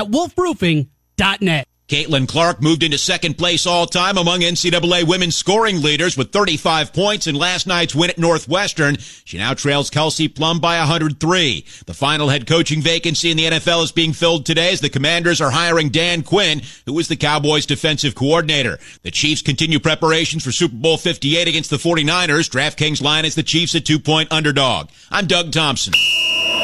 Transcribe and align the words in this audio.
at 0.00 0.10
wolfroofing.net. 0.10 1.66
Caitlin 1.90 2.28
Clark 2.28 2.62
moved 2.62 2.84
into 2.84 2.96
second 2.96 3.36
place 3.36 3.66
all 3.66 3.84
time 3.84 4.16
among 4.16 4.42
NCAA 4.42 5.02
women's 5.02 5.34
scoring 5.34 5.82
leaders 5.82 6.16
with 6.16 6.30
35 6.30 6.92
points 6.92 7.26
in 7.26 7.34
last 7.34 7.66
night's 7.66 7.96
win 7.96 8.10
at 8.10 8.16
Northwestern. 8.16 8.96
She 9.24 9.38
now 9.38 9.54
trails 9.54 9.90
Kelsey 9.90 10.28
Plum 10.28 10.60
by 10.60 10.78
103. 10.78 11.64
The 11.86 11.92
final 11.92 12.28
head 12.28 12.46
coaching 12.46 12.80
vacancy 12.80 13.32
in 13.32 13.36
the 13.36 13.46
NFL 13.46 13.82
is 13.82 13.90
being 13.90 14.12
filled 14.12 14.46
today 14.46 14.72
as 14.72 14.80
the 14.80 14.88
commanders 14.88 15.40
are 15.40 15.50
hiring 15.50 15.88
Dan 15.88 16.22
Quinn, 16.22 16.62
who 16.86 16.96
is 17.00 17.08
the 17.08 17.16
Cowboys 17.16 17.66
defensive 17.66 18.14
coordinator. 18.14 18.78
The 19.02 19.10
Chiefs 19.10 19.42
continue 19.42 19.80
preparations 19.80 20.44
for 20.44 20.52
Super 20.52 20.76
Bowl 20.76 20.96
58 20.96 21.48
against 21.48 21.70
the 21.70 21.76
49ers. 21.76 22.48
DraftKings 22.48 23.02
line 23.02 23.24
is 23.24 23.34
the 23.34 23.42
Chiefs 23.42 23.74
a 23.74 23.80
two 23.80 23.98
point 23.98 24.30
underdog. 24.30 24.90
I'm 25.10 25.26
Doug 25.26 25.50
Thompson 25.50 25.94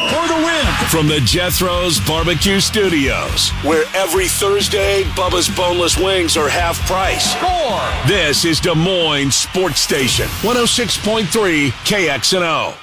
for 0.08 0.28
the 0.28 0.34
win. 0.34 0.66
From 0.88 1.08
the 1.08 1.20
Jethro's 1.20 2.00
Barbecue 2.06 2.60
Studios, 2.60 3.50
where 3.62 3.84
every 3.94 4.28
Thursday, 4.28 5.04
Bubba's 5.16 5.48
Boneless 5.48 5.96
Wings 5.96 6.36
are 6.36 6.46
half 6.46 6.78
price. 6.86 7.32
Score! 7.32 7.80
This 8.06 8.44
is 8.44 8.60
Des 8.60 8.74
Moines 8.74 9.30
Sports 9.30 9.80
Station, 9.80 10.26
106.3 10.42 11.70
KXNO. 11.70 12.74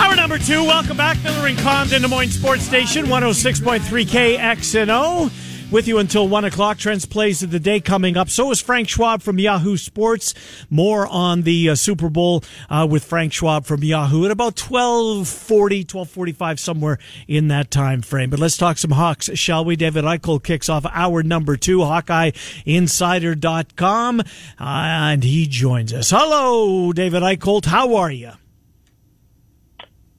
Our 0.00 0.16
number 0.16 0.38
two. 0.38 0.64
Welcome 0.64 0.96
back, 0.96 1.22
Miller 1.22 1.48
and 1.48 1.58
Condon, 1.58 2.00
Des 2.00 2.08
Moines 2.08 2.30
Sports 2.30 2.62
Station, 2.62 3.04
106.3 3.06 4.06
KXNO. 4.06 5.30
With 5.70 5.86
you 5.86 5.98
until 5.98 6.26
1 6.26 6.46
o'clock. 6.46 6.78
Trent's 6.78 7.06
Plays 7.06 7.44
of 7.44 7.52
the 7.52 7.60
Day 7.60 7.78
coming 7.78 8.16
up. 8.16 8.28
So 8.28 8.50
is 8.50 8.60
Frank 8.60 8.88
Schwab 8.88 9.22
from 9.22 9.38
Yahoo 9.38 9.76
Sports. 9.76 10.34
More 10.68 11.06
on 11.06 11.42
the 11.42 11.70
uh, 11.70 11.76
Super 11.76 12.08
Bowl 12.08 12.42
uh, 12.68 12.88
with 12.90 13.04
Frank 13.04 13.32
Schwab 13.32 13.66
from 13.66 13.84
Yahoo 13.84 14.24
at 14.24 14.32
about 14.32 14.58
1240, 14.58 15.82
1245, 15.82 16.58
somewhere 16.58 16.98
in 17.28 17.46
that 17.48 17.70
time 17.70 18.02
frame. 18.02 18.30
But 18.30 18.40
let's 18.40 18.56
talk 18.56 18.78
some 18.78 18.90
Hawks, 18.90 19.30
shall 19.38 19.64
we? 19.64 19.76
David 19.76 20.02
Eickholt 20.04 20.42
kicks 20.42 20.68
off 20.68 20.84
hour 20.90 21.22
number 21.22 21.56
two, 21.56 21.78
HawkeyeInsider.com, 21.78 24.20
uh, 24.20 24.24
and 24.58 25.22
he 25.22 25.46
joins 25.46 25.92
us. 25.92 26.10
Hello, 26.10 26.92
David 26.92 27.22
Eickholt. 27.22 27.66
How 27.66 27.94
are 27.94 28.10
you? 28.10 28.32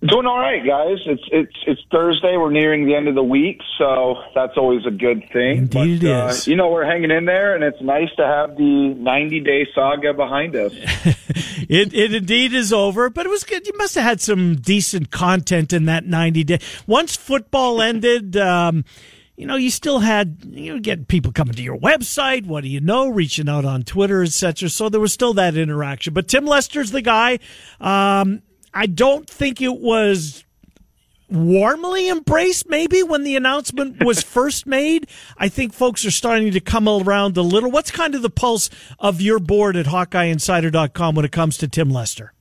Doing 0.03 0.25
all 0.25 0.39
right, 0.39 0.65
guys. 0.65 0.97
It's 1.05 1.21
it's 1.31 1.55
it's 1.67 1.81
Thursday. 1.91 2.35
We're 2.35 2.49
nearing 2.49 2.87
the 2.87 2.95
end 2.95 3.07
of 3.07 3.13
the 3.13 3.23
week, 3.23 3.61
so 3.77 4.15
that's 4.33 4.57
always 4.57 4.83
a 4.87 4.89
good 4.89 5.29
thing. 5.31 5.59
Indeed, 5.59 6.01
but, 6.01 6.07
it 6.07 6.31
is. 6.31 6.47
Uh, 6.47 6.49
you 6.49 6.57
know, 6.57 6.71
we're 6.71 6.85
hanging 6.85 7.11
in 7.11 7.25
there, 7.25 7.53
and 7.53 7.63
it's 7.63 7.79
nice 7.81 8.09
to 8.17 8.25
have 8.25 8.57
the 8.57 8.95
90 8.97 9.41
day 9.41 9.67
saga 9.75 10.15
behind 10.15 10.55
us. 10.55 10.73
it 11.69 11.93
it 11.93 12.15
indeed 12.15 12.51
is 12.51 12.73
over, 12.73 13.11
but 13.11 13.27
it 13.27 13.29
was 13.29 13.43
good. 13.43 13.67
You 13.67 13.73
must 13.77 13.93
have 13.93 14.03
had 14.03 14.21
some 14.21 14.55
decent 14.55 15.11
content 15.11 15.71
in 15.71 15.85
that 15.85 16.07
90 16.07 16.45
day. 16.45 16.59
Once 16.87 17.15
football 17.15 17.79
ended. 17.81 18.35
Um, 18.35 18.85
you 19.37 19.47
know, 19.47 19.55
you 19.55 19.71
still 19.71 19.99
had 19.99 20.37
you 20.51 20.73
know, 20.73 20.79
get 20.79 21.07
people 21.07 21.31
coming 21.31 21.55
to 21.55 21.63
your 21.63 21.77
website. 21.77 22.45
What 22.45 22.63
do 22.63 22.69
you 22.69 22.79
know? 22.79 23.09
Reaching 23.09 23.49
out 23.49 23.65
on 23.65 23.81
Twitter, 23.81 24.21
etc. 24.21 24.69
So 24.69 24.89
there 24.89 24.99
was 24.99 25.13
still 25.13 25.33
that 25.35 25.55
interaction. 25.55 26.13
But 26.13 26.27
Tim 26.27 26.45
Lester's 26.45 26.91
the 26.91 27.01
guy. 27.01 27.39
Um, 27.79 28.43
I 28.73 28.85
don't 28.85 29.29
think 29.29 29.61
it 29.61 29.79
was 29.79 30.43
warmly 31.29 32.09
embraced 32.09 32.69
maybe 32.69 33.03
when 33.03 33.23
the 33.23 33.35
announcement 33.35 34.03
was 34.03 34.21
first 34.23 34.67
made. 34.67 35.07
I 35.37 35.49
think 35.49 35.73
folks 35.73 36.05
are 36.05 36.11
starting 36.11 36.51
to 36.51 36.59
come 36.59 36.87
around 36.87 37.37
a 37.37 37.41
little. 37.41 37.71
What's 37.71 37.91
kind 37.91 38.15
of 38.15 38.21
the 38.21 38.29
pulse 38.29 38.69
of 38.99 39.21
your 39.21 39.39
board 39.39 39.75
at 39.75 39.85
HawkeyeInsider.com 39.85 41.15
when 41.15 41.25
it 41.25 41.31
comes 41.31 41.57
to 41.59 41.67
Tim 41.67 41.89
Lester? 41.89 42.33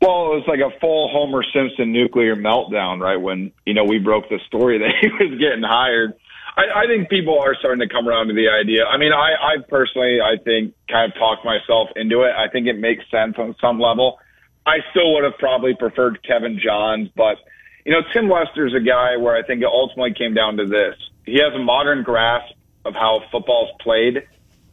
Well, 0.00 0.32
it 0.32 0.40
was 0.40 0.44
like 0.48 0.60
a 0.60 0.78
full 0.80 1.10
Homer 1.12 1.44
Simpson 1.52 1.92
nuclear 1.92 2.34
meltdown, 2.34 3.00
right? 3.00 3.20
When, 3.20 3.52
you 3.66 3.74
know, 3.74 3.84
we 3.84 3.98
broke 3.98 4.28
the 4.30 4.38
story 4.46 4.78
that 4.82 4.92
he 5.00 5.08
was 5.08 5.38
getting 5.38 5.62
hired. 5.62 6.14
I, 6.56 6.84
I 6.84 6.86
think 6.86 7.10
people 7.10 7.38
are 7.38 7.54
starting 7.58 7.86
to 7.86 7.92
come 7.92 8.08
around 8.08 8.28
to 8.28 8.34
the 8.34 8.48
idea. 8.48 8.84
I 8.84 8.96
mean, 8.96 9.12
I, 9.12 9.34
I 9.34 9.56
personally, 9.68 10.18
I 10.20 10.42
think, 10.42 10.74
kind 10.90 11.12
of 11.12 11.18
talked 11.18 11.44
myself 11.44 11.90
into 11.96 12.22
it. 12.22 12.32
I 12.32 12.48
think 12.48 12.66
it 12.66 12.78
makes 12.78 13.04
sense 13.10 13.34
on 13.38 13.54
some 13.60 13.78
level. 13.78 14.18
I 14.66 14.78
still 14.90 15.14
would 15.14 15.24
have 15.24 15.38
probably 15.38 15.74
preferred 15.74 16.22
Kevin 16.22 16.60
Johns, 16.62 17.08
but 17.16 17.38
you 17.84 17.92
know, 17.92 18.02
Tim 18.12 18.28
Lester's 18.28 18.74
a 18.74 18.80
guy 18.80 19.16
where 19.16 19.34
I 19.34 19.42
think 19.42 19.62
it 19.62 19.68
ultimately 19.68 20.14
came 20.14 20.34
down 20.34 20.58
to 20.58 20.66
this. 20.66 20.94
He 21.24 21.40
has 21.40 21.54
a 21.54 21.58
modern 21.58 22.02
grasp 22.02 22.54
of 22.84 22.94
how 22.94 23.22
football's 23.32 23.70
played, 23.80 24.26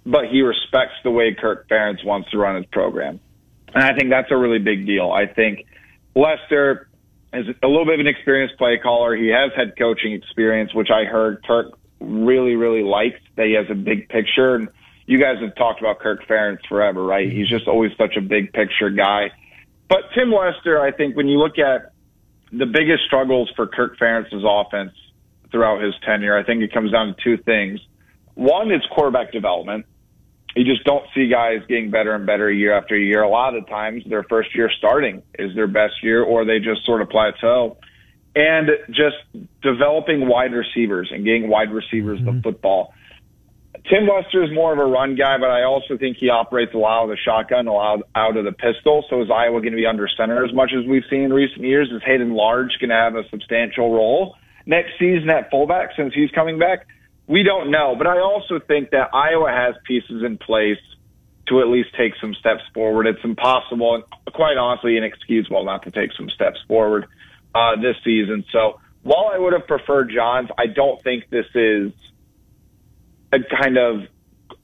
but 0.05 0.25
he 0.25 0.41
respects 0.41 0.95
the 1.03 1.11
way 1.11 1.33
Kirk 1.33 1.67
Ferentz 1.69 2.05
wants 2.05 2.29
to 2.31 2.37
run 2.37 2.55
his 2.55 2.65
program. 2.65 3.19
And 3.73 3.83
I 3.83 3.95
think 3.95 4.09
that's 4.09 4.31
a 4.31 4.37
really 4.37 4.59
big 4.59 4.85
deal. 4.85 5.11
I 5.11 5.25
think 5.25 5.65
Lester 6.15 6.89
is 7.33 7.47
a 7.61 7.67
little 7.67 7.85
bit 7.85 7.95
of 7.95 7.99
an 8.01 8.07
experienced 8.07 8.57
play 8.57 8.77
caller. 8.81 9.15
He 9.15 9.27
has 9.27 9.51
head 9.55 9.73
coaching 9.77 10.13
experience, 10.13 10.73
which 10.73 10.89
I 10.89 11.03
heard 11.03 11.43
Kirk 11.45 11.77
really, 11.99 12.55
really 12.55 12.83
likes 12.83 13.19
that 13.35 13.47
he 13.47 13.53
has 13.53 13.65
a 13.69 13.75
big 13.75 14.09
picture. 14.09 14.55
And 14.55 14.69
you 15.05 15.19
guys 15.19 15.39
have 15.41 15.55
talked 15.55 15.79
about 15.79 15.99
Kirk 15.99 16.25
Ferentz 16.27 16.65
forever, 16.67 17.03
right? 17.03 17.31
He's 17.31 17.49
just 17.49 17.67
always 17.67 17.91
such 17.97 18.15
a 18.17 18.21
big 18.21 18.53
picture 18.53 18.89
guy. 18.89 19.31
But 19.89 19.99
Tim 20.13 20.31
Lester, 20.31 20.81
I 20.81 20.91
think 20.91 21.15
when 21.15 21.27
you 21.27 21.37
look 21.37 21.57
at 21.59 21.93
the 22.51 22.65
biggest 22.65 23.03
struggles 23.05 23.51
for 23.55 23.67
Kirk 23.67 23.97
Ferentz's 23.97 24.43
offense 24.45 24.91
throughout 25.51 25.81
his 25.81 25.93
tenure, 26.05 26.37
I 26.37 26.43
think 26.43 26.61
it 26.61 26.73
comes 26.73 26.91
down 26.91 27.07
to 27.07 27.15
two 27.23 27.41
things. 27.43 27.79
One 28.35 28.71
is 28.71 28.81
quarterback 28.91 29.31
development. 29.31 29.85
You 30.55 30.63
just 30.63 30.83
don't 30.85 31.05
see 31.13 31.29
guys 31.29 31.59
getting 31.67 31.91
better 31.91 32.13
and 32.15 32.25
better 32.25 32.51
year 32.51 32.75
after 32.77 32.97
year. 32.97 33.21
A 33.21 33.29
lot 33.29 33.55
of 33.55 33.67
times, 33.67 34.03
their 34.07 34.23
first 34.23 34.55
year 34.55 34.71
starting 34.77 35.21
is 35.37 35.53
their 35.55 35.67
best 35.67 36.03
year, 36.03 36.23
or 36.23 36.45
they 36.45 36.59
just 36.59 36.85
sort 36.85 37.01
of 37.01 37.09
plateau. 37.09 37.77
And 38.35 38.69
just 38.89 39.17
developing 39.61 40.27
wide 40.27 40.53
receivers 40.53 41.09
and 41.11 41.25
getting 41.25 41.47
wide 41.47 41.71
receivers 41.71 42.19
mm-hmm. 42.19 42.37
the 42.37 42.41
football. 42.41 42.93
Tim 43.89 44.07
Lester 44.07 44.43
is 44.43 44.51
more 44.51 44.73
of 44.73 44.79
a 44.79 44.85
run 44.85 45.15
guy, 45.15 45.37
but 45.37 45.49
I 45.49 45.63
also 45.63 45.97
think 45.97 46.17
he 46.17 46.29
operates 46.29 46.73
a 46.73 46.77
lot 46.77 47.03
of 47.03 47.09
the 47.09 47.17
shotgun, 47.17 47.67
a 47.67 47.73
lot 47.73 47.99
out 48.15 48.37
of 48.37 48.45
the 48.45 48.51
pistol. 48.51 49.05
So 49.09 49.21
is 49.21 49.29
Iowa 49.29 49.61
going 49.61 49.71
to 49.71 49.77
be 49.77 49.85
under 49.85 50.07
center 50.07 50.43
as 50.43 50.53
much 50.53 50.71
as 50.77 50.85
we've 50.85 51.03
seen 51.09 51.23
in 51.23 51.33
recent 51.33 51.61
years? 51.61 51.89
Is 51.91 52.01
Hayden 52.03 52.33
Large 52.33 52.79
going 52.79 52.89
to 52.89 52.95
have 52.95 53.15
a 53.15 53.27
substantial 53.29 53.93
role 53.93 54.35
next 54.65 54.91
season 54.99 55.29
at 55.29 55.49
fullback 55.49 55.91
since 55.95 56.13
he's 56.13 56.31
coming 56.31 56.59
back? 56.59 56.87
We 57.27 57.43
don't 57.43 57.71
know, 57.71 57.95
but 57.97 58.07
I 58.07 58.19
also 58.19 58.59
think 58.59 58.91
that 58.91 59.13
Iowa 59.13 59.51
has 59.51 59.75
pieces 59.85 60.23
in 60.23 60.37
place 60.37 60.79
to 61.47 61.61
at 61.61 61.67
least 61.67 61.89
take 61.97 62.13
some 62.19 62.33
steps 62.33 62.63
forward. 62.73 63.07
It's 63.07 63.23
impossible 63.23 63.95
and 63.95 64.33
quite 64.33 64.57
honestly 64.57 64.97
inexcusable 64.97 65.63
not 65.63 65.83
to 65.83 65.91
take 65.91 66.13
some 66.13 66.29
steps 66.29 66.59
forward 66.67 67.05
uh, 67.53 67.75
this 67.75 67.95
season. 68.03 68.45
So 68.51 68.79
while 69.03 69.31
I 69.33 69.37
would 69.37 69.53
have 69.53 69.67
preferred 69.67 70.11
Johns, 70.13 70.49
I 70.57 70.67
don't 70.67 71.01
think 71.03 71.29
this 71.29 71.47
is– 71.53 71.91
a 73.31 73.39
kind 73.39 73.77
of 73.77 74.01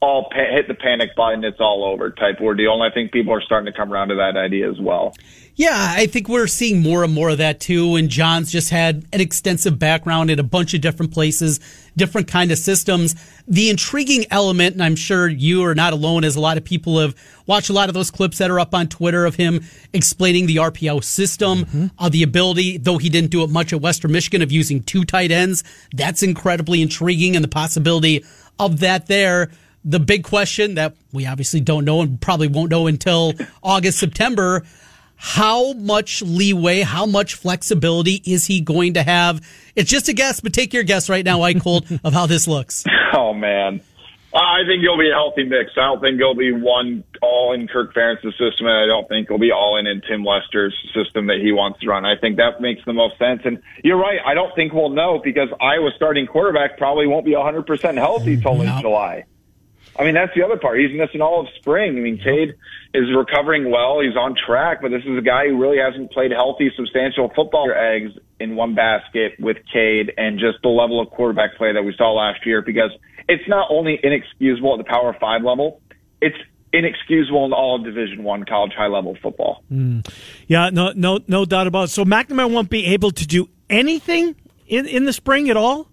all 0.04 0.28
pa- 0.30 0.50
hit 0.50 0.68
the 0.68 0.74
panic 0.74 1.16
button, 1.16 1.44
it's 1.44 1.60
all 1.60 1.84
over 1.84 2.10
type 2.10 2.40
ordeal. 2.40 2.74
And 2.74 2.82
I 2.82 2.90
think 2.90 3.10
people 3.10 3.32
are 3.32 3.40
starting 3.40 3.72
to 3.72 3.76
come 3.76 3.92
around 3.92 4.08
to 4.08 4.16
that 4.16 4.36
idea 4.36 4.70
as 4.70 4.78
well. 4.78 5.14
Yeah, 5.56 5.94
I 5.96 6.06
think 6.06 6.28
we're 6.28 6.48
seeing 6.48 6.82
more 6.82 7.04
and 7.04 7.14
more 7.14 7.28
of 7.30 7.38
that 7.38 7.60
too. 7.60 7.94
And 7.94 8.08
Johns 8.08 8.50
just 8.50 8.70
had 8.70 9.06
an 9.12 9.20
extensive 9.20 9.78
background 9.78 10.30
in 10.30 10.40
a 10.40 10.42
bunch 10.42 10.74
of 10.74 10.80
different 10.80 11.12
places, 11.12 11.60
different 11.96 12.26
kind 12.26 12.50
of 12.50 12.58
systems. 12.58 13.14
The 13.46 13.70
intriguing 13.70 14.26
element, 14.32 14.74
and 14.74 14.82
I'm 14.82 14.96
sure 14.96 15.28
you 15.28 15.64
are 15.64 15.74
not 15.74 15.92
alone, 15.92 16.24
as 16.24 16.34
a 16.34 16.40
lot 16.40 16.56
of 16.56 16.64
people 16.64 16.98
have 16.98 17.14
watched 17.46 17.70
a 17.70 17.72
lot 17.72 17.88
of 17.88 17.94
those 17.94 18.10
clips 18.10 18.38
that 18.38 18.50
are 18.50 18.58
up 18.58 18.74
on 18.74 18.88
Twitter 18.88 19.24
of 19.26 19.36
him 19.36 19.62
explaining 19.92 20.46
the 20.46 20.56
RPO 20.56 21.04
system, 21.04 21.66
mm-hmm. 21.66 21.86
uh, 22.00 22.08
the 22.08 22.24
ability, 22.24 22.78
though 22.78 22.98
he 22.98 23.08
didn't 23.08 23.30
do 23.30 23.44
it 23.44 23.50
much 23.50 23.72
at 23.72 23.80
Western 23.80 24.10
Michigan, 24.10 24.42
of 24.42 24.50
using 24.50 24.82
two 24.82 25.04
tight 25.04 25.30
ends. 25.30 25.62
That's 25.94 26.24
incredibly 26.24 26.82
intriguing, 26.82 27.36
and 27.36 27.44
the 27.44 27.48
possibility 27.48 28.24
of 28.58 28.80
that 28.80 29.06
there. 29.06 29.50
The 29.84 30.00
big 30.00 30.24
question 30.24 30.76
that 30.76 30.96
we 31.12 31.26
obviously 31.26 31.60
don't 31.60 31.84
know 31.84 32.00
and 32.00 32.20
probably 32.20 32.48
won't 32.48 32.70
know 32.70 32.86
until 32.86 33.34
August, 33.62 33.98
September. 33.98 34.64
How 35.16 35.72
much 35.74 36.22
leeway, 36.22 36.80
how 36.80 37.06
much 37.06 37.34
flexibility 37.34 38.20
is 38.26 38.46
he 38.46 38.60
going 38.60 38.94
to 38.94 39.02
have? 39.02 39.46
It's 39.76 39.90
just 39.90 40.08
a 40.08 40.12
guess, 40.12 40.40
but 40.40 40.52
take 40.52 40.74
your 40.74 40.82
guess 40.82 41.08
right 41.08 41.24
now, 41.24 41.40
Eickholt, 41.40 42.00
of 42.04 42.12
how 42.12 42.26
this 42.26 42.46
looks. 42.48 42.84
Oh, 43.14 43.32
man. 43.32 43.80
I 44.34 44.62
think 44.66 44.82
it'll 44.82 44.98
be 44.98 45.10
a 45.10 45.14
healthy 45.14 45.44
mix. 45.44 45.70
I 45.76 45.82
don't 45.82 46.00
think 46.00 46.20
it'll 46.20 46.34
be 46.34 46.50
one 46.50 47.04
all 47.22 47.52
in 47.52 47.68
Kirk 47.68 47.94
Ferentz's 47.94 48.36
system, 48.36 48.66
and 48.66 48.76
I 48.76 48.86
don't 48.86 49.08
think 49.08 49.26
it'll 49.26 49.38
be 49.38 49.52
all 49.52 49.76
in 49.76 49.86
in 49.86 50.00
Tim 50.00 50.24
Lester's 50.24 50.74
system 50.92 51.28
that 51.28 51.38
he 51.40 51.52
wants 51.52 51.78
to 51.80 51.86
run. 51.86 52.04
I 52.04 52.16
think 52.16 52.38
that 52.38 52.60
makes 52.60 52.84
the 52.84 52.92
most 52.92 53.16
sense. 53.16 53.42
And 53.44 53.62
you're 53.84 53.96
right. 53.96 54.18
I 54.26 54.34
don't 54.34 54.52
think 54.56 54.72
we'll 54.72 54.90
know 54.90 55.20
because 55.22 55.48
Iowa's 55.60 55.92
starting 55.94 56.26
quarterback 56.26 56.78
probably 56.78 57.06
won't 57.06 57.24
be 57.24 57.32
100% 57.32 57.94
healthy 57.94 58.36
till 58.40 58.60
in 58.60 58.80
July. 58.80 59.24
I 59.96 60.04
mean, 60.04 60.14
that's 60.14 60.34
the 60.34 60.42
other 60.42 60.56
part. 60.56 60.80
He's 60.80 60.96
missing 60.96 61.20
all 61.20 61.40
of 61.40 61.46
spring. 61.56 61.96
I 61.96 62.00
mean, 62.00 62.18
Cade 62.18 62.54
is 62.94 63.04
recovering 63.14 63.70
well. 63.70 64.00
He's 64.00 64.16
on 64.16 64.34
track, 64.34 64.82
but 64.82 64.90
this 64.90 65.02
is 65.04 65.16
a 65.16 65.22
guy 65.22 65.48
who 65.48 65.60
really 65.60 65.78
hasn't 65.78 66.10
played 66.12 66.32
healthy, 66.32 66.72
substantial 66.76 67.30
football 67.34 67.70
eggs 67.70 68.12
in 68.40 68.56
one 68.56 68.74
basket 68.74 69.34
with 69.38 69.58
Cade 69.72 70.12
and 70.16 70.38
just 70.38 70.58
the 70.62 70.68
level 70.68 71.00
of 71.00 71.10
quarterback 71.10 71.56
play 71.56 71.72
that 71.72 71.84
we 71.84 71.94
saw 71.96 72.12
last 72.12 72.44
year 72.44 72.60
because 72.60 72.90
it's 73.28 73.48
not 73.48 73.68
only 73.70 73.98
inexcusable 74.02 74.74
at 74.74 74.84
the 74.84 74.90
Power 74.90 75.16
Five 75.20 75.42
level, 75.42 75.80
it's 76.20 76.36
inexcusable 76.72 77.44
in 77.46 77.52
all 77.52 77.78
Division 77.78 78.24
One 78.24 78.44
college 78.44 78.72
high 78.76 78.88
level 78.88 79.16
football. 79.22 79.62
Mm. 79.72 80.08
Yeah, 80.48 80.70
no, 80.70 80.92
no, 80.94 81.20
no 81.28 81.44
doubt 81.44 81.68
about 81.68 81.84
it. 81.84 81.88
So 81.88 82.04
McNamara 82.04 82.50
won't 82.50 82.68
be 82.68 82.86
able 82.86 83.12
to 83.12 83.26
do 83.26 83.48
anything 83.70 84.34
in 84.66 84.86
in 84.86 85.04
the 85.04 85.12
spring 85.12 85.50
at 85.50 85.56
all. 85.56 85.88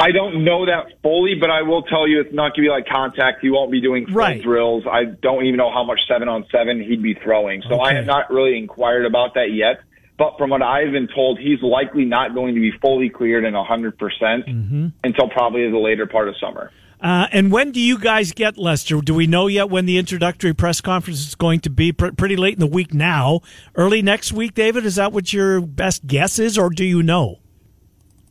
I 0.00 0.12
don't 0.12 0.44
know 0.44 0.66
that 0.66 1.02
fully, 1.02 1.34
but 1.40 1.50
I 1.50 1.62
will 1.62 1.82
tell 1.82 2.06
you 2.06 2.20
it's 2.20 2.32
not 2.32 2.54
going 2.54 2.54
to 2.54 2.60
be 2.62 2.68
like 2.68 2.86
contact. 2.86 3.40
He 3.42 3.50
won't 3.50 3.72
be 3.72 3.80
doing 3.80 4.06
full 4.06 4.14
right. 4.14 4.40
drills. 4.40 4.84
I 4.90 5.04
don't 5.04 5.44
even 5.44 5.56
know 5.56 5.72
how 5.72 5.82
much 5.82 5.98
seven 6.06 6.28
on 6.28 6.46
seven 6.52 6.80
he'd 6.80 7.02
be 7.02 7.14
throwing. 7.14 7.62
So 7.68 7.80
okay. 7.80 7.90
I 7.90 7.94
have 7.94 8.06
not 8.06 8.30
really 8.30 8.56
inquired 8.56 9.06
about 9.06 9.34
that 9.34 9.52
yet. 9.52 9.80
But 10.16 10.36
from 10.36 10.50
what 10.50 10.62
I've 10.62 10.92
been 10.92 11.08
told, 11.08 11.38
he's 11.38 11.62
likely 11.62 12.04
not 12.04 12.34
going 12.34 12.54
to 12.56 12.60
be 12.60 12.72
fully 12.80 13.08
cleared 13.08 13.44
and 13.44 13.54
100% 13.54 13.94
mm-hmm. 13.98 14.86
until 15.04 15.28
probably 15.28 15.70
the 15.70 15.78
later 15.78 16.06
part 16.06 16.28
of 16.28 16.34
summer. 16.40 16.72
Uh, 17.00 17.28
and 17.30 17.52
when 17.52 17.70
do 17.70 17.80
you 17.80 17.98
guys 17.98 18.32
get 18.32 18.58
Lester? 18.58 19.00
Do 19.00 19.14
we 19.14 19.28
know 19.28 19.46
yet 19.46 19.70
when 19.70 19.86
the 19.86 19.98
introductory 19.98 20.52
press 20.52 20.80
conference 20.80 21.20
is 21.20 21.34
going 21.36 21.60
to 21.60 21.70
be? 21.70 21.92
Pr- 21.92 22.08
pretty 22.08 22.34
late 22.34 22.54
in 22.54 22.60
the 22.60 22.66
week 22.66 22.92
now. 22.92 23.40
Early 23.76 24.02
next 24.02 24.32
week, 24.32 24.54
David? 24.54 24.84
Is 24.84 24.96
that 24.96 25.12
what 25.12 25.32
your 25.32 25.60
best 25.60 26.06
guess 26.06 26.40
is, 26.40 26.58
or 26.58 26.70
do 26.70 26.84
you 26.84 27.02
know? 27.04 27.38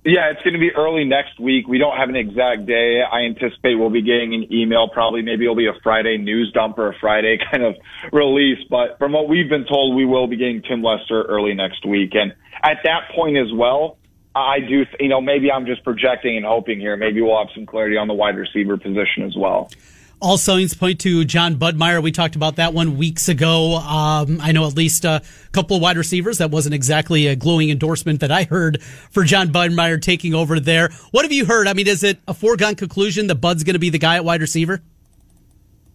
Yeah, 0.07 0.31
it's 0.31 0.41
going 0.41 0.53
to 0.53 0.59
be 0.59 0.71
early 0.71 1.03
next 1.03 1.37
week. 1.37 1.67
We 1.67 1.79
don't 1.79 1.97
have 1.97 2.07
an 2.07 2.15
exact 2.15 2.65
day. 2.65 3.01
I 3.03 3.23
anticipate 3.23 3.75
we'll 3.75 3.89
be 3.89 4.01
getting 4.01 4.33
an 4.33 4.53
email. 4.53 4.87
Probably, 4.87 5.21
maybe 5.21 5.43
it'll 5.43 5.53
be 5.53 5.67
a 5.67 5.77
Friday 5.83 6.17
news 6.17 6.49
dump 6.53 6.77
or 6.77 6.87
a 6.87 6.97
Friday 6.97 7.37
kind 7.51 7.61
of 7.61 7.75
release. 8.13 8.59
But 8.69 8.97
from 8.99 9.11
what 9.11 9.27
we've 9.27 9.49
been 9.49 9.65
told, 9.65 9.97
we 9.97 10.05
will 10.05 10.27
be 10.27 10.37
getting 10.37 10.61
Tim 10.61 10.81
Lester 10.81 11.23
early 11.23 11.53
next 11.55 11.85
week. 11.85 12.11
And 12.15 12.33
at 12.63 12.77
that 12.85 13.09
point 13.13 13.35
as 13.35 13.51
well, 13.53 13.97
I 14.33 14.61
do, 14.61 14.85
you 14.97 15.09
know, 15.09 15.19
maybe 15.19 15.51
I'm 15.51 15.65
just 15.65 15.83
projecting 15.83 16.37
and 16.37 16.45
hoping 16.45 16.79
here. 16.79 16.95
Maybe 16.95 17.21
we'll 17.21 17.37
have 17.37 17.53
some 17.53 17.65
clarity 17.65 17.97
on 17.97 18.07
the 18.07 18.13
wide 18.13 18.37
receiver 18.37 18.77
position 18.77 19.23
as 19.23 19.35
well. 19.35 19.69
All 20.19 20.39
signs 20.39 20.73
point 20.73 20.99
to 21.01 21.25
Jon 21.25 21.57
Budmayr. 21.57 22.01
We 22.01 22.11
talked 22.11 22.35
about 22.35 22.55
that 22.55 22.73
one 22.73 22.97
weeks 22.97 23.29
ago. 23.29 23.75
Um, 23.75 24.39
I 24.41 24.51
know 24.51 24.65
at 24.65 24.75
least 24.75 25.05
a 25.05 25.21
couple 25.51 25.75
of 25.75 25.83
wide 25.83 25.95
receivers. 25.95 26.39
That 26.39 26.49
wasn't 26.49 26.73
exactly 26.73 27.27
a 27.27 27.35
glowing 27.35 27.69
endorsement 27.69 28.21
that 28.21 28.31
I 28.31 28.43
heard 28.43 28.81
for 28.81 29.23
Jon 29.23 29.49
Budmayr 29.49 30.01
taking 30.01 30.33
over 30.33 30.59
there. 30.59 30.89
What 31.11 31.23
have 31.23 31.31
you 31.31 31.45
heard? 31.45 31.67
I 31.67 31.73
mean, 31.73 31.87
is 31.87 32.03
it 32.03 32.19
a 32.27 32.33
foregone 32.33 32.73
conclusion 32.73 33.27
that 33.27 33.35
Bud's 33.35 33.63
going 33.63 33.75
to 33.75 33.79
be 33.79 33.91
the 33.91 33.99
guy 33.99 34.15
at 34.15 34.25
wide 34.25 34.41
receiver? 34.41 34.81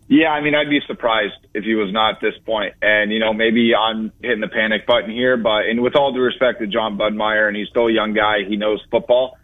Yeah, 0.06 0.28
I 0.28 0.40
mean, 0.40 0.54
I'd 0.54 0.70
be 0.70 0.80
surprised 0.86 1.34
if 1.52 1.64
he 1.64 1.74
was 1.74 1.92
not 1.92 2.16
at 2.16 2.20
this 2.20 2.34
point. 2.46 2.74
And, 2.80 3.10
you 3.10 3.18
know, 3.18 3.32
maybe 3.32 3.74
I'm 3.74 4.12
hitting 4.22 4.40
the 4.40 4.48
panic 4.48 4.86
button 4.86 5.10
here, 5.10 5.36
but, 5.36 5.66
and 5.66 5.82
with 5.82 5.96
all 5.96 6.12
due 6.12 6.20
respect 6.20 6.60
to 6.60 6.68
Jon 6.68 6.96
Budmayr, 6.96 7.48
and 7.48 7.56
he's 7.56 7.68
still 7.70 7.88
a 7.88 7.92
young 7.92 8.12
guy, 8.12 8.44
he 8.46 8.56
knows 8.56 8.80
football. 8.88 9.36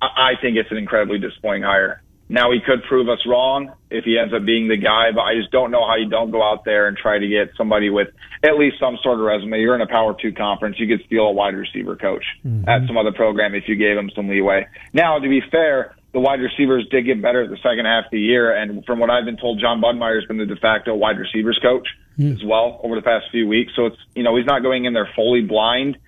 I, 0.00 0.06
I 0.06 0.40
think 0.40 0.56
it's 0.56 0.70
an 0.70 0.78
incredibly 0.78 1.18
disappointing 1.18 1.64
hire. 1.64 2.00
Now 2.34 2.50
he 2.50 2.58
could 2.58 2.82
prove 2.88 3.08
us 3.08 3.20
wrong 3.28 3.70
if 3.90 4.04
he 4.04 4.18
ends 4.18 4.34
up 4.34 4.44
being 4.44 4.66
the 4.66 4.76
guy, 4.76 5.12
but 5.14 5.20
I 5.20 5.36
just 5.38 5.52
don't 5.52 5.70
know 5.70 5.86
how 5.86 5.94
you 5.94 6.08
don't 6.08 6.32
go 6.32 6.42
out 6.42 6.64
there 6.64 6.88
and 6.88 6.96
try 6.96 7.16
to 7.16 7.28
get 7.28 7.54
somebody 7.56 7.90
with 7.90 8.08
at 8.42 8.58
least 8.58 8.80
some 8.80 8.98
sort 9.04 9.20
of 9.20 9.24
resume. 9.24 9.60
You're 9.60 9.76
in 9.76 9.80
a 9.80 9.86
Power 9.86 10.16
Two 10.20 10.32
conference, 10.32 10.74
you 10.80 10.88
could 10.88 11.06
steal 11.06 11.26
a 11.26 11.32
wide 11.32 11.54
receiver 11.54 11.94
coach 11.94 12.24
mm-hmm. 12.44 12.68
at 12.68 12.88
some 12.88 12.98
other 12.98 13.12
program 13.12 13.54
if 13.54 13.68
you 13.68 13.76
gave 13.76 13.96
him 13.96 14.10
some 14.16 14.26
leeway. 14.26 14.66
Now, 14.92 15.20
to 15.20 15.28
be 15.28 15.42
fair, 15.48 15.94
the 16.12 16.18
wide 16.18 16.40
receivers 16.40 16.88
did 16.90 17.06
get 17.06 17.22
better 17.22 17.46
the 17.46 17.56
second 17.62 17.86
half 17.86 18.06
of 18.06 18.10
the 18.10 18.18
year, 18.18 18.52
and 18.52 18.84
from 18.84 18.98
what 18.98 19.10
I've 19.10 19.24
been 19.24 19.36
told, 19.36 19.60
Jon 19.60 19.80
Budmayr 19.80 20.18
has 20.18 20.26
been 20.26 20.38
the 20.38 20.46
de 20.46 20.56
facto 20.56 20.92
wide 20.96 21.18
receivers 21.18 21.60
coach 21.62 21.86
mm-hmm. 22.18 22.32
as 22.32 22.42
well 22.44 22.80
over 22.82 22.96
the 22.96 23.02
past 23.02 23.26
few 23.30 23.46
weeks. 23.46 23.70
So 23.76 23.86
it's 23.86 23.98
you 24.16 24.24
know 24.24 24.34
he's 24.36 24.46
not 24.46 24.64
going 24.64 24.86
in 24.86 24.92
there 24.92 25.08
fully 25.14 25.42
blind, 25.42 25.98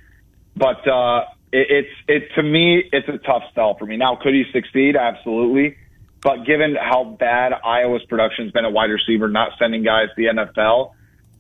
but 0.57 0.83
uh, 0.89 1.21
it, 1.53 1.71
it's 1.71 1.95
it 2.09 2.23
to 2.35 2.43
me 2.43 2.83
it's 2.91 3.09
a 3.09 3.19
tough 3.19 3.45
sell 3.55 3.77
for 3.79 3.87
me. 3.87 3.97
Now, 3.97 4.19
could 4.21 4.35
he 4.35 4.43
succeed? 4.53 4.97
Absolutely 4.97 5.77
but 6.23 6.45
given 6.45 6.77
how 6.81 7.05
bad 7.05 7.53
Iowa's 7.53 8.05
production 8.05 8.47
has 8.47 8.53
been 8.53 8.65
at 8.65 8.73
wide 8.73 8.91
receiver, 8.91 9.29
not 9.29 9.53
sending 9.59 9.83
guys 9.83 10.09
to 10.09 10.15
the 10.17 10.25
NFL, 10.25 10.93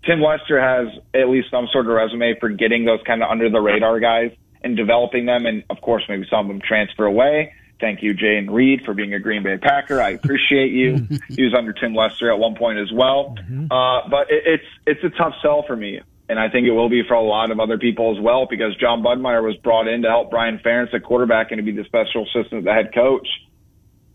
Tim 0.04 0.20
Lester 0.20 0.60
has 0.60 0.88
at 1.14 1.28
least 1.28 1.50
some 1.50 1.66
sort 1.72 1.86
of 1.86 1.92
resume 1.92 2.38
for 2.38 2.48
getting 2.48 2.84
those 2.84 3.00
kind 3.06 3.22
of 3.22 3.30
under 3.30 3.50
the 3.50 3.60
radar 3.60 3.98
guys 4.00 4.30
and 4.62 4.76
developing 4.76 5.26
them. 5.26 5.46
And 5.46 5.64
of 5.68 5.80
course, 5.80 6.04
maybe 6.08 6.26
some 6.30 6.40
of 6.40 6.48
them 6.48 6.60
transfer 6.60 7.04
away. 7.04 7.52
Thank 7.80 8.02
you, 8.02 8.14
Jayden 8.14 8.50
Reed, 8.50 8.82
for 8.84 8.94
being 8.94 9.12
a 9.12 9.18
Green 9.18 9.42
Bay 9.42 9.58
Packer. 9.58 10.00
I 10.00 10.10
appreciate 10.10 10.70
you. 10.72 11.06
he 11.28 11.42
was 11.42 11.54
under 11.54 11.72
Tim 11.72 11.94
Lester 11.94 12.30
at 12.30 12.38
one 12.38 12.54
point 12.54 12.78
as 12.78 12.90
well. 12.90 13.34
Mm-hmm. 13.38 13.70
Uh, 13.70 14.08
but 14.08 14.30
it, 14.30 14.44
it's 14.46 14.64
it's 14.86 15.04
a 15.04 15.10
tough 15.18 15.34
sell 15.42 15.62
for 15.66 15.76
me, 15.76 16.00
and 16.28 16.38
I 16.38 16.48
think 16.48 16.66
it 16.66 16.70
will 16.70 16.88
be 16.88 17.02
for 17.06 17.14
a 17.14 17.22
lot 17.22 17.50
of 17.50 17.60
other 17.60 17.76
people 17.76 18.16
as 18.16 18.22
well 18.22 18.46
because 18.48 18.74
Jon 18.76 19.02
Budmayr 19.02 19.42
was 19.42 19.56
brought 19.56 19.88
in 19.88 20.02
to 20.02 20.08
help 20.08 20.30
Brian 20.30 20.58
Ferentz 20.58 20.94
at 20.94 21.02
quarterback 21.02 21.50
and 21.50 21.58
to 21.58 21.62
be 21.62 21.72
the 21.72 21.84
special 21.84 22.24
assistant, 22.24 22.64
the 22.64 22.72
head 22.72 22.94
coach 22.94 23.28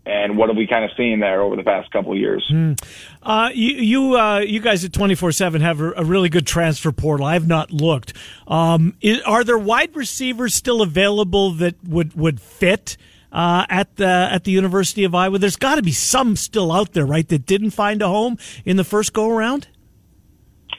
and 0.04 0.36
what 0.36 0.48
have 0.48 0.56
we 0.56 0.66
kind 0.66 0.84
of 0.84 0.90
seen 0.96 1.20
there 1.20 1.42
over 1.42 1.56
the 1.56 1.62
past 1.62 1.90
couple 1.92 2.12
of 2.12 2.18
years? 2.18 2.46
Mm. 2.52 2.80
Uh, 3.22 3.50
you 3.54 3.74
you, 3.74 4.18
uh, 4.18 4.38
you 4.40 4.60
guys 4.60 4.84
at 4.84 4.92
twenty 4.92 5.14
four 5.14 5.32
seven 5.32 5.60
have 5.60 5.80
a, 5.80 5.92
a, 5.92 6.04
really 6.04 6.28
good 6.28 6.46
transfer 6.46 6.90
portal. 6.90 7.26
I've 7.26 7.46
not 7.46 7.70
looked. 7.70 8.12
Um, 8.48 8.96
is, 9.00 9.20
are 9.22 9.44
there 9.44 9.58
wide 9.58 9.94
receivers 9.94 10.54
still 10.54 10.82
available 10.82 11.52
that 11.52 11.76
would 11.84 12.14
would 12.14 12.40
fit? 12.40 12.96
Uh, 13.30 13.64
at 13.70 13.96
the 13.96 14.04
at 14.06 14.44
the 14.44 14.50
University 14.50 15.04
of 15.04 15.14
Iowa, 15.14 15.38
there's 15.38 15.56
got 15.56 15.76
to 15.76 15.82
be 15.82 15.92
some 15.92 16.36
still 16.36 16.70
out 16.70 16.92
there, 16.92 17.06
right? 17.06 17.26
That 17.26 17.46
didn't 17.46 17.70
find 17.70 18.02
a 18.02 18.08
home 18.08 18.36
in 18.66 18.76
the 18.76 18.84
first 18.84 19.14
go 19.14 19.30
around. 19.30 19.68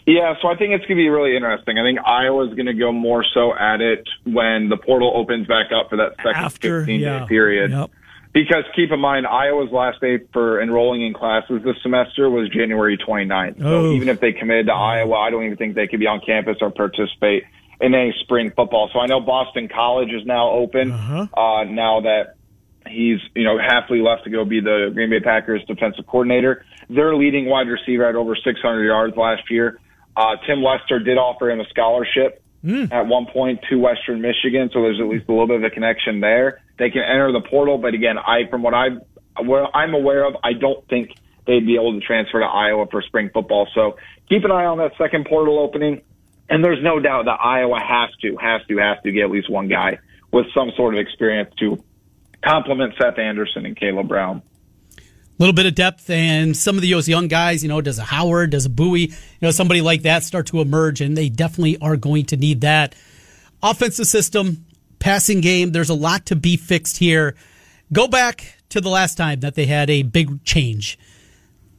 Yeah, 0.05 0.35
so 0.41 0.49
I 0.49 0.55
think 0.55 0.73
it's 0.73 0.85
going 0.85 0.97
to 0.97 1.03
be 1.03 1.09
really 1.09 1.35
interesting. 1.35 1.79
I 1.79 1.83
think 1.83 1.99
Iowa's 2.05 2.53
going 2.55 2.65
to 2.65 2.73
go 2.73 2.91
more 2.91 3.23
so 3.33 3.55
at 3.55 3.79
it 3.79 4.07
when 4.25 4.69
the 4.69 4.75
portal 4.77 5.13
opens 5.15 5.47
back 5.47 5.71
up 5.71 5.89
for 5.89 5.95
that 5.97 6.17
second 6.17 6.35
After, 6.35 6.81
15 6.81 7.01
day 7.01 7.25
period. 7.27 7.71
Yep. 7.71 7.91
Because 8.33 8.63
keep 8.75 8.91
in 8.91 8.99
mind, 8.99 9.27
Iowa's 9.27 9.71
last 9.71 10.01
day 10.01 10.17
for 10.33 10.59
enrolling 10.59 11.05
in 11.05 11.13
classes 11.13 11.61
this 11.63 11.75
semester 11.83 12.31
was 12.31 12.49
January 12.49 12.97
29th. 12.97 13.59
So 13.59 13.67
oh. 13.67 13.91
even 13.91 14.09
if 14.09 14.19
they 14.19 14.31
committed 14.31 14.65
to 14.67 14.73
Iowa, 14.73 15.15
I 15.15 15.29
don't 15.29 15.43
even 15.43 15.57
think 15.57 15.75
they 15.75 15.87
could 15.87 15.99
be 15.99 16.07
on 16.07 16.19
campus 16.19 16.57
or 16.59 16.71
participate 16.71 17.43
in 17.79 17.93
any 17.93 18.13
spring 18.21 18.51
football. 18.55 18.89
So 18.91 18.99
I 18.99 19.05
know 19.05 19.19
Boston 19.19 19.69
College 19.69 20.09
is 20.09 20.25
now 20.25 20.49
open 20.49 20.91
uh-huh. 20.91 21.27
uh, 21.37 21.63
now 21.65 22.01
that 22.01 22.35
he's 22.87 23.19
you 23.35 23.43
know 23.43 23.57
halfway 23.59 24.01
left 24.01 24.23
to 24.25 24.29
go 24.29 24.45
be 24.45 24.59
the 24.59 24.89
Green 24.93 25.11
Bay 25.11 25.19
Packers 25.19 25.61
defensive 25.67 26.07
coordinator. 26.07 26.65
Their 26.89 27.15
leading 27.15 27.45
wide 27.45 27.67
receiver 27.67 28.05
had 28.05 28.15
over 28.15 28.35
600 28.35 28.83
yards 28.83 29.15
last 29.15 29.43
year. 29.49 29.79
Uh, 30.15 30.35
Tim 30.45 30.61
Lester 30.61 30.99
did 30.99 31.17
offer 31.17 31.49
him 31.49 31.59
a 31.59 31.65
scholarship 31.69 32.42
mm. 32.63 32.91
at 32.91 33.07
one 33.07 33.25
point 33.25 33.59
to 33.69 33.77
Western 33.77 34.21
Michigan, 34.21 34.69
so 34.73 34.81
there's 34.81 34.99
at 34.99 35.07
least 35.07 35.25
a 35.27 35.31
little 35.31 35.47
bit 35.47 35.57
of 35.57 35.63
a 35.63 35.69
connection 35.69 36.19
there. 36.19 36.61
They 36.77 36.89
can 36.89 37.01
enter 37.01 37.31
the 37.31 37.41
portal, 37.41 37.77
but 37.77 37.93
again, 37.93 38.17
I 38.17 38.49
from 38.49 38.63
what 38.63 38.73
I 38.73 38.89
what 39.39 39.71
I'm 39.73 39.93
aware 39.93 40.25
of, 40.25 40.35
I 40.43 40.53
don't 40.53 40.87
think 40.87 41.11
they'd 41.45 41.65
be 41.65 41.75
able 41.75 41.99
to 41.99 42.05
transfer 42.05 42.39
to 42.39 42.45
Iowa 42.45 42.85
for 42.89 43.01
spring 43.01 43.29
football. 43.33 43.67
So 43.73 43.97
keep 44.29 44.43
an 44.43 44.51
eye 44.51 44.65
on 44.65 44.77
that 44.77 44.91
second 44.97 45.25
portal 45.25 45.59
opening. 45.59 46.01
And 46.49 46.63
there's 46.63 46.83
no 46.83 46.99
doubt 46.99 47.25
that 47.25 47.39
Iowa 47.43 47.79
has 47.79 48.09
to, 48.21 48.37
has 48.37 48.61
to, 48.67 48.77
has 48.77 48.97
to 49.03 49.11
get 49.11 49.23
at 49.23 49.31
least 49.31 49.49
one 49.49 49.69
guy 49.69 49.99
with 50.31 50.45
some 50.53 50.71
sort 50.75 50.93
of 50.93 50.99
experience 50.99 51.53
to 51.59 51.83
complement 52.43 52.93
Seth 52.99 53.17
Anderson 53.17 53.65
and 53.65 53.77
Kaleb 53.77 54.07
Brown. 54.07 54.41
Little 55.39 55.53
bit 55.53 55.65
of 55.65 55.73
depth 55.75 56.09
and 56.09 56.55
some 56.55 56.77
of 56.77 56.87
those 56.87 57.09
young 57.09 57.27
guys, 57.27 57.63
you 57.63 57.69
know, 57.69 57.81
does 57.81 57.97
a 57.97 58.03
Howard, 58.03 58.51
does 58.51 58.65
a 58.65 58.69
Bowie, 58.69 59.01
you 59.01 59.11
know, 59.41 59.51
somebody 59.51 59.81
like 59.81 60.03
that 60.03 60.23
start 60.23 60.45
to 60.47 60.61
emerge, 60.61 61.01
and 61.01 61.17
they 61.17 61.27
definitely 61.27 61.77
are 61.81 61.97
going 61.97 62.25
to 62.25 62.37
need 62.37 62.61
that. 62.61 62.93
Offensive 63.63 64.05
system, 64.05 64.65
passing 64.99 65.41
game. 65.41 65.71
There's 65.71 65.89
a 65.89 65.95
lot 65.95 66.27
to 66.27 66.35
be 66.35 66.55
fixed 66.55 66.97
here. 66.97 67.35
Go 67.91 68.07
back 68.07 68.57
to 68.69 68.79
the 68.79 68.89
last 68.89 69.15
time 69.15 69.39
that 69.41 69.55
they 69.55 69.65
had 69.65 69.89
a 69.89 70.03
big 70.03 70.43
change. 70.43 70.99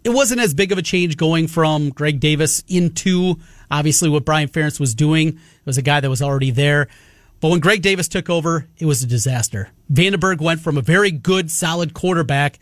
It 0.05 0.11
wasn't 0.11 0.41
as 0.41 0.53
big 0.53 0.71
of 0.71 0.79
a 0.79 0.83
change 0.83 1.17
going 1.17 1.47
from 1.47 1.91
Greg 1.91 2.21
Davis 2.21 2.63
into 2.69 3.37
obviously 3.71 4.09
what 4.09 4.25
Brian 4.25 4.49
Ferentz 4.49 4.79
was 4.79 4.95
doing. 4.95 5.29
It 5.29 5.67
was 5.67 5.79
a 5.79 5.83
guy 5.83 6.01
that 6.01 6.11
was 6.11 6.21
already 6.21 6.51
there. 6.51 6.89
But 7.41 7.49
when 7.49 7.61
Greg 7.61 7.83
Davis 7.83 8.09
took 8.09 8.29
over, 8.29 8.69
it 8.79 8.87
was 8.87 9.03
a 9.03 9.07
disaster. 9.07 9.71
Vandenberg 9.93 10.41
went 10.41 10.61
from 10.61 10.77
a 10.77 10.83
very 10.83 11.11
good, 11.11 11.51
solid 11.51 11.95
quarterback 11.95 12.59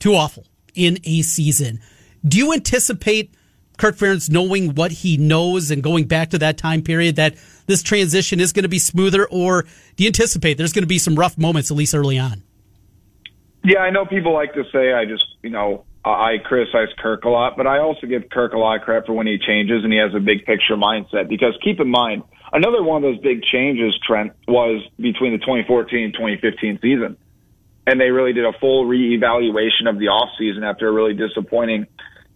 to 0.00 0.14
awful 0.14 0.46
in 0.74 0.98
a 1.04 1.22
season. 1.22 1.80
Do 2.26 2.38
you 2.38 2.52
anticipate 2.52 3.34
Kirk 3.78 3.96
Ferentz 3.96 4.30
knowing 4.30 4.74
what 4.74 4.92
he 4.92 5.16
knows 5.16 5.70
and 5.70 5.82
going 5.82 6.04
back 6.04 6.30
to 6.30 6.38
that 6.38 6.58
time 6.58 6.82
period 6.82 7.16
that 7.16 7.34
this 7.66 7.82
transition 7.82 8.38
is 8.38 8.52
going 8.52 8.64
to 8.64 8.68
be 8.68 8.78
smoother, 8.78 9.26
or 9.30 9.62
do 9.96 10.04
you 10.04 10.08
anticipate 10.08 10.58
there's 10.58 10.74
going 10.74 10.82
to 10.82 10.88
be 10.88 10.98
some 10.98 11.14
rough 11.14 11.38
moments, 11.38 11.70
at 11.70 11.76
least 11.76 11.94
early 11.94 12.18
on? 12.18 12.42
Yeah, 13.64 13.78
I 13.78 13.90
know 13.90 14.04
people 14.04 14.34
like 14.34 14.52
to 14.54 14.64
say 14.72 14.92
I 14.92 15.04
just, 15.06 15.24
you 15.42 15.50
know, 15.50 15.84
I 16.04 16.38
criticize 16.44 16.88
Kirk 16.98 17.24
a 17.24 17.28
lot, 17.28 17.56
but 17.56 17.66
I 17.66 17.78
also 17.78 18.06
give 18.06 18.28
Kirk 18.30 18.54
a 18.54 18.58
lot 18.58 18.76
of 18.76 18.82
credit 18.82 19.06
for 19.06 19.12
when 19.12 19.26
he 19.26 19.38
changes 19.38 19.84
and 19.84 19.92
he 19.92 19.98
has 19.98 20.14
a 20.14 20.20
big 20.20 20.44
picture 20.44 20.76
mindset. 20.76 21.28
Because 21.28 21.56
keep 21.62 21.78
in 21.78 21.88
mind, 21.88 22.22
another 22.52 22.82
one 22.82 23.04
of 23.04 23.14
those 23.14 23.22
big 23.22 23.42
changes, 23.42 23.98
Trent, 24.06 24.32
was 24.48 24.82
between 24.98 25.32
the 25.32 25.38
2014 25.38 26.04
and 26.04 26.12
2015 26.14 26.78
season. 26.80 27.16
And 27.86 28.00
they 28.00 28.10
really 28.10 28.32
did 28.32 28.44
a 28.44 28.52
full 28.60 28.86
reevaluation 28.86 29.88
of 29.88 29.98
the 29.98 30.06
offseason 30.06 30.62
after 30.62 30.88
a 30.88 30.92
really 30.92 31.14
disappointing 31.14 31.86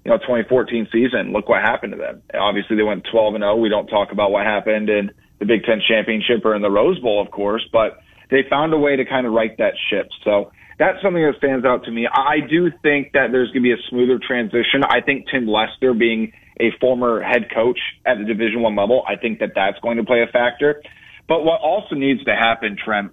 you 0.04 0.10
know 0.10 0.18
2014 0.18 0.88
season. 0.92 1.32
Look 1.32 1.48
what 1.48 1.62
happened 1.62 1.92
to 1.92 1.98
them. 1.98 2.22
Obviously, 2.34 2.76
they 2.76 2.82
went 2.82 3.04
12 3.10 3.34
and 3.34 3.42
0. 3.42 3.56
We 3.56 3.68
don't 3.68 3.86
talk 3.86 4.12
about 4.12 4.30
what 4.30 4.44
happened 4.44 4.88
in 4.88 5.10
the 5.38 5.46
Big 5.46 5.64
Ten 5.64 5.80
championship 5.86 6.44
or 6.44 6.54
in 6.54 6.62
the 6.62 6.70
Rose 6.70 6.98
Bowl, 7.00 7.20
of 7.20 7.30
course, 7.30 7.62
but 7.72 7.98
they 8.30 8.42
found 8.48 8.72
a 8.72 8.78
way 8.78 8.96
to 8.96 9.04
kind 9.04 9.26
of 9.26 9.32
right 9.32 9.56
that 9.58 9.74
ship. 9.90 10.08
So 10.24 10.52
that's 10.78 11.00
something 11.02 11.22
that 11.22 11.34
stands 11.38 11.64
out 11.64 11.84
to 11.84 11.90
me. 11.90 12.06
I 12.06 12.40
do 12.48 12.70
think 12.82 13.12
that 13.12 13.28
there's 13.32 13.48
going 13.48 13.62
to 13.62 13.68
be 13.68 13.72
a 13.72 13.82
smoother 13.88 14.18
transition. 14.18 14.82
I 14.84 15.00
think 15.00 15.26
Tim 15.30 15.46
Lester 15.46 15.94
being 15.94 16.32
a 16.60 16.70
former 16.80 17.22
head 17.22 17.50
coach 17.52 17.78
at 18.06 18.18
the 18.18 18.24
Division 18.24 18.62
One 18.62 18.76
level, 18.76 19.04
I 19.08 19.16
think 19.16 19.40
that 19.40 19.52
that's 19.54 19.78
going 19.80 19.96
to 19.96 20.04
play 20.04 20.22
a 20.22 20.30
factor. 20.30 20.82
But 21.26 21.44
what 21.44 21.60
also 21.60 21.94
needs 21.94 22.22
to 22.24 22.34
happen, 22.34 22.76
Trent, 22.82 23.12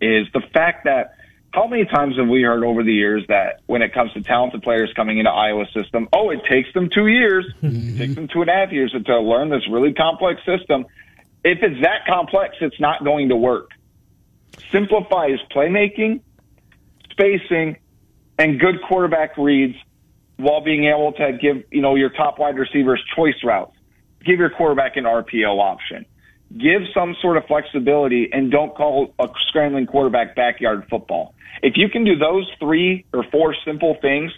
is 0.00 0.26
the 0.32 0.42
fact 0.54 0.84
that 0.84 1.16
how 1.52 1.66
many 1.66 1.84
times 1.84 2.16
have 2.16 2.28
we 2.28 2.42
heard 2.42 2.64
over 2.64 2.82
the 2.82 2.92
years 2.92 3.24
that 3.28 3.60
when 3.66 3.82
it 3.82 3.92
comes 3.92 4.12
to 4.14 4.22
talented 4.22 4.62
players 4.62 4.90
coming 4.96 5.18
into 5.18 5.30
Iowa 5.30 5.66
system, 5.74 6.08
oh, 6.12 6.30
it 6.30 6.40
takes 6.48 6.72
them 6.72 6.88
two 6.92 7.08
years, 7.08 7.46
it 7.62 7.66
mm-hmm. 7.66 7.98
takes 7.98 8.14
them 8.14 8.28
two 8.28 8.40
and 8.40 8.50
a 8.50 8.54
half 8.54 8.72
years 8.72 8.94
to 9.04 9.20
learn 9.20 9.50
this 9.50 9.62
really 9.70 9.92
complex 9.92 10.40
system. 10.46 10.86
If 11.44 11.58
it's 11.62 11.82
that 11.82 12.06
complex, 12.06 12.56
it's 12.60 12.80
not 12.80 13.04
going 13.04 13.28
to 13.28 13.36
work. 13.36 13.70
Simplify 14.70 15.26
is 15.26 15.40
playmaking, 15.54 16.20
spacing, 17.10 17.76
and 18.38 18.58
good 18.58 18.80
quarterback 18.88 19.36
reads 19.36 19.76
while 20.36 20.62
being 20.62 20.84
able 20.84 21.12
to 21.12 21.32
give, 21.40 21.64
you 21.70 21.82
know, 21.82 21.96
your 21.96 22.10
top 22.10 22.38
wide 22.38 22.56
receivers 22.56 23.02
choice 23.14 23.34
routes. 23.44 23.76
Give 24.24 24.38
your 24.38 24.50
quarterback 24.50 24.96
an 24.96 25.04
RPO 25.04 25.58
option. 25.58 26.06
Give 26.58 26.82
some 26.92 27.16
sort 27.22 27.36
of 27.36 27.46
flexibility 27.46 28.28
and 28.32 28.50
don't 28.50 28.74
call 28.74 29.14
a 29.18 29.28
scrambling 29.48 29.86
quarterback 29.86 30.36
backyard 30.36 30.84
football. 30.90 31.34
If 31.62 31.74
you 31.76 31.88
can 31.88 32.04
do 32.04 32.16
those 32.16 32.50
three 32.58 33.04
or 33.12 33.24
four 33.30 33.54
simple 33.64 33.96
things, 34.02 34.32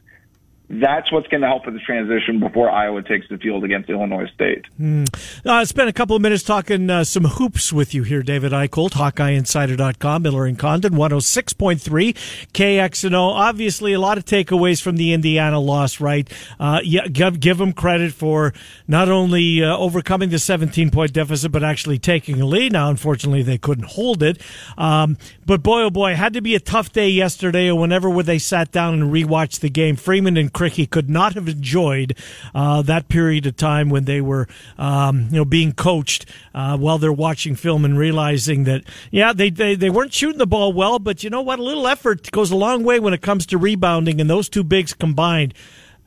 that's 0.68 1.12
what's 1.12 1.28
going 1.28 1.42
to 1.42 1.46
help 1.46 1.66
with 1.66 1.74
the 1.74 1.80
transition 1.80 2.40
before 2.40 2.70
Iowa 2.70 3.02
takes 3.02 3.28
the 3.28 3.36
field 3.36 3.64
against 3.64 3.90
Illinois 3.90 4.26
State. 4.34 4.64
Mm. 4.80 5.06
Uh, 5.44 5.52
I 5.52 5.64
spent 5.64 5.90
a 5.90 5.92
couple 5.92 6.16
of 6.16 6.22
minutes 6.22 6.42
talking 6.42 6.88
uh, 6.88 7.04
some 7.04 7.24
hoops 7.24 7.70
with 7.70 7.92
you 7.92 8.02
here, 8.02 8.22
David 8.22 8.52
Eickholt, 8.52 8.92
HawkeyeInsider.com, 8.92 10.22
Miller 10.22 10.46
and 10.46 10.58
Condon, 10.58 10.94
106.3 10.94 12.14
KXNO. 12.54 13.20
Obviously, 13.20 13.92
a 13.92 14.00
lot 14.00 14.16
of 14.16 14.24
takeaways 14.24 14.80
from 14.80 14.96
the 14.96 15.12
Indiana 15.12 15.60
loss, 15.60 16.00
right? 16.00 16.32
Uh, 16.58 16.80
yeah, 16.82 17.06
give, 17.08 17.40
give 17.40 17.58
them 17.58 17.74
credit 17.74 18.12
for 18.12 18.54
not 18.88 19.10
only 19.10 19.62
uh, 19.62 19.76
overcoming 19.76 20.30
the 20.30 20.38
17 20.38 20.90
point 20.90 21.12
deficit, 21.12 21.52
but 21.52 21.62
actually 21.62 21.98
taking 21.98 22.40
a 22.40 22.46
lead. 22.46 22.72
Now, 22.72 22.88
unfortunately, 22.88 23.42
they 23.42 23.58
couldn't 23.58 23.88
hold 23.88 24.22
it. 24.22 24.40
Um, 24.78 25.18
but 25.44 25.62
boy, 25.62 25.82
oh 25.82 25.90
boy, 25.90 26.14
had 26.14 26.32
to 26.32 26.40
be 26.40 26.54
a 26.54 26.60
tough 26.60 26.90
day 26.90 27.10
yesterday 27.10 27.68
or 27.68 27.78
whenever 27.78 28.08
where 28.08 28.24
they 28.24 28.38
sat 28.38 28.72
down 28.72 28.94
and 28.94 29.12
rewatched 29.12 29.60
the 29.60 29.68
game. 29.68 29.96
Freeman 29.96 30.38
and 30.38 30.53
Krikke 30.54 30.88
could 30.88 31.10
not 31.10 31.34
have 31.34 31.48
enjoyed 31.48 32.16
uh, 32.54 32.82
that 32.82 33.08
period 33.08 33.46
of 33.46 33.56
time 33.56 33.90
when 33.90 34.04
they 34.04 34.20
were, 34.20 34.48
um, 34.78 35.28
you 35.30 35.36
know, 35.36 35.44
being 35.44 35.72
coached 35.72 36.26
uh, 36.54 36.78
while 36.78 36.98
they're 36.98 37.12
watching 37.12 37.54
film 37.54 37.84
and 37.84 37.98
realizing 37.98 38.64
that, 38.64 38.84
yeah, 39.10 39.32
they, 39.32 39.50
they 39.50 39.74
they 39.74 39.90
weren't 39.90 40.14
shooting 40.14 40.38
the 40.38 40.46
ball 40.46 40.72
well, 40.72 40.98
but 40.98 41.22
you 41.22 41.30
know 41.30 41.42
what? 41.42 41.58
A 41.58 41.62
little 41.62 41.86
effort 41.86 42.30
goes 42.30 42.50
a 42.50 42.56
long 42.56 42.84
way 42.84 43.00
when 43.00 43.12
it 43.12 43.20
comes 43.20 43.44
to 43.46 43.58
rebounding, 43.58 44.20
and 44.20 44.30
those 44.30 44.48
two 44.48 44.64
bigs 44.64 44.94
combined 44.94 45.52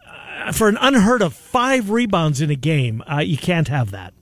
uh, 0.08 0.52
for 0.52 0.68
an 0.68 0.78
unheard 0.82 1.22
of 1.22 1.34
five 1.34 1.90
rebounds 1.90 2.42
in 2.42 2.50
a 2.50 2.56
game, 2.56 3.04
uh, 3.12 3.20
you 3.20 3.38
can't 3.38 3.68
have 3.68 3.92
that. 3.92 4.14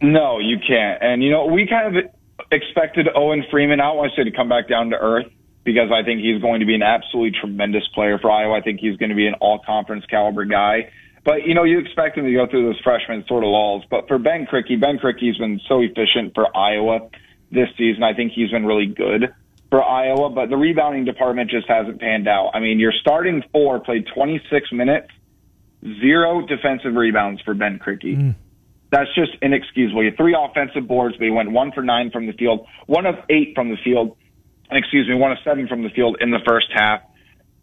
No, 0.00 0.38
you 0.38 0.56
can't. 0.58 1.02
And 1.02 1.22
you 1.22 1.30
know, 1.30 1.46
we 1.46 1.66
kind 1.66 1.96
of 1.96 2.04
expected 2.50 3.08
Owen 3.14 3.44
Freeman. 3.50 3.80
I 3.80 3.84
don't 3.84 3.96
want 3.96 4.12
to 4.14 4.20
say 4.20 4.28
to 4.28 4.34
come 4.34 4.48
back 4.48 4.68
down 4.68 4.90
to 4.90 4.96
earth 4.96 5.26
because 5.68 5.90
I 5.92 6.02
think 6.02 6.22
he's 6.22 6.40
going 6.40 6.60
to 6.60 6.66
be 6.66 6.74
an 6.74 6.82
absolutely 6.82 7.38
tremendous 7.38 7.86
player 7.94 8.18
for 8.18 8.30
Iowa. 8.30 8.56
I 8.56 8.62
think 8.62 8.80
he's 8.80 8.96
going 8.96 9.10
to 9.10 9.14
be 9.14 9.26
an 9.26 9.34
all 9.34 9.58
conference 9.58 10.06
caliber 10.06 10.46
guy. 10.46 10.90
But, 11.26 11.44
you 11.44 11.52
know, 11.52 11.64
you 11.64 11.78
expect 11.78 12.16
him 12.16 12.24
to 12.24 12.32
go 12.32 12.46
through 12.46 12.72
those 12.72 12.80
freshman 12.80 13.26
sort 13.28 13.44
of 13.44 13.50
lulls. 13.50 13.84
But 13.90 14.08
for 14.08 14.18
Ben 14.18 14.46
Krikke, 14.46 14.80
Ben 14.80 14.96
Krikke's 14.96 15.36
been 15.36 15.60
so 15.68 15.80
efficient 15.80 16.32
for 16.34 16.46
Iowa 16.56 17.10
this 17.52 17.68
season. 17.76 18.02
I 18.02 18.14
think 18.14 18.32
he's 18.32 18.50
been 18.50 18.64
really 18.64 18.86
good 18.86 19.34
for 19.68 19.84
Iowa, 19.84 20.30
but 20.30 20.48
the 20.48 20.56
rebounding 20.56 21.04
department 21.04 21.50
just 21.50 21.68
hasn't 21.68 22.00
panned 22.00 22.28
out. 22.28 22.52
I 22.54 22.60
mean, 22.60 22.78
your 22.78 22.92
starting 22.98 23.42
four 23.52 23.78
played 23.80 24.06
26 24.14 24.72
minutes, 24.72 25.08
zero 26.00 26.46
defensive 26.46 26.94
rebounds 26.94 27.42
for 27.42 27.52
Ben 27.52 27.78
Krikke. 27.78 28.16
Mm. 28.16 28.34
That's 28.90 29.14
just 29.14 29.32
inexcusable. 29.42 30.02
You 30.02 30.12
three 30.16 30.34
offensive 30.34 30.88
boards, 30.88 31.16
but 31.18 31.24
he 31.24 31.30
went 31.30 31.50
one 31.50 31.72
for 31.72 31.82
nine 31.82 32.10
from 32.10 32.26
the 32.26 32.32
field, 32.32 32.66
one 32.86 33.04
of 33.04 33.16
eight 33.28 33.52
from 33.54 33.68
the 33.68 33.76
field 33.84 34.16
excuse 34.70 35.08
me, 35.08 35.14
one 35.14 35.32
of 35.32 35.38
seven 35.44 35.68
from 35.68 35.82
the 35.82 35.90
field 35.90 36.18
in 36.20 36.30
the 36.30 36.40
first 36.46 36.66
half. 36.72 37.02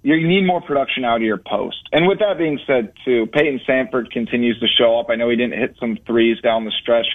You 0.01 0.27
need 0.27 0.45
more 0.45 0.61
production 0.61 1.03
out 1.03 1.17
of 1.17 1.23
your 1.23 1.37
post. 1.39 1.77
And 1.91 2.07
with 2.07 2.19
that 2.19 2.37
being 2.37 2.59
said, 2.67 2.93
too, 3.03 3.25
Payton 3.33 3.61
Sandfort 3.67 4.11
continues 4.11 4.59
to 4.59 4.67
show 4.67 4.99
up. 4.99 5.07
I 5.09 5.15
know 5.15 5.29
he 5.29 5.35
didn't 5.35 5.59
hit 5.59 5.77
some 5.79 5.97
threes 6.05 6.39
down 6.41 6.63
the 6.63 6.71
stretch. 6.81 7.07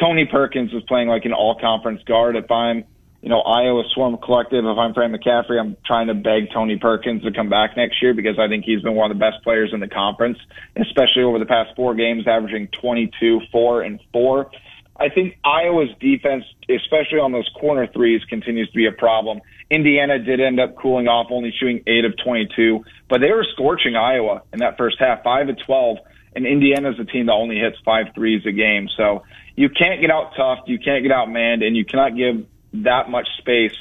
Tony 0.00 0.24
Perkins 0.24 0.72
is 0.72 0.82
playing 0.88 1.08
like 1.08 1.26
an 1.26 1.34
all-conference 1.34 2.04
guard. 2.04 2.36
If 2.36 2.50
I'm, 2.50 2.84
you 3.20 3.28
know, 3.28 3.40
Iowa 3.40 3.82
Swarm 3.92 4.16
Collective, 4.16 4.64
if 4.64 4.78
I'm 4.78 4.94
Fran 4.94 5.12
McCaffery, 5.12 5.60
I'm 5.60 5.76
trying 5.84 6.06
to 6.06 6.14
beg 6.14 6.50
Tony 6.54 6.78
Perkins 6.78 7.22
to 7.24 7.32
come 7.32 7.50
back 7.50 7.76
next 7.76 8.00
year 8.00 8.14
because 8.14 8.38
I 8.38 8.48
think 8.48 8.64
he's 8.64 8.80
been 8.80 8.94
one 8.94 9.10
of 9.10 9.18
the 9.18 9.20
best 9.20 9.42
players 9.44 9.72
in 9.74 9.80
the 9.80 9.88
conference, 9.88 10.38
especially 10.76 11.24
over 11.24 11.38
the 11.38 11.46
past 11.46 11.76
four 11.76 11.94
games, 11.94 12.26
averaging 12.26 12.68
22, 12.80 13.40
4, 13.52 13.82
and 13.82 14.00
4. 14.12 14.50
I 14.98 15.08
think 15.10 15.38
Iowa's 15.44 15.90
defense, 16.00 16.44
especially 16.68 17.20
on 17.20 17.30
those 17.30 17.48
corner 17.60 17.86
threes, 17.86 18.22
continues 18.28 18.68
to 18.70 18.74
be 18.74 18.86
a 18.86 18.92
problem. 18.92 19.40
Indiana 19.70 20.18
did 20.18 20.40
end 20.40 20.58
up 20.58 20.76
cooling 20.76 21.06
off, 21.06 21.28
only 21.30 21.52
shooting 21.58 21.82
eight 21.86 22.04
of 22.04 22.14
22, 22.24 22.84
but 23.08 23.20
they 23.20 23.30
were 23.30 23.46
scorching 23.52 23.94
Iowa 23.94 24.42
in 24.52 24.58
that 24.58 24.76
first 24.76 24.96
half, 24.98 25.22
five 25.22 25.48
of 25.48 25.56
12. 25.64 25.98
And 26.34 26.46
Indiana's 26.46 26.98
a 26.98 27.04
team 27.04 27.26
that 27.26 27.32
only 27.32 27.56
hits 27.56 27.76
five 27.84 28.06
threes 28.14 28.44
a 28.46 28.52
game. 28.52 28.88
So 28.96 29.22
you 29.56 29.68
can't 29.68 30.00
get 30.00 30.10
out 30.10 30.32
tough, 30.36 30.60
you 30.66 30.78
can't 30.78 31.02
get 31.02 31.12
out 31.12 31.30
manned, 31.30 31.62
and 31.62 31.76
you 31.76 31.84
cannot 31.84 32.16
give 32.16 32.46
that 32.84 33.08
much 33.08 33.26
space 33.38 33.74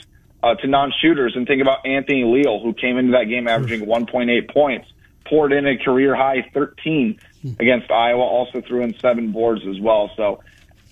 uh, 0.44 0.56
to 0.56 0.68
non-shooters. 0.68 1.34
And 1.36 1.48
think 1.48 1.62
about 1.62 1.86
Anthony 1.86 2.24
Leal, 2.24 2.60
who 2.60 2.74
came 2.74 2.98
into 2.98 3.14
that 3.14 3.26
game 3.26 3.48
averaging 3.48 3.86
1.8 3.86 4.54
points, 4.54 4.88
poured 5.26 5.52
in 5.52 5.68
a 5.68 5.78
career 5.78 6.16
high 6.16 6.50
13 6.54 7.20
against 7.60 7.92
Iowa, 7.92 8.22
also 8.22 8.62
threw 8.62 8.82
in 8.84 8.98
seven 9.00 9.32
boards 9.32 9.62
as 9.68 9.80
well. 9.80 10.12
So 10.16 10.42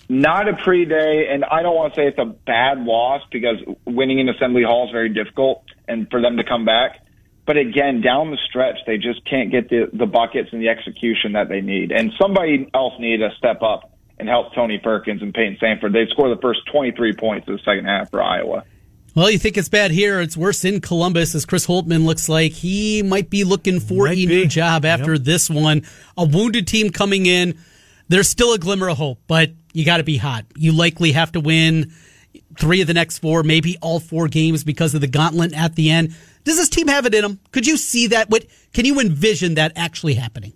not 0.08 0.48
a 0.48 0.56
pretty 0.56 0.84
day, 0.84 1.28
and 1.30 1.44
I 1.44 1.62
don't 1.62 1.74
want 1.74 1.94
to 1.94 2.00
say 2.00 2.06
it's 2.06 2.18
a 2.18 2.24
bad 2.24 2.78
loss 2.80 3.22
because 3.30 3.56
winning 3.84 4.18
in 4.18 4.28
Assembly 4.28 4.62
Hall 4.62 4.86
is 4.86 4.92
very 4.92 5.08
difficult, 5.08 5.64
and 5.88 6.08
for 6.10 6.20
them 6.20 6.36
to 6.36 6.44
come 6.44 6.64
back. 6.64 7.02
But 7.46 7.56
again, 7.56 8.00
down 8.00 8.30
the 8.30 8.38
stretch, 8.48 8.78
they 8.86 8.98
just 8.98 9.24
can't 9.24 9.52
get 9.52 9.68
the, 9.68 9.88
the 9.92 10.06
buckets 10.06 10.48
and 10.52 10.60
the 10.60 10.68
execution 10.68 11.32
that 11.32 11.48
they 11.48 11.60
need. 11.60 11.92
And 11.92 12.12
somebody 12.20 12.68
else 12.74 12.94
needed 12.98 13.28
to 13.28 13.36
step 13.36 13.62
up 13.62 13.92
and 14.18 14.28
help 14.28 14.52
Tony 14.54 14.78
Perkins 14.78 15.22
and 15.22 15.32
Payton 15.32 15.58
Sandfort. 15.62 15.92
They 15.92 16.06
scored 16.10 16.36
the 16.36 16.40
first 16.40 16.60
23 16.72 17.14
points 17.14 17.48
of 17.48 17.56
the 17.56 17.62
second 17.62 17.84
half 17.84 18.10
for 18.10 18.20
Iowa. 18.20 18.64
Well, 19.14 19.30
you 19.30 19.38
think 19.38 19.56
it's 19.56 19.68
bad 19.68 19.92
here. 19.92 20.20
It's 20.20 20.36
worse 20.36 20.64
in 20.64 20.80
Columbus 20.80 21.34
as 21.34 21.46
Chris 21.46 21.66
Holtmann 21.66 22.04
looks 22.04 22.28
like 22.28 22.52
he 22.52 23.02
might 23.02 23.30
be 23.30 23.44
looking 23.44 23.80
for 23.80 24.04
might 24.04 24.12
a 24.12 24.14
be. 24.16 24.26
new 24.26 24.46
job 24.46 24.84
after 24.84 25.14
yep. 25.14 25.22
this 25.22 25.48
one. 25.48 25.82
A 26.18 26.24
wounded 26.24 26.66
team 26.66 26.90
coming 26.90 27.24
in. 27.24 27.58
There's 28.08 28.28
still 28.28 28.52
a 28.52 28.58
glimmer 28.58 28.88
of 28.88 28.98
hope, 28.98 29.20
but 29.26 29.52
you 29.76 29.84
got 29.84 29.98
to 29.98 30.04
be 30.04 30.16
hot. 30.16 30.46
You 30.56 30.72
likely 30.72 31.12
have 31.12 31.32
to 31.32 31.40
win 31.40 31.92
three 32.58 32.80
of 32.80 32.86
the 32.86 32.94
next 32.94 33.18
four, 33.18 33.42
maybe 33.42 33.76
all 33.82 34.00
four 34.00 34.26
games 34.26 34.64
because 34.64 34.94
of 34.94 35.02
the 35.02 35.06
gauntlet 35.06 35.52
at 35.52 35.74
the 35.74 35.90
end. 35.90 36.16
Does 36.44 36.56
this 36.56 36.70
team 36.70 36.88
have 36.88 37.04
it 37.04 37.14
in 37.14 37.20
them? 37.20 37.40
Could 37.52 37.66
you 37.66 37.76
see 37.76 38.06
that? 38.06 38.30
What 38.30 38.46
can 38.72 38.86
you 38.86 38.98
envision 39.00 39.56
that 39.56 39.72
actually 39.76 40.14
happening? 40.14 40.54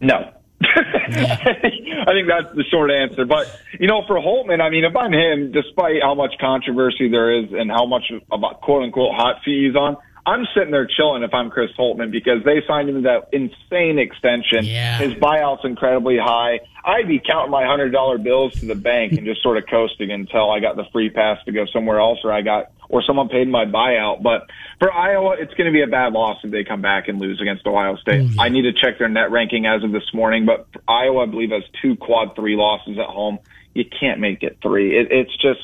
No. 0.00 0.32
I 0.60 2.12
think 2.12 2.26
that's 2.28 2.52
the 2.56 2.64
short 2.68 2.90
answer. 2.90 3.24
But 3.24 3.60
you 3.78 3.86
know, 3.86 4.02
for 4.08 4.16
Holtmann, 4.16 4.60
I 4.60 4.70
mean, 4.70 4.84
if 4.84 4.96
I'm 4.96 5.12
him, 5.12 5.52
despite 5.52 6.02
how 6.02 6.16
much 6.16 6.34
controversy 6.40 7.08
there 7.08 7.38
is 7.38 7.52
and 7.52 7.70
how 7.70 7.86
much 7.86 8.10
about 8.32 8.60
quote 8.60 8.82
unquote 8.82 9.14
hot 9.14 9.36
seat 9.44 9.66
he's 9.66 9.76
on, 9.76 9.96
I'm 10.26 10.46
sitting 10.54 10.70
there 10.70 10.86
chilling 10.86 11.22
if 11.22 11.34
I'm 11.34 11.50
Chris 11.50 11.70
Holtmann 11.78 12.10
because 12.10 12.42
they 12.44 12.62
signed 12.66 12.88
him 12.88 12.96
to 12.96 13.00
that 13.02 13.28
insane 13.32 13.98
extension. 13.98 14.64
Yeah. 14.64 14.98
His 14.98 15.12
buyout's 15.14 15.64
incredibly 15.64 16.16
high. 16.16 16.60
I'd 16.82 17.08
be 17.08 17.20
counting 17.20 17.50
my 17.50 17.66
hundred 17.66 17.90
dollar 17.90 18.16
bills 18.16 18.54
to 18.60 18.66
the 18.66 18.74
bank 18.74 19.12
and 19.12 19.26
just 19.26 19.42
sort 19.42 19.58
of 19.58 19.64
coasting 19.68 20.10
until 20.10 20.50
I 20.50 20.60
got 20.60 20.76
the 20.76 20.84
free 20.92 21.10
pass 21.10 21.44
to 21.44 21.52
go 21.52 21.66
somewhere 21.66 21.98
else 21.98 22.20
or 22.24 22.32
I 22.32 22.40
got 22.40 22.72
or 22.88 23.02
someone 23.02 23.28
paid 23.28 23.48
my 23.48 23.64
buyout. 23.64 24.22
But 24.22 24.48
for 24.78 24.92
Iowa, 24.92 25.36
it's 25.38 25.52
going 25.54 25.66
to 25.66 25.72
be 25.72 25.82
a 25.82 25.86
bad 25.86 26.12
loss 26.12 26.38
if 26.42 26.50
they 26.50 26.64
come 26.64 26.80
back 26.80 27.08
and 27.08 27.18
lose 27.18 27.40
against 27.40 27.66
Ohio 27.66 27.96
State. 27.96 28.22
Mm-hmm. 28.22 28.40
I 28.40 28.48
need 28.48 28.62
to 28.62 28.72
check 28.72 28.98
their 28.98 29.08
net 29.08 29.30
ranking 29.30 29.66
as 29.66 29.82
of 29.82 29.92
this 29.92 30.12
morning, 30.14 30.46
but 30.46 30.66
Iowa, 30.88 31.24
I 31.24 31.26
believe, 31.26 31.50
has 31.50 31.64
two 31.82 31.96
quad 31.96 32.34
three 32.36 32.56
losses 32.56 32.98
at 32.98 33.06
home. 33.06 33.38
You 33.74 33.84
can't 33.84 34.20
make 34.20 34.42
it 34.42 34.58
three. 34.62 34.98
It, 34.98 35.08
it's 35.10 35.36
just 35.36 35.60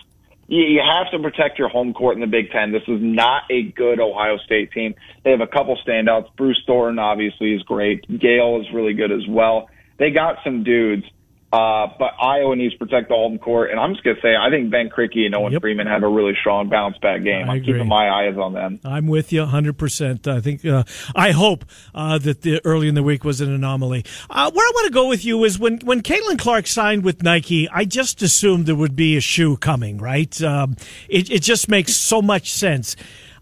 you 0.51 0.81
have 0.85 1.11
to 1.13 1.19
protect 1.21 1.59
your 1.59 1.69
home 1.69 1.95
court 1.95 2.17
in 2.17 2.21
the 2.21 2.27
Big 2.27 2.51
Ten. 2.51 2.73
This 2.73 2.83
is 2.89 2.99
not 3.01 3.43
a 3.51 3.63
good 3.63 4.01
Ohio 4.01 4.37
State 4.39 4.73
team. 4.73 4.95
They 5.25 5.31
have 5.31 5.41
a 5.41 5.47
couple 5.47 5.79
standouts. 5.87 6.27
Bruce 6.37 6.61
Thornton 6.67 6.99
obviously 6.99 7.55
is 7.55 7.63
great. 7.63 8.05
Gayle 8.09 8.61
is 8.61 8.67
really 8.75 8.95
good 8.95 9.13
as 9.13 9.27
well. 9.29 9.69
They 9.99 10.11
got 10.11 10.39
some 10.43 10.65
dudes, 10.65 11.05
Uh, 11.53 11.89
but 11.99 12.13
Iowa 12.23 12.55
needs 12.55 12.75
to 12.75 12.79
protect 12.79 13.09
the 13.09 13.15
home 13.15 13.39
court, 13.39 13.71
and 13.71 13.81
I'm 13.81 13.93
just 13.93 14.05
gonna 14.05 14.21
say 14.23 14.37
I 14.37 14.51
think 14.51 14.71
Ben 14.71 14.89
Krikke 14.89 15.27
and 15.27 15.35
Owen 15.35 15.53
yep. 15.53 15.63
Freeman 15.63 15.89
have 15.89 16.05
a 16.05 16.09
really 16.09 16.35
strong 16.41 16.69
bounce 16.69 16.97
back 16.99 17.25
game. 17.25 17.51
I 17.51 17.57
am 17.57 17.65
keeping 17.65 17.89
my 17.89 18.09
eyes 18.09 18.37
on 18.37 18.53
them. 18.53 18.79
I'm 18.85 19.09
with 19.09 19.33
you 19.33 19.41
100. 19.41 19.77
percent 19.77 20.29
I 20.29 20.41
think 20.41 20.65
uh, 20.65 20.85
I 21.17 21.33
hope 21.33 21.65
uh, 21.93 22.19
that 22.19 22.43
the 22.43 22.61
early 22.65 22.87
in 22.87 22.95
the 22.95 23.03
week 23.03 23.25
was 23.25 23.41
an 23.41 23.53
anomaly. 23.53 24.05
Uh, 24.29 24.51
where 24.53 24.65
I 24.65 24.71
want 24.75 24.87
to 24.87 24.93
go 24.93 25.09
with 25.09 25.25
you 25.25 25.43
is 25.43 25.59
when 25.59 25.81
when 25.81 26.03
Caitlin 26.03 26.39
Clark 26.39 26.69
signed 26.69 27.03
with 27.03 27.25
Nike, 27.25 27.69
I 27.69 27.85
just 27.85 28.23
assumed 28.23 28.67
there 28.67 28.77
would 28.77 28.95
be 28.95 29.17
a 29.17 29.21
shoe 29.21 29.57
coming. 29.57 29.99
Right? 29.99 30.41
Um, 30.43 30.77
it 31.09 31.33
it 31.33 31.43
just 31.43 31.69
makes 31.69 31.97
so 31.97 32.23
much 32.23 32.53
sense. 32.53 32.95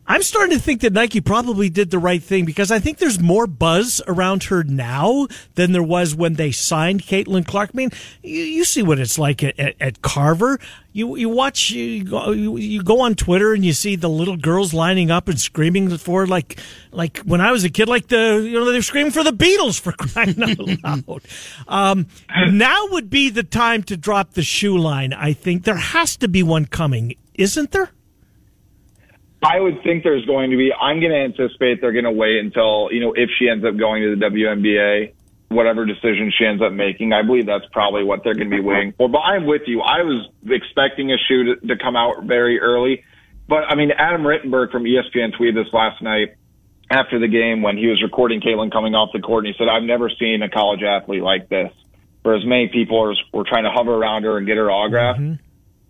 I'm 0.09 0.23
starting 0.23 0.57
to 0.57 0.62
think 0.62 0.81
that 0.81 0.95
Nike 0.95 1.21
probably 1.21 1.69
did 1.69 1.91
the 1.91 1.99
right 1.99 2.23
thing 2.23 2.47
because 2.47 2.71
I 2.71 2.79
think 2.79 2.97
there's 2.97 3.21
more 3.21 3.47
buzz 3.47 4.00
around 4.09 4.45
her 4.45 4.65
now 4.65 5.29
than 5.55 5.73
there 5.73 5.83
was 5.83 6.15
when 6.15 6.35
they 6.35 6.50
signed 6.50 7.03
Caitlin 7.03 7.47
Clark. 7.47 7.71
I 7.75 7.77
mean, 7.77 7.91
you, 8.23 8.41
you 8.41 8.65
see 8.65 8.83
what 8.83 8.99
it's 8.99 9.19
like 9.19 9.45
at, 9.45 9.61
at, 9.61 9.75
at, 9.79 10.00
Carver. 10.00 10.59
You 10.93 11.17
you 11.17 11.29
watch 11.29 11.71
you 11.71 12.05
go, 12.05 12.31
you 12.31 12.83
go 12.83 13.00
on 13.03 13.17
Twitter 13.17 13.53
and 13.53 13.62
you 13.67 13.75
see 13.75 13.97
the 13.97 14.09
little 14.09 14.38
girls 14.38 14.73
lining 14.73 15.11
up 15.11 15.29
and 15.29 15.38
screaming 15.38 15.95
for 15.99 16.27
like 16.27 16.59
like 16.91 17.19
when 17.19 17.43
I 17.43 17.53
was 17.53 17.65
a 17.65 17.69
kid, 17.69 17.87
like 17.88 18.09
the 18.09 18.43
you 18.43 18.59
know 18.59 18.65
they're 18.65 18.81
screaming 18.81 19.12
for 19.12 19.23
the 19.23 19.31
Beatles 19.31 19.79
for 19.79 19.93
crying 19.93 20.43
out 20.43 21.07
loud. 21.09 21.23
Um, 21.69 22.07
now 22.50 22.87
would 22.87 23.11
be 23.11 23.29
the 23.29 23.43
time 23.43 23.83
to 23.85 23.97
drop 23.99 24.33
the 24.33 24.43
shoe 24.43 24.79
line. 24.79 25.12
I 25.12 25.35
think 25.35 25.65
there 25.65 25.77
has 25.77 26.17
to 26.17 26.29
be 26.29 26.43
one 26.43 26.65
coming, 26.65 27.15
isn't 27.35 27.73
there? 27.73 27.91
I 29.42 29.61
would 29.61 29.83
think 29.83 30.02
there's 30.02 30.25
going 30.26 30.50
to 30.50 30.57
be. 30.57 30.73
I'm 30.73 31.00
going 31.00 31.12
to 31.12 31.18
anticipate 31.18 31.80
they're 31.80 31.92
going 31.92 32.04
to 32.04 32.11
wait 32.11 32.38
until 32.38 32.88
you 32.90 33.00
know 33.00 33.12
if 33.12 33.30
she 33.38 33.49
ends 33.49 33.64
up 33.64 33.76
going 33.76 34.02
to 34.02 34.16
the 34.16 34.26
WNBA, 34.26 35.12
whatever 35.49 35.87
decision 35.87 36.33
she 36.37 36.45
ends 36.45 36.61
up 36.61 36.73
making. 36.73 37.12
I 37.12 37.23
believe 37.23 37.47
that's 37.47 37.66
probably 37.71 38.02
what 38.02 38.25
they're 38.25 38.35
going 38.35 38.50
to 38.50 38.57
be 38.57 38.62
waiting 38.62 38.95
for. 38.97 39.09
But 39.09 39.21
I'm 39.21 39.47
with 39.47 39.62
you. 39.66 39.80
I 39.80 40.02
was 40.02 40.28
expecting 40.45 41.12
a 41.12 41.16
shoe 41.28 41.54
to, 41.54 41.66
to 41.68 41.76
come 41.76 41.95
out 41.95 42.25
very 42.25 42.61
early, 42.61 43.04
but 43.47 43.62
I 43.68 43.76
mean 43.76 43.92
Adam 43.92 44.23
Rittenberg 44.23 44.73
from 44.73 44.83
ESPN 44.83 45.37
tweeted 45.38 45.54
this 45.54 45.73
last 45.73 46.02
night 46.02 46.35
after 46.90 47.21
the 47.21 47.28
game 47.28 47.62
when 47.62 47.76
he 47.76 47.87
was 47.87 48.02
recording 48.02 48.40
Caitlin 48.40 48.73
coming 48.73 48.95
off 48.97 49.11
the 49.12 49.21
court, 49.21 49.47
and 49.47 49.54
he 49.54 49.59
said, 49.59 49.68
"I've 49.68 49.85
never 49.85 50.11
seen 50.11 50.42
a 50.42 50.49
college 50.49 50.83
athlete 50.83 51.23
like 51.23 51.49
this." 51.49 51.73
For 52.25 52.35
as 52.35 52.45
many 52.45 52.68
people 52.68 53.00
are, 53.00 53.14
were 53.33 53.45
trying 53.45 53.62
to 53.64 53.71
hover 53.71 53.95
around 53.95 54.25
her 54.25 54.37
and 54.37 54.49
get 54.49 54.57
her 54.57 54.68
autograph, 54.68 55.16
mm-hmm. 55.16 55.35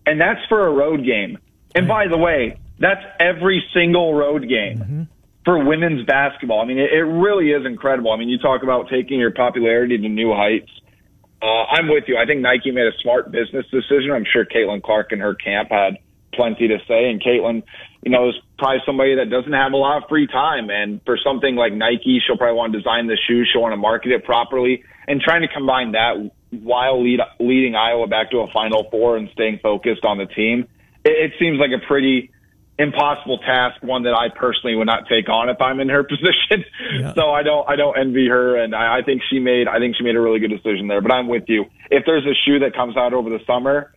and 0.05 0.21
that's 0.21 0.45
for 0.51 0.67
a 0.67 0.71
road 0.71 1.03
game. 1.07 1.39
And 1.75 1.89
by 1.89 2.09
the 2.09 2.19
way, 2.19 2.59
that's 2.79 3.05
every 3.21 3.65
single 3.75 4.15
road 4.15 4.49
game 4.49 4.79
mm-hmm. 4.79 5.03
for 5.45 5.65
women's 5.65 6.07
basketball. 6.07 6.61
I 6.61 6.65
mean, 6.67 6.79
it, 6.79 6.93
it 6.93 7.03
really 7.03 7.51
is 7.51 7.67
incredible. 7.67 8.13
I 8.13 8.17
mean, 8.17 8.29
you 8.29 8.39
talk 8.39 8.63
about 8.63 8.89
taking 8.89 9.19
your 9.19 9.33
popularity 9.33 9.99
to 9.99 10.09
new 10.09 10.33
heights. 10.33 10.71
Uh, 11.41 11.65
I'm 11.71 11.89
with 11.89 12.05
you. 12.09 12.17
I 12.17 12.27
think 12.27 12.41
Nike 12.41 12.71
made 12.71 12.87
a 12.87 12.99
smart 13.03 13.31
business 13.31 13.65
decision. 13.71 14.11
I'm 14.13 14.25
sure 14.31 14.45
Caitlin 14.45 14.83
Clark 14.83 15.13
and 15.13 15.21
her 15.21 15.35
camp 15.35 15.71
had 15.71 15.99
plenty 16.35 16.69
to 16.69 16.79
say. 16.89 17.11
And 17.11 17.23
Caitlin, 17.23 17.63
you 18.03 18.11
know, 18.11 18.29
is 18.29 18.35
probably 18.59 18.81
somebody 18.85 19.17
that 19.17 19.31
doesn't 19.31 19.53
have 19.53 19.73
a 19.73 19.77
lot 19.77 20.03
of 20.03 20.09
free 20.09 20.27
time. 20.27 20.71
And 20.71 21.01
for 21.05 21.17
something 21.23 21.55
like 21.55 21.73
Nike, 21.73 22.21
she'll 22.27 22.37
probably 22.37 22.57
want 22.57 22.73
to 22.73 22.79
design 22.79 23.07
the 23.07 23.17
shoes. 23.29 23.49
She'll 23.53 23.63
want 23.63 23.73
to 23.73 23.77
market 23.77 24.13
it 24.13 24.25
properly 24.25 24.83
and 25.07 25.21
trying 25.21 25.43
to 25.43 25.49
combine 25.49 25.93
that 25.93 26.31
while 26.51 27.03
lead, 27.03 27.21
leading 27.39 27.75
Iowa 27.75 28.07
back 28.07 28.31
to 28.31 28.39
a 28.39 28.47
Final 28.53 28.89
Four 28.91 29.17
and 29.17 29.29
staying 29.33 29.61
focused 29.63 30.05
on 30.05 30.19
the 30.19 30.27
team. 30.27 30.67
It, 31.05 31.31
it 31.31 31.33
seems 31.39 31.59
like 31.59 31.71
a 31.71 31.85
pretty 31.87 32.31
impossible 32.79 33.39
task, 33.39 33.83
one 33.83 34.05
that 34.05 34.15
I 34.15 34.29
personally 34.29 34.77
would 34.77 34.87
not 34.87 35.09
take 35.09 35.29
on 35.29 35.49
if 35.49 35.61
I'm 35.61 35.81
in 35.81 35.89
her 35.89 36.05
position. 36.09 36.65
Yeah. 36.93 37.15
So 37.15 37.31
I 37.31 37.43
don't 37.43 37.69
I 37.69 37.77
don't 37.77 37.99
envy 37.99 38.29
her, 38.29 38.57
and 38.57 38.75
I, 38.75 38.99
I 38.99 39.03
think 39.03 39.23
she 39.29 39.39
made 39.39 39.69
I 39.69 39.79
think 39.79 39.97
she 39.97 40.05
made 40.05 40.17
a 40.17 40.21
really 40.21 40.39
good 40.39 40.51
decision 40.51 40.89
there. 40.89 41.01
But 41.01 41.13
I'm 41.13 41.29
with 41.29 41.45
you. 41.49 41.65
If 41.91 42.05
there's 42.07 42.25
a 42.25 42.35
shoe 42.47 42.61
that 42.61 42.75
comes 42.75 42.97
out 42.97 43.13
over 43.13 43.31
the 43.31 43.41
summer, 43.47 43.93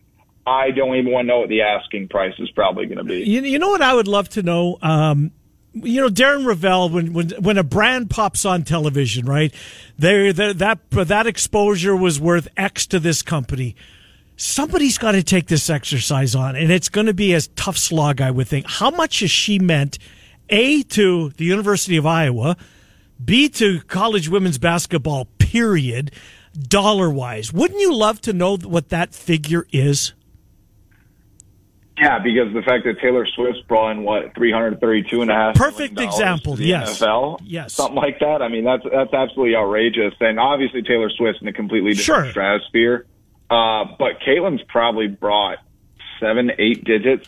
I 0.46 0.70
don't 0.72 0.96
even 0.96 1.12
want 1.12 1.26
to 1.26 1.28
know 1.28 1.40
what 1.40 1.48
the 1.48 1.62
asking 1.62 2.08
price 2.08 2.34
is 2.38 2.50
probably 2.50 2.86
going 2.86 2.98
to 2.98 3.04
be. 3.04 3.22
You, 3.22 3.42
you 3.42 3.58
know 3.58 3.70
what 3.70 3.82
I 3.82 3.94
would 3.94 4.08
love 4.08 4.28
to 4.30 4.42
know. 4.42 4.78
Um, 4.82 5.30
you 5.74 6.00
know 6.00 6.08
Darren 6.08 6.44
Rovell 6.44 6.90
when 6.90 7.12
when 7.12 7.30
when 7.40 7.58
a 7.58 7.64
brand 7.64 8.10
pops 8.10 8.44
on 8.44 8.64
television, 8.64 9.26
right? 9.26 9.54
There 9.96 10.32
that 10.32 10.90
that 10.90 11.26
exposure 11.26 11.96
was 11.96 12.20
worth 12.20 12.48
X 12.56 12.86
to 12.88 12.98
this 12.98 13.22
company 13.22 13.76
somebody's 14.36 14.98
got 14.98 15.12
to 15.12 15.22
take 15.22 15.46
this 15.46 15.70
exercise 15.70 16.34
on, 16.34 16.56
and 16.56 16.70
it's 16.70 16.88
going 16.88 17.06
to 17.06 17.14
be 17.14 17.34
a 17.34 17.40
tough 17.40 17.76
slog, 17.76 18.20
I 18.20 18.30
would 18.30 18.48
think. 18.48 18.66
How 18.68 18.90
much 18.90 19.20
has 19.20 19.30
she 19.30 19.58
meant, 19.58 19.98
A, 20.48 20.82
to 20.82 21.30
the 21.30 21.44
University 21.44 21.96
of 21.96 22.06
Iowa, 22.06 22.56
B, 23.24 23.48
to 23.50 23.80
college 23.82 24.28
women's 24.28 24.58
basketball, 24.58 25.26
period, 25.38 26.12
dollar 26.68 27.10
wise? 27.10 27.52
Wouldn't 27.52 27.80
you 27.80 27.94
love 27.94 28.20
to 28.22 28.32
know 28.32 28.56
what 28.56 28.88
that 28.88 29.14
figure 29.14 29.66
is? 29.72 30.12
Yeah, 31.98 32.18
because 32.18 32.52
the 32.54 32.62
fact 32.62 32.84
that 32.84 32.98
Taylor 33.00 33.26
Swift 33.26 33.68
brought 33.68 33.92
in 33.92 34.02
what 34.02 34.34
three 34.34 34.50
hundred 34.50 34.80
thirty-two 34.80 35.20
and 35.20 35.30
a 35.30 35.34
half 35.34 35.54
perfect 35.54 36.00
example, 36.00 36.58
yes, 36.58 36.98
NFL, 36.98 37.40
yes, 37.44 37.74
something 37.74 37.96
like 37.96 38.18
that. 38.20 38.40
I 38.40 38.48
mean, 38.48 38.64
that's 38.64 38.82
that's 38.90 39.12
absolutely 39.12 39.54
outrageous, 39.54 40.14
and 40.18 40.40
obviously 40.40 40.82
Taylor 40.82 41.10
Swift's 41.10 41.42
in 41.42 41.48
a 41.48 41.52
completely 41.52 41.92
different 41.92 42.24
sure. 42.24 42.30
stratosphere. 42.30 43.06
Uh, 43.52 43.84
but 43.98 44.12
Caitlin's 44.26 44.62
probably 44.66 45.08
brought 45.08 45.58
seven, 46.18 46.52
eight 46.58 46.84
digits, 46.84 47.26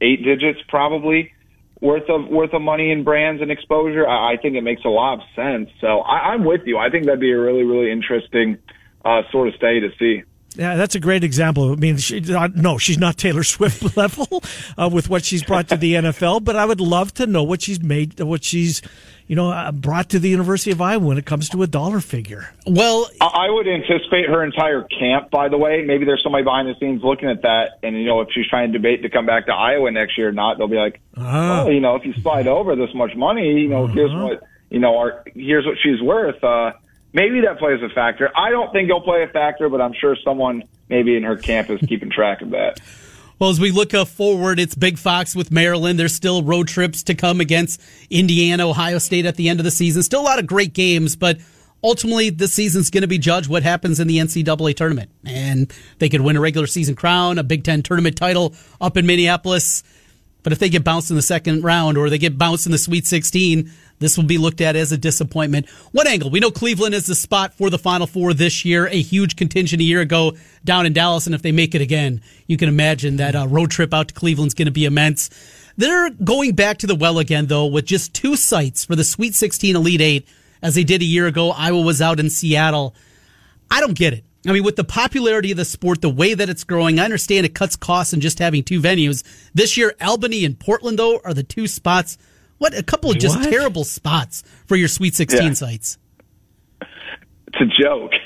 eight 0.00 0.24
digits 0.24 0.58
probably 0.68 1.32
worth 1.80 2.10
of 2.10 2.26
worth 2.26 2.52
of 2.52 2.62
money 2.62 2.90
in 2.90 3.04
brands 3.04 3.40
and 3.40 3.52
exposure. 3.52 4.08
I, 4.08 4.32
I 4.32 4.36
think 4.38 4.56
it 4.56 4.62
makes 4.62 4.84
a 4.84 4.88
lot 4.88 5.20
of 5.20 5.20
sense. 5.36 5.70
So 5.80 6.00
I, 6.00 6.32
I'm 6.32 6.44
with 6.44 6.62
you. 6.64 6.78
I 6.78 6.90
think 6.90 7.04
that'd 7.04 7.20
be 7.20 7.30
a 7.30 7.38
really, 7.38 7.62
really 7.62 7.92
interesting 7.92 8.58
uh, 9.04 9.22
sort 9.30 9.46
of 9.46 9.54
study 9.54 9.82
to 9.82 9.90
see. 10.00 10.24
Yeah, 10.56 10.76
that's 10.76 10.94
a 10.94 11.00
great 11.00 11.22
example. 11.22 11.72
I 11.72 11.76
mean, 11.76 11.98
she, 11.98 12.34
uh, 12.34 12.48
no, 12.54 12.78
she's 12.78 12.98
not 12.98 13.16
Taylor 13.16 13.44
Swift 13.44 13.96
level 13.96 14.42
uh, 14.76 14.90
with 14.92 15.08
what 15.08 15.24
she's 15.24 15.42
brought 15.42 15.68
to 15.68 15.76
the 15.76 15.94
NFL, 15.94 16.44
but 16.44 16.56
I 16.56 16.64
would 16.64 16.80
love 16.80 17.14
to 17.14 17.26
know 17.26 17.42
what 17.42 17.62
she's 17.62 17.82
made, 17.82 18.18
what 18.20 18.42
she's, 18.42 18.82
you 19.26 19.36
know, 19.36 19.50
uh, 19.50 19.70
brought 19.72 20.08
to 20.10 20.18
the 20.18 20.28
University 20.28 20.70
of 20.70 20.80
Iowa 20.80 21.04
when 21.04 21.18
it 21.18 21.26
comes 21.26 21.48
to 21.50 21.62
a 21.62 21.66
dollar 21.66 22.00
figure. 22.00 22.52
Well, 22.66 23.08
I 23.20 23.50
would 23.50 23.68
anticipate 23.68 24.28
her 24.28 24.42
entire 24.42 24.82
camp. 24.84 25.30
By 25.30 25.48
the 25.48 25.58
way, 25.58 25.84
maybe 25.84 26.04
there's 26.04 26.22
somebody 26.22 26.44
behind 26.44 26.68
the 26.68 26.74
scenes 26.80 27.02
looking 27.02 27.28
at 27.28 27.42
that, 27.42 27.78
and 27.82 27.96
you 27.96 28.06
know, 28.06 28.20
if 28.22 28.28
she's 28.32 28.48
trying 28.48 28.72
to 28.72 28.78
debate 28.78 29.02
to 29.02 29.10
come 29.10 29.26
back 29.26 29.46
to 29.46 29.52
Iowa 29.52 29.90
next 29.90 30.16
year 30.16 30.28
or 30.28 30.32
not, 30.32 30.58
they'll 30.58 30.68
be 30.68 30.76
like, 30.76 31.00
uh-huh. 31.16 31.64
oh, 31.66 31.70
you 31.70 31.80
know, 31.80 31.96
if 31.96 32.04
you 32.04 32.14
slide 32.22 32.46
over 32.46 32.76
this 32.76 32.94
much 32.94 33.14
money, 33.14 33.60
you 33.60 33.68
know, 33.68 33.84
uh-huh. 33.84 33.94
here's 33.94 34.12
what 34.12 34.42
you 34.70 34.80
know, 34.80 34.98
our, 34.98 35.22
here's 35.34 35.64
what 35.64 35.76
she's 35.82 36.00
worth. 36.00 36.42
Uh, 36.42 36.72
maybe 37.16 37.40
that 37.40 37.58
plays 37.58 37.82
a 37.82 37.88
factor. 37.88 38.30
I 38.36 38.50
don't 38.50 38.70
think 38.72 38.88
it'll 38.88 39.00
play 39.00 39.22
a 39.22 39.28
factor, 39.28 39.68
but 39.68 39.80
I'm 39.80 39.94
sure 39.94 40.16
someone 40.22 40.62
maybe 40.88 41.16
in 41.16 41.24
her 41.24 41.36
camp 41.36 41.70
is 41.70 41.80
keeping 41.88 42.10
track 42.10 42.42
of 42.42 42.50
that. 42.50 42.78
Well, 43.38 43.50
as 43.50 43.58
we 43.58 43.70
look 43.70 43.92
forward, 44.06 44.60
it's 44.60 44.74
Big 44.74 44.98
Fox 44.98 45.34
with 45.34 45.50
Maryland. 45.50 45.98
There's 45.98 46.14
still 46.14 46.42
road 46.42 46.68
trips 46.68 47.02
to 47.04 47.14
come 47.14 47.40
against 47.40 47.82
Indiana, 48.10 48.68
Ohio 48.68 48.98
State 48.98 49.26
at 49.26 49.36
the 49.36 49.48
end 49.48 49.60
of 49.60 49.64
the 49.64 49.70
season. 49.70 50.02
Still 50.02 50.20
a 50.20 50.22
lot 50.22 50.38
of 50.38 50.46
great 50.46 50.74
games, 50.74 51.16
but 51.16 51.38
ultimately 51.82 52.30
this 52.30 52.52
season's 52.52 52.90
going 52.90 53.02
to 53.02 53.08
be 53.08 53.18
judged 53.18 53.48
what 53.48 53.62
happens 53.62 53.98
in 53.98 54.08
the 54.08 54.18
NCAA 54.18 54.76
tournament. 54.76 55.10
And 55.24 55.72
they 55.98 56.08
could 56.08 56.20
win 56.20 56.36
a 56.36 56.40
regular 56.40 56.66
season 56.66 56.94
crown, 56.94 57.38
a 57.38 57.42
Big 57.42 57.64
Ten 57.64 57.82
tournament 57.82 58.16
title 58.16 58.54
up 58.80 58.96
in 58.96 59.06
Minneapolis. 59.06 59.82
But 60.42 60.52
if 60.52 60.58
they 60.58 60.68
get 60.68 60.84
bounced 60.84 61.10
in 61.10 61.16
the 61.16 61.22
second 61.22 61.64
round 61.64 61.98
or 61.98 62.08
they 62.08 62.18
get 62.18 62.38
bounced 62.38 62.66
in 62.66 62.72
the 62.72 62.78
Sweet 62.78 63.06
16, 63.06 63.70
this 63.98 64.16
will 64.16 64.24
be 64.24 64.38
looked 64.38 64.60
at 64.60 64.76
as 64.76 64.92
a 64.92 64.98
disappointment. 64.98 65.68
What 65.92 66.06
angle? 66.06 66.30
We 66.30 66.40
know 66.40 66.50
Cleveland 66.50 66.94
is 66.94 67.06
the 67.06 67.14
spot 67.14 67.54
for 67.54 67.70
the 67.70 67.78
Final 67.78 68.06
Four 68.06 68.34
this 68.34 68.64
year, 68.64 68.86
a 68.86 69.00
huge 69.00 69.36
contingent 69.36 69.80
a 69.80 69.84
year 69.84 70.00
ago 70.00 70.36
down 70.64 70.86
in 70.86 70.92
Dallas. 70.92 71.26
And 71.26 71.34
if 71.34 71.42
they 71.42 71.52
make 71.52 71.74
it 71.74 71.80
again, 71.80 72.20
you 72.46 72.56
can 72.56 72.68
imagine 72.68 73.16
that 73.16 73.34
uh, 73.34 73.46
road 73.48 73.70
trip 73.70 73.94
out 73.94 74.08
to 74.08 74.14
Cleveland's 74.14 74.54
going 74.54 74.66
to 74.66 74.72
be 74.72 74.84
immense. 74.84 75.30
They're 75.76 76.10
going 76.10 76.54
back 76.54 76.78
to 76.78 76.86
the 76.86 76.94
well 76.94 77.18
again, 77.18 77.46
though, 77.46 77.66
with 77.66 77.84
just 77.84 78.14
two 78.14 78.36
sites 78.36 78.84
for 78.84 78.96
the 78.96 79.04
Sweet 79.04 79.34
16 79.34 79.76
Elite 79.76 80.00
Eight, 80.00 80.28
as 80.62 80.74
they 80.74 80.84
did 80.84 81.02
a 81.02 81.06
year 81.06 81.26
ago. 81.26 81.50
Iowa 81.50 81.80
was 81.80 82.00
out 82.00 82.20
in 82.20 82.30
Seattle. 82.30 82.94
I 83.70 83.80
don't 83.80 83.96
get 83.96 84.12
it. 84.12 84.24
I 84.46 84.52
mean, 84.52 84.62
with 84.62 84.76
the 84.76 84.84
popularity 84.84 85.50
of 85.50 85.56
the 85.56 85.64
sport, 85.64 86.00
the 86.00 86.08
way 86.08 86.32
that 86.32 86.48
it's 86.48 86.64
growing, 86.64 87.00
I 87.00 87.04
understand 87.04 87.46
it 87.46 87.54
cuts 87.54 87.74
costs 87.74 88.12
in 88.12 88.20
just 88.20 88.38
having 88.38 88.62
two 88.62 88.80
venues. 88.80 89.24
This 89.54 89.76
year, 89.76 89.94
Albany 90.00 90.44
and 90.44 90.58
Portland, 90.58 90.98
though, 90.98 91.20
are 91.24 91.34
the 91.34 91.42
two 91.42 91.66
spots. 91.66 92.16
What 92.58 92.76
a 92.76 92.82
couple 92.82 93.10
of 93.10 93.18
just 93.18 93.38
what? 93.38 93.50
terrible 93.50 93.84
spots 93.84 94.42
for 94.66 94.76
your 94.76 94.88
Sweet 94.88 95.14
16 95.14 95.42
yeah. 95.42 95.52
sites. 95.52 95.98
It's 96.80 97.60
a 97.60 97.82
joke. 97.82 98.12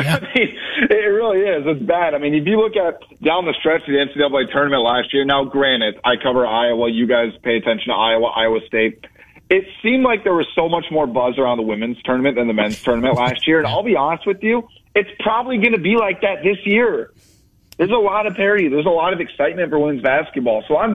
Yeah. 0.00 0.16
I 0.16 0.38
mean, 0.38 0.56
it 0.88 0.94
really 0.94 1.40
is. 1.40 1.64
It's 1.66 1.82
bad. 1.84 2.14
I 2.14 2.18
mean, 2.18 2.34
if 2.34 2.46
you 2.46 2.56
look 2.56 2.76
at 2.76 3.00
down 3.22 3.44
the 3.44 3.54
stretch 3.60 3.82
of 3.82 3.88
the 3.88 3.98
NCAA 3.98 4.50
tournament 4.50 4.82
last 4.82 5.12
year, 5.12 5.24
now 5.26 5.44
granted, 5.44 6.00
I 6.02 6.16
cover 6.16 6.46
Iowa. 6.46 6.90
You 6.90 7.06
guys 7.06 7.32
pay 7.42 7.56
attention 7.56 7.88
to 7.88 7.94
Iowa, 7.94 8.28
Iowa 8.28 8.60
State. 8.66 9.04
It 9.50 9.66
seemed 9.82 10.02
like 10.02 10.24
there 10.24 10.32
was 10.32 10.46
so 10.54 10.66
much 10.66 10.86
more 10.90 11.06
buzz 11.06 11.36
around 11.36 11.58
the 11.58 11.64
women's 11.64 12.00
tournament 12.04 12.36
than 12.36 12.46
the 12.46 12.54
men's 12.54 12.82
tournament 12.84 13.16
last 13.16 13.46
year. 13.46 13.58
And 13.58 13.66
I'll 13.66 13.82
be 13.82 13.96
honest 13.96 14.26
with 14.26 14.42
you, 14.42 14.66
it's 14.94 15.10
probably 15.20 15.58
going 15.58 15.72
to 15.72 15.80
be 15.80 15.96
like 15.96 16.22
that 16.22 16.42
this 16.42 16.58
year. 16.64 17.12
There's 17.76 17.90
a 17.90 17.94
lot 17.94 18.26
of 18.26 18.34
parity. 18.34 18.68
There's 18.68 18.86
a 18.86 18.90
lot 18.90 19.12
of 19.12 19.20
excitement 19.20 19.68
for 19.68 19.78
women's 19.78 20.02
basketball. 20.02 20.64
So 20.68 20.78
I'm. 20.78 20.94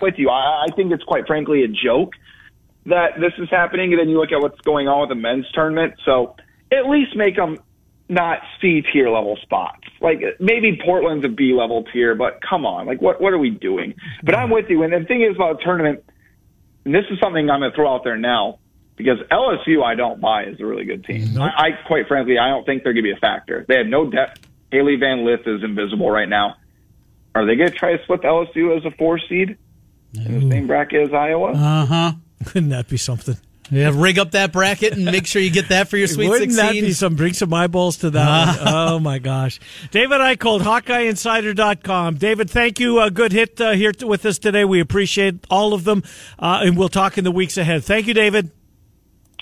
with 0.00 0.14
you. 0.18 0.30
I, 0.30 0.66
I 0.68 0.74
think 0.74 0.92
it's 0.92 1.04
quite 1.04 1.26
frankly 1.26 1.64
a 1.64 1.68
joke 1.68 2.12
that 2.86 3.20
this 3.20 3.32
is 3.38 3.48
happening. 3.50 3.92
And 3.92 4.00
then 4.00 4.08
you 4.08 4.18
look 4.18 4.32
at 4.32 4.40
what's 4.40 4.60
going 4.62 4.88
on 4.88 5.00
with 5.00 5.08
the 5.10 5.20
men's 5.20 5.46
tournament. 5.52 5.94
So 6.04 6.36
at 6.72 6.88
least 6.88 7.16
make 7.16 7.36
them 7.36 7.58
not 8.08 8.40
C 8.60 8.82
tier 8.92 9.10
level 9.10 9.36
spots. 9.42 9.86
Like 10.00 10.20
maybe 10.40 10.80
Portland's 10.84 11.24
a 11.24 11.28
B 11.28 11.52
level 11.52 11.84
tier, 11.92 12.14
but 12.14 12.40
come 12.48 12.64
on, 12.64 12.86
like 12.86 13.02
what 13.02 13.20
what 13.20 13.32
are 13.32 13.38
we 13.38 13.50
doing? 13.50 13.94
But 14.22 14.34
I'm 14.34 14.50
with 14.50 14.66
you. 14.68 14.82
And 14.82 14.92
the 14.92 15.06
thing 15.06 15.22
is 15.22 15.36
about 15.36 15.60
a 15.60 15.64
tournament, 15.64 16.04
and 16.84 16.94
this 16.94 17.04
is 17.10 17.18
something 17.20 17.50
I'm 17.50 17.60
going 17.60 17.70
to 17.70 17.76
throw 17.76 17.94
out 17.94 18.04
there 18.04 18.16
now 18.16 18.58
because 18.96 19.18
LSU 19.30 19.82
I 19.84 19.94
don't 19.94 20.20
buy 20.20 20.44
is 20.44 20.60
a 20.60 20.64
really 20.66 20.84
good 20.84 21.04
team. 21.04 21.34
Nope. 21.34 21.50
I, 21.56 21.66
I 21.66 21.70
quite 21.86 22.08
frankly 22.08 22.38
I 22.38 22.48
don't 22.48 22.64
think 22.64 22.82
they're 22.82 22.94
going 22.94 23.04
to 23.04 23.10
be 23.10 23.16
a 23.16 23.20
factor. 23.20 23.64
They 23.68 23.76
have 23.76 23.86
no 23.86 24.10
depth. 24.10 24.46
Hailey 24.72 24.96
Van 24.96 25.24
Lith 25.24 25.46
is 25.46 25.62
invisible 25.62 26.10
right 26.10 26.28
now. 26.28 26.56
Are 27.34 27.46
they 27.46 27.56
going 27.56 27.70
to 27.70 27.76
try 27.76 27.96
to 27.96 28.04
slip 28.06 28.22
LSU 28.22 28.76
as 28.76 28.84
a 28.84 28.90
four 28.96 29.18
seed? 29.18 29.56
In 30.14 30.48
the 30.48 30.50
same 30.50 30.66
bracket 30.66 31.08
as 31.08 31.14
Iowa. 31.14 31.52
Uh 31.52 31.86
huh. 31.86 32.12
Wouldn't 32.46 32.70
that 32.70 32.88
be 32.88 32.96
something? 32.96 33.36
Yeah, 33.70 33.92
rig 33.94 34.18
up 34.18 34.30
that 34.30 34.50
bracket 34.50 34.94
and 34.94 35.04
make 35.04 35.26
sure 35.26 35.42
you 35.42 35.50
get 35.50 35.68
that 35.68 35.88
for 35.88 35.98
your 35.98 36.08
Sweet 36.08 36.28
Wouldn't 36.28 36.52
16. 36.52 36.66
that 36.66 36.86
be 36.86 36.92
some? 36.92 37.16
Bring 37.16 37.34
some 37.34 37.52
eyeballs 37.52 37.98
to 37.98 38.10
that. 38.10 38.58
oh 38.66 38.98
my 38.98 39.18
gosh, 39.18 39.60
David 39.90 40.20
Eickholt, 40.20 40.60
HawkeyeInsider.com. 40.60 42.16
David, 42.16 42.48
thank 42.48 42.80
you. 42.80 43.00
A 43.00 43.10
good 43.10 43.32
hit 43.32 43.60
uh, 43.60 43.72
here 43.72 43.92
with 44.02 44.24
us 44.24 44.38
today. 44.38 44.64
We 44.64 44.80
appreciate 44.80 45.46
all 45.50 45.74
of 45.74 45.84
them, 45.84 46.02
uh, 46.38 46.60
and 46.62 46.78
we'll 46.78 46.88
talk 46.88 47.18
in 47.18 47.24
the 47.24 47.30
weeks 47.30 47.58
ahead. 47.58 47.84
Thank 47.84 48.06
you, 48.06 48.14
David. 48.14 48.50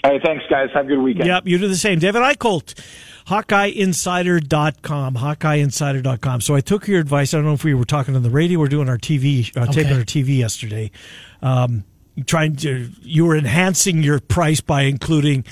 Hey, 0.04 0.20
thanks, 0.24 0.44
guys. 0.50 0.70
Have 0.74 0.86
a 0.86 0.88
good 0.88 0.98
weekend. 0.98 1.26
Yep, 1.26 1.46
you 1.46 1.58
do 1.58 1.68
the 1.68 1.76
same. 1.76 1.98
David 1.98 2.22
Eickholt. 2.22 2.74
HawkeyeInsider.com. 3.28 5.14
HawkeyeInsider.com. 5.14 6.40
So 6.40 6.54
I 6.54 6.60
took 6.60 6.86
your 6.86 7.00
advice. 7.00 7.34
I 7.34 7.38
don't 7.38 7.46
know 7.46 7.54
if 7.54 7.64
we 7.64 7.74
were 7.74 7.84
talking 7.84 8.14
on 8.14 8.22
the 8.22 8.30
radio 8.30 8.60
or 8.60 8.68
doing 8.68 8.88
our 8.88 8.98
TV, 8.98 9.54
uh, 9.56 9.62
okay. 9.62 9.72
taping 9.72 9.96
our 9.96 10.04
TV 10.04 10.38
yesterday. 10.38 10.90
Um, 11.42 11.84
trying 12.24 12.56
to, 12.56 12.88
you 13.02 13.26
were 13.26 13.36
enhancing 13.36 14.02
your 14.02 14.20
price 14.20 14.60
by 14.60 14.82
including 14.82 15.44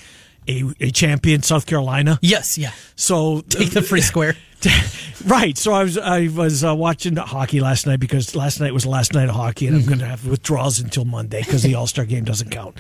a, 0.47 0.65
a 0.81 0.91
champion, 0.91 1.43
South 1.43 1.67
Carolina. 1.67 2.19
Yes, 2.23 2.57
yeah. 2.59 2.73
So 2.97 3.41
take 3.41 3.71
the 3.71 3.83
free 3.83 4.01
square. 4.03 4.37
right. 5.27 5.59
So 5.59 5.73
I 5.73 5.83
was 5.83 5.99
I 5.99 6.29
was 6.29 6.65
uh, 6.65 6.75
watching 6.75 7.17
hockey 7.17 7.61
last 7.61 7.87
night 7.87 8.01
because 8.01 8.35
last 8.35 8.61
night 8.61 8.73
was 8.73 8.85
the 8.85 8.91
last 8.91 9.15
night 9.15 9.29
of 9.29 9.35
hockey, 9.35 9.67
and 9.67 9.77
mm-hmm. 9.77 9.85
I'm 9.85 9.99
going 9.99 9.99
to 10.01 10.07
have 10.07 10.27
withdrawals 10.27 10.81
until 10.81 11.05
Monday 11.05 11.41
because 11.41 11.63
the 11.63 11.75
All 11.75 11.87
Star 11.87 12.05
game 12.05 12.25
doesn't 12.25 12.51
count. 12.51 12.79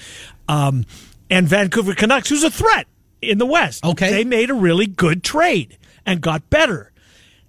Um, 0.49 0.87
and 1.31 1.49
Vancouver 1.49 1.95
Canucks, 1.95 2.29
who's 2.29 2.45
a 2.45 2.51
threat 2.51 2.87
in 3.29 3.39
the 3.39 3.47
West. 3.47 3.85
Okay. 3.85 4.11
They 4.11 4.25
made 4.25 4.51
a 4.51 4.55
really 4.55 4.87
good 4.87 5.23
trade 5.23 5.79
and 6.07 6.21
got 6.21 6.49
better. 6.51 6.93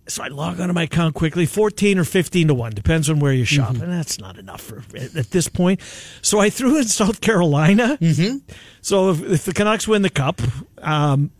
So 0.07 0.23
I 0.23 0.27
log 0.27 0.59
onto 0.59 0.73
my 0.73 0.83
account 0.83 1.15
quickly, 1.15 1.47
14 1.47 1.97
or 1.97 2.03
15 2.03 2.49
to 2.49 2.53
1, 2.53 2.71
depends 2.73 3.09
on 3.09 3.19
where 3.19 3.33
you 3.33 3.43
shop. 3.43 3.73
Mm-hmm. 3.73 3.83
And 3.83 3.91
that's 3.91 4.19
not 4.19 4.37
enough 4.37 4.61
for 4.61 4.83
at 4.95 5.31
this 5.31 5.47
point. 5.47 5.81
So 6.21 6.39
I 6.39 6.51
threw 6.51 6.77
in 6.77 6.83
South 6.85 7.21
Carolina. 7.21 7.97
Mm-hmm. 7.99 8.37
So 8.81 9.09
if, 9.09 9.23
if, 9.23 9.45
the 9.45 9.53
Canucks 9.53 9.87
win 9.87 10.03
the 10.03 10.11
cup, 10.11 10.41
um, 10.77 11.31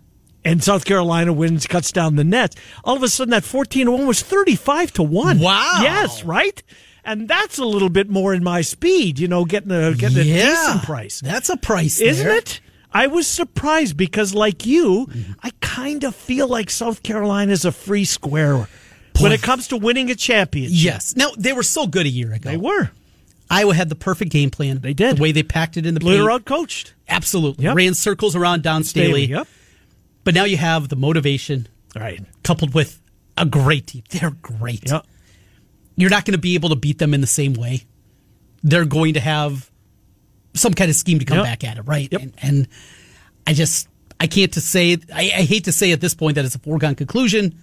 and 0.44 0.64
South 0.64 0.86
Carolina 0.86 1.32
wins, 1.32 1.68
cuts 1.68 1.92
down 1.92 2.16
the 2.16 2.24
net, 2.24 2.56
all 2.84 2.96
of 2.96 3.04
a 3.04 3.08
sudden 3.08 3.32
that 3.32 3.44
14 3.44 3.86
to 3.86 3.92
1 3.92 4.08
was 4.08 4.22
35 4.22 4.94
to 4.94 5.04
1. 5.04 5.40
Wow. 5.40 5.80
Yes, 5.82 6.24
right? 6.24 6.62
and 7.06 7.28
that's 7.28 7.60
a 7.60 7.66
little 7.66 7.90
bit 7.90 8.10
more 8.10 8.34
in 8.34 8.44
my 8.44 8.62
speed. 8.62 9.20
You 9.20 9.28
know, 9.28 9.46
getting 9.46 9.72
a 9.72 9.94
getting 9.94 10.26
yeah, 10.26 10.36
a 10.36 10.46
decent 10.46 10.84
price. 10.84 11.22
That's 11.22 11.50
a 11.50 11.58
price, 11.58 12.02
isn't 12.02 12.26
there. 12.26 12.38
it? 12.38 12.60
I 12.96 13.08
was 13.08 13.28
surprised 13.28 13.98
because, 13.98 14.34
like 14.34 14.66
you, 14.66 15.08
mm-hmm. 15.08 15.34
I 15.44 15.52
kind 15.60 16.06
of 16.06 16.16
feel 16.16 16.48
like 16.48 16.70
South 16.70 17.04
Carolina 17.04 17.52
is 17.52 17.66
a 17.66 17.72
free 17.74 18.06
square 18.06 18.70
when 19.20 19.34
it 19.34 19.42
comes 19.42 19.68
to 19.68 19.78
winning 19.78 20.10
a 20.12 20.16
championship. 20.16 20.78
Yes. 20.82 21.14
Now 21.14 21.32
they 21.38 21.52
were 21.52 21.62
so 21.62 21.88
good 21.88 22.06
a 22.06 22.10
year 22.10 22.32
ago. 22.34 22.50
They 22.50 22.58
were. 22.58 22.90
Iowa 23.50 23.76
had 23.76 23.90
the 23.90 23.96
perfect 23.96 24.32
game 24.32 24.50
plan. 24.50 24.80
They 24.80 24.94
did. 24.94 25.18
The 25.18 25.22
way 25.22 25.34
they 25.34 25.44
packed 25.44 25.76
it 25.76 25.86
in 25.86 25.94
the 25.94 26.00
Blew 26.00 26.26
paint. 26.26 26.46
coached. 26.46 26.94
Absolutely. 27.10 27.66
Yep. 27.66 27.76
Ran 27.76 27.96
circles 27.96 28.34
around 28.34 28.64
Dawn 28.64 28.86
Staley. 28.86 29.26
Yep. 29.26 29.46
But 30.24 30.34
now 30.34 30.46
you 30.46 30.56
have 30.56 30.88
the 30.88 30.96
motivation, 30.96 31.68
right, 31.98 32.24
coupled 32.44 32.74
with 32.74 33.02
a 33.38 33.46
great 33.46 33.88
team. 33.88 34.04
They're 34.10 34.32
great. 34.42 34.90
Yep. 34.90 35.06
You're 35.98 36.10
not 36.10 36.24
going 36.24 36.32
to 36.32 36.40
be 36.40 36.56
able 36.56 36.70
to 36.70 36.78
beat 36.78 36.98
them 36.98 37.14
in 37.14 37.20
the 37.20 37.28
same 37.28 37.56
way. 37.56 37.84
They're 38.64 38.86
going 38.86 39.16
to 39.16 39.20
have 39.20 39.70
some 40.56 40.74
kind 40.74 40.90
of 40.90 40.96
scheme 40.96 41.20
to 41.20 41.26
come 41.26 41.38
yep. 41.38 41.46
back 41.46 41.64
at 41.64 41.78
it, 41.78 41.82
right? 41.84 42.08
Yep. 42.12 42.22
And, 42.22 42.34
and, 42.42 42.68
I 43.48 43.54
just 43.54 43.88
I 44.20 44.28
can't 44.28 44.54
to 44.54 44.62
say 44.62 44.98
I, 45.14 45.22
I, 45.22 45.42
hate 45.44 45.66
to 45.66 45.72
say 45.72 45.92
at 45.92 46.02
this 46.02 46.16
point 46.16 46.36
that 46.36 46.46
it's 46.46 46.56
a 46.56 46.60
foregone 46.60 46.96
conclusion. 46.96 47.56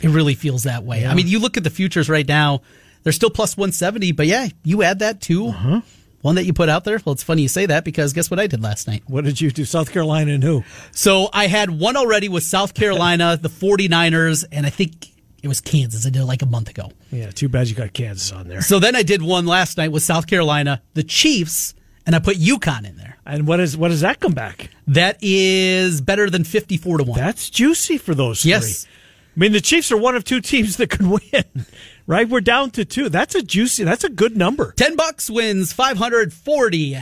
It 0.00 0.08
really 0.08 0.34
feels 0.34 0.64
that 0.64 0.84
way. 0.84 1.02
Yeah. 1.02 1.10
I 1.10 1.14
mean, 1.14 1.28
you 1.28 1.38
look 1.38 1.56
at 1.56 1.64
the 1.64 1.70
futures 1.70 2.10
right 2.10 2.26
now; 2.26 2.62
they're 3.02 3.12
still 3.12 3.30
plus 3.30 3.56
one 3.56 3.72
seventy. 3.72 4.12
But 4.12 4.26
yeah, 4.26 4.48
you 4.64 4.82
add 4.82 4.98
that 4.98 5.20
to 5.22 5.46
uh-huh. 5.46 5.80
one 6.20 6.34
that 6.34 6.44
you 6.44 6.52
put 6.52 6.68
out 6.68 6.84
there. 6.84 7.00
Well, 7.04 7.14
it's 7.14 7.22
funny 7.22 7.42
you 7.42 7.48
say 7.48 7.66
that 7.66 7.84
because 7.84 8.12
guess 8.12 8.30
what 8.30 8.40
I 8.40 8.46
did 8.46 8.62
last 8.62 8.86
night? 8.88 9.02
What 9.06 9.24
did 9.24 9.40
you 9.40 9.50
do? 9.50 9.64
South 9.64 9.92
Carolina 9.92 10.32
and 10.32 10.42
who? 10.42 10.64
So 10.90 11.28
I 11.32 11.46
had 11.46 11.70
one 11.70 11.96
already 11.96 12.28
with 12.28 12.42
South 12.42 12.74
Carolina, 12.80 13.38
the 13.40 13.48
49ers, 13.48 14.44
and 14.50 14.66
I 14.66 14.70
think 14.70 15.08
it 15.42 15.48
was 15.48 15.60
Kansas. 15.60 16.06
I 16.06 16.10
did 16.10 16.22
it 16.22 16.26
like 16.26 16.42
a 16.42 16.46
month 16.46 16.70
ago. 16.70 16.90
Yeah, 17.10 17.30
too 17.30 17.48
bad 17.48 17.68
you 17.68 17.76
got 17.76 17.92
Kansas 17.92 18.32
on 18.32 18.48
there. 18.48 18.62
So 18.62 18.78
then 18.78 18.96
I 18.96 19.02
did 19.02 19.22
one 19.22 19.46
last 19.46 19.78
night 19.78 19.92
with 19.92 20.02
South 20.02 20.26
Carolina, 20.26 20.82
the 20.94 21.02
Chiefs, 21.02 21.74
and 22.06 22.14
I 22.14 22.18
put 22.18 22.36
UConn 22.36 22.86
in 22.86 22.96
there. 22.96 23.18
And 23.26 23.46
what 23.46 23.60
is 23.60 23.76
what 23.76 23.88
does 23.88 24.02
that 24.02 24.20
come 24.20 24.32
back? 24.32 24.70
That 24.86 25.18
is 25.22 26.00
better 26.00 26.28
than 26.28 26.44
fifty 26.44 26.76
four 26.76 26.98
to 26.98 27.04
one. 27.04 27.18
That's 27.18 27.48
juicy 27.48 27.98
for 27.98 28.14
those 28.14 28.44
yes. 28.44 28.84
three. 28.84 28.90
I 29.36 29.40
mean, 29.40 29.52
the 29.52 29.60
Chiefs 29.60 29.90
are 29.90 29.96
one 29.96 30.14
of 30.14 30.24
two 30.24 30.40
teams 30.40 30.76
that 30.78 30.90
could 30.90 31.06
win, 31.06 31.66
right? 32.06 32.28
We're 32.28 32.40
down 32.40 32.70
to 32.72 32.84
two. 32.84 33.08
That's 33.08 33.34
a 33.34 33.42
juicy. 33.42 33.84
That's 33.84 34.04
a 34.04 34.10
good 34.10 34.36
number. 34.36 34.72
Ten 34.72 34.96
bucks 34.96 35.30
wins 35.30 35.72
five 35.72 35.96
hundred 35.96 36.32
forty 36.32 36.98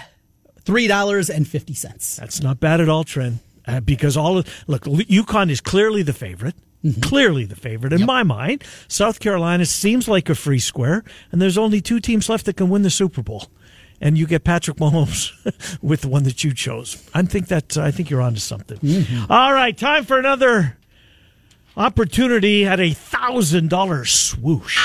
three 0.61 0.87
dollars 0.87 1.29
and 1.29 1.47
fifty 1.47 1.75
cents. 1.75 2.17
That's 2.17 2.41
not 2.41 2.61
bad 2.61 2.81
at 2.81 2.89
all, 2.89 3.05
Trent. 3.05 3.39
Uh, 3.65 3.79
because 3.79 4.17
all 4.17 4.39
of, 4.39 4.65
look, 4.67 4.83
UConn 4.83 5.49
is 5.49 5.61
clearly 5.61 6.03
the 6.03 6.13
favorite. 6.13 6.57
Mm-hmm. 6.85 7.01
Clearly 7.03 7.45
the 7.45 7.55
favorite 7.55 7.93
in 7.93 8.01
yep. 8.01 8.09
my 8.09 8.25
mind. 8.25 8.65
South 8.89 9.21
Carolina 9.21 9.65
seems 9.65 10.09
like 10.09 10.29
a 10.29 10.35
free 10.35 10.59
square, 10.59 11.05
and 11.31 11.41
there's 11.41 11.57
only 11.57 11.81
two 11.81 12.01
teams 12.01 12.29
left 12.29 12.45
that 12.47 12.57
can 12.57 12.71
win 12.71 12.83
the 12.83 12.91
Super 12.91 13.23
Bowl 13.23 13.47
and 14.03 14.19
you 14.19 14.27
get 14.27 14.43
Patrick 14.43 14.79
Mahomes 14.79 15.31
with 15.83 16.03
the 16.03 16.09
one 16.09 16.25
that 16.25 16.43
you 16.43 16.53
chose. 16.53 17.09
I 17.15 17.23
think 17.23 17.47
that 17.49 17.79
uh, 17.79 17.83
I 17.83 17.93
think 17.93 18.11
you're 18.11 18.21
onto 18.21 18.41
something. 18.41 18.79
Mm-hmm. 18.79 19.33
All 19.33 19.55
right, 19.55 19.79
time 19.79 20.05
for 20.05 20.19
another 20.19 20.77
opportunity 21.77 22.67
at 22.67 22.81
a 22.81 22.93
thousand 22.93 23.71
dollar 23.71 24.05
swoosh. 24.05 24.77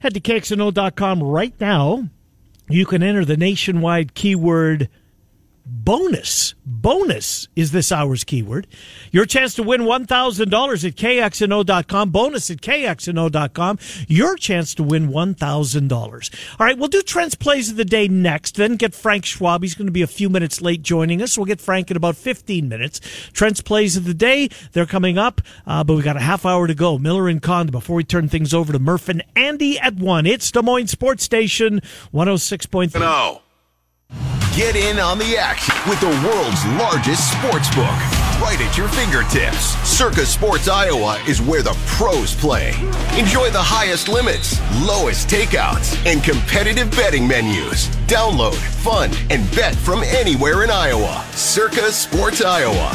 Head 0.00 0.14
to 0.14 0.20
KXNO.com 0.20 1.22
right 1.22 1.54
now. 1.58 2.08
You 2.68 2.84
can 2.84 3.02
enter 3.02 3.24
the 3.24 3.36
nationwide 3.36 4.14
keyword 4.14 4.88
bonus. 5.68 6.54
Bonus 6.64 7.48
is 7.54 7.72
this 7.72 7.92
hour's 7.92 8.24
keyword. 8.24 8.66
Your 9.10 9.26
chance 9.26 9.54
to 9.54 9.62
win 9.62 9.82
$1,000 9.82 10.40
at 10.40 10.94
KXNO.com. 10.94 12.10
Bonus 12.10 12.50
at 12.50 12.58
KXNO.com. 12.58 13.78
Your 14.06 14.36
chance 14.36 14.74
to 14.74 14.82
win 14.82 15.08
$1,000. 15.08 16.60
All 16.60 16.66
right, 16.66 16.78
we'll 16.78 16.88
do 16.88 17.02
Trent's 17.02 17.34
Plays 17.34 17.70
of 17.70 17.76
the 17.76 17.84
Day 17.84 18.08
next, 18.08 18.56
then 18.56 18.76
get 18.76 18.94
Frank 18.94 19.24
Schwab. 19.24 19.62
He's 19.62 19.74
going 19.74 19.86
to 19.86 19.92
be 19.92 20.02
a 20.02 20.06
few 20.06 20.28
minutes 20.28 20.60
late 20.60 20.82
joining 20.82 21.22
us. 21.22 21.36
We'll 21.36 21.46
get 21.46 21.60
Frank 21.60 21.90
in 21.90 21.96
about 21.96 22.16
15 22.16 22.68
minutes. 22.68 23.00
Trent's 23.32 23.60
Plays 23.60 23.96
of 23.96 24.04
the 24.04 24.14
Day, 24.14 24.48
they're 24.72 24.86
coming 24.86 25.18
up, 25.18 25.40
uh, 25.66 25.84
but 25.84 25.94
we 25.94 26.02
got 26.02 26.16
a 26.16 26.20
half 26.20 26.44
hour 26.46 26.66
to 26.66 26.74
go. 26.74 26.98
Miller 26.98 27.28
and 27.28 27.42
Condon 27.42 27.72
before 27.72 27.96
we 27.96 28.04
turn 28.04 28.28
things 28.28 28.54
over 28.54 28.72
to 28.72 28.78
Murph 28.78 29.08
and 29.08 29.24
Andy 29.36 29.78
at 29.78 29.96
1. 29.96 30.26
It's 30.26 30.50
Des 30.50 30.62
Moines 30.62 30.88
Sports 30.88 31.24
Station 31.24 31.80
106.3. 32.12 32.98
No. 33.00 33.42
Get 34.58 34.74
in 34.74 34.98
on 34.98 35.18
the 35.18 35.36
action 35.36 35.72
with 35.88 36.00
the 36.00 36.08
world's 36.08 36.66
largest 36.82 37.30
sports 37.30 37.68
book 37.76 37.94
right 38.42 38.60
at 38.60 38.76
your 38.76 38.88
fingertips. 38.88 39.76
Circa 39.88 40.26
Sports 40.26 40.66
Iowa 40.66 41.22
is 41.28 41.40
where 41.40 41.62
the 41.62 41.78
pros 41.86 42.34
play. 42.34 42.70
Enjoy 43.16 43.50
the 43.50 43.62
highest 43.62 44.08
limits, 44.08 44.60
lowest 44.84 45.28
takeouts, 45.28 45.96
and 46.04 46.24
competitive 46.24 46.90
betting 46.90 47.28
menus. 47.28 47.97
Download, 48.08 48.54
fund, 48.54 49.18
and 49.28 49.44
bet 49.54 49.74
from 49.74 50.02
anywhere 50.02 50.64
in 50.64 50.70
Iowa. 50.70 51.26
Circa 51.32 51.92
Sports 51.92 52.40
Iowa. 52.40 52.88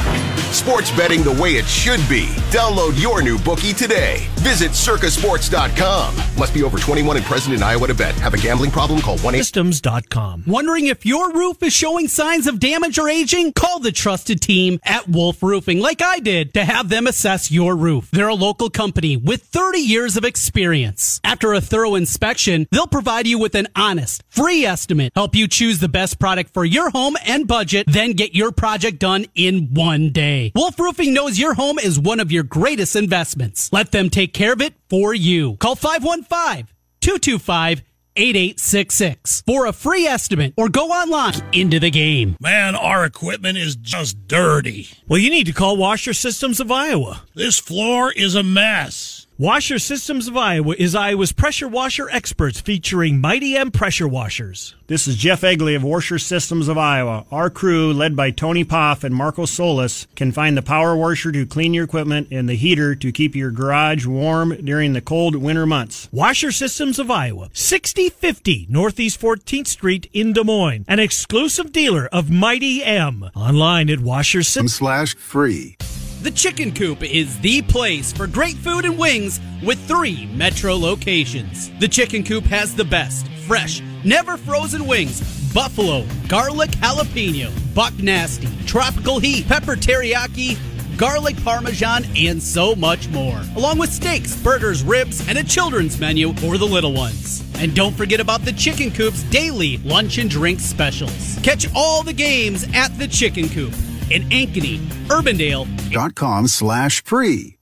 Sports 0.52 0.92
betting 0.92 1.24
the 1.24 1.32
way 1.42 1.56
it 1.56 1.66
should 1.66 2.00
be. 2.08 2.28
Download 2.52 3.00
your 3.00 3.22
new 3.24 3.40
bookie 3.40 3.74
today. 3.74 4.28
Visit 4.38 4.72
circasports.com. 4.72 6.16
Must 6.38 6.54
be 6.54 6.62
over 6.64 6.78
21 6.78 7.18
and 7.18 7.26
present 7.26 7.56
in 7.56 7.64
Iowa 7.64 7.88
to 7.88 7.94
bet. 7.96 8.14
Have 8.16 8.34
a 8.36 8.38
gambling 8.38 8.70
problem? 8.70 9.02
Call 9.02 9.18
1 9.20 9.34
Systems.com. 9.36 10.44
Wondering 10.46 10.86
if 10.88 11.06
your 11.06 11.32
roof 11.32 11.62
is 11.64 11.74
showing 11.74 12.08
signs 12.08 12.46
of 12.46 12.60
damage 12.60 13.00
or 13.00 13.10
aging? 13.10 13.54
Call 13.54 13.80
the 13.80 13.92
trusted 13.92 14.42
team 14.42 14.80
at 14.84 15.08
Wolf 15.08 15.42
Roofing, 15.42 15.80
like 15.80 16.02
I 16.04 16.20
did, 16.20 16.54
to 16.54 16.64
have 16.64 16.90
them 16.90 17.08
assess 17.08 17.52
your 17.52 17.76
roof. 17.76 18.10
They're 18.12 18.28
a 18.28 18.36
local 18.36 18.70
company 18.70 19.18
with 19.18 19.44
30 19.44 19.80
years 19.80 20.18
of 20.18 20.24
experience. 20.24 21.20
After 21.24 21.54
a 21.54 21.62
thorough 21.62 21.96
inspection, 21.96 22.68
they'll 22.72 22.86
provide 22.88 23.26
you 23.28 23.40
with 23.40 23.56
an 23.56 23.68
honest, 23.76 24.24
free 24.30 24.66
estimate, 24.66 25.03
help 25.16 25.36
you 25.36 25.48
choose 25.48 25.80
the 25.80 25.90
best 25.90 26.20
product 26.20 26.54
for 26.54 26.66
your 26.66 26.90
home 26.90 27.16
and 27.26 27.48
budget, 27.48 27.88
then 27.88 28.14
get 28.14 28.36
your 28.36 28.52
project 28.52 29.00
done 29.00 29.26
in 29.36 29.74
one 29.74 30.12
day. 30.12 30.52
Wolf 30.56 30.80
Roofing 30.80 31.14
knows 31.14 31.40
your 31.40 31.54
home 31.54 31.80
is 31.80 32.00
one 32.00 32.20
of 32.20 32.32
your 32.32 32.44
greatest 32.44 32.96
investments. 32.96 33.72
Let 33.72 33.92
them 33.92 34.10
take 34.10 34.34
care 34.34 34.54
of 34.54 34.62
it 34.62 34.74
for 34.90 35.14
you. 35.14 35.58
Call 35.58 35.76
515 35.76 36.68
225 37.02 37.84
8866 38.16 39.44
for 39.46 39.66
a 39.66 39.74
free 39.74 40.06
estimate 40.06 40.54
or 40.56 40.70
go 40.70 40.90
online 40.90 41.34
into 41.52 41.80
the 41.80 41.90
game. 41.90 42.38
Man, 42.40 42.76
our 42.76 43.06
equipment 43.06 43.58
is 43.58 43.76
just 43.76 44.28
dirty. 44.28 44.88
Well, 45.08 45.20
you 45.20 45.30
need 45.30 45.46
to 45.46 45.54
call 45.54 45.78
Washer 45.78 46.14
Systems 46.14 46.60
of 46.60 46.72
Iowa. 46.72 47.24
This 47.34 47.60
floor 47.60 48.12
is 48.12 48.36
a 48.36 48.44
mess. 48.44 49.23
Washer 49.40 49.80
Systems 49.80 50.28
of 50.28 50.38
Iowa 50.38 50.76
is 50.78 50.94
Iowa's 50.94 51.32
pressure 51.32 51.68
washer 51.68 52.08
experts 52.12 52.62
featuring 52.62 53.20
Mi-T-M 53.20 53.72
pressure 53.72 54.08
washers. 54.08 54.76
This 54.86 55.08
is 55.08 55.16
Jeff 55.16 55.42
Egley 55.42 55.74
of 55.74 55.84
Washer 55.84 56.20
Systems 56.20 56.68
of 56.68 56.78
Iowa. 56.78 57.26
Our 57.32 57.50
crew, 57.50 57.92
led 57.92 58.16
by 58.16 58.30
Tony 58.30 58.64
Poff 58.64 59.04
and 59.04 59.16
Marco 59.16 59.46
Solis, 59.48 60.06
can 60.16 60.32
find 60.32 60.56
the 60.56 60.62
power 60.62 60.96
washer 60.96 61.32
to 61.32 61.48
clean 61.48 61.74
your 61.74 61.84
equipment 61.84 62.28
and 62.30 62.48
the 62.48 62.54
heater 62.54 62.94
to 62.94 63.12
keep 63.12 63.36
your 63.36 63.50
garage 63.50 64.06
warm 64.06 64.56
during 64.64 64.94
the 64.94 65.02
cold 65.02 65.36
winter 65.36 65.66
months. 65.66 66.10
Washer 66.12 66.52
Systems 66.52 67.00
of 67.00 67.10
Iowa, 67.10 67.50
6050 67.54 68.68
Northeast 68.70 69.20
14th 69.20 69.66
Street 69.66 70.12
in 70.14 70.34
Des 70.34 70.44
Moines, 70.44 70.86
an 70.88 71.00
exclusive 71.00 71.72
dealer 71.72 72.08
of 72.12 72.30
Mi-T-M. 72.30 73.32
Online 73.36 73.90
at 73.90 74.00
Washer 74.00 74.44
Systems 74.44 74.76
slash 74.76 75.16
free. 75.16 75.76
The 76.24 76.32
Chicken 76.32 76.72
Coop 76.74 77.04
is 77.04 77.38
the 77.42 77.62
place 77.64 78.14
for 78.14 78.28
great 78.28 78.56
food 78.56 78.86
and 78.86 78.98
wings 78.98 79.42
with 79.62 79.78
three 79.90 80.26
metro 80.28 80.74
locations. 80.74 81.70
The 81.80 81.88
Chicken 81.90 82.24
Coop 82.24 82.46
has 82.46 82.74
the 82.74 82.86
best, 82.86 83.28
fresh, 83.46 83.82
never 84.06 84.38
frozen 84.38 84.88
wings 84.88 85.20
buffalo, 85.54 86.06
garlic 86.30 86.72
jalapeno, 86.72 87.52
buck 87.76 87.94
nasty, 87.96 88.48
tropical 88.66 89.20
heat, 89.20 89.50
pepper 89.50 89.76
teriyaki, 89.76 90.58
garlic 90.98 91.36
parmesan, 91.44 92.06
and 92.16 92.42
so 92.42 92.74
much 92.74 93.10
more. 93.10 93.42
Along 93.58 93.78
with 93.78 93.92
steaks, 93.92 94.34
burgers, 94.38 94.82
ribs, 94.82 95.28
and 95.28 95.38
a 95.38 95.44
children's 95.44 96.00
menu 96.00 96.32
for 96.36 96.58
the 96.58 96.66
little 96.66 96.94
ones. 96.94 97.44
And 97.60 97.76
don't 97.76 97.98
forget 97.98 98.22
about 98.22 98.46
the 98.46 98.54
Chicken 98.54 98.92
Coop's 98.92 99.24
daily 99.24 99.78
lunch 99.80 100.20
and 100.20 100.30
drink 100.30 100.62
specials. 100.62 101.38
Catch 101.44 101.68
all 101.76 102.02
the 102.02 102.14
games 102.14 102.66
at 102.74 102.98
the 102.98 103.10
Chicken 103.10 103.50
Coop 103.50 103.74
in 104.10 104.24
Ankeny, 104.30 104.80
Urbandale. 105.08 105.68
Dot 105.92 106.16
com 106.16 106.48
slash 106.48 107.04
free. 107.04 107.58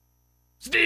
Strike! 0.58 0.80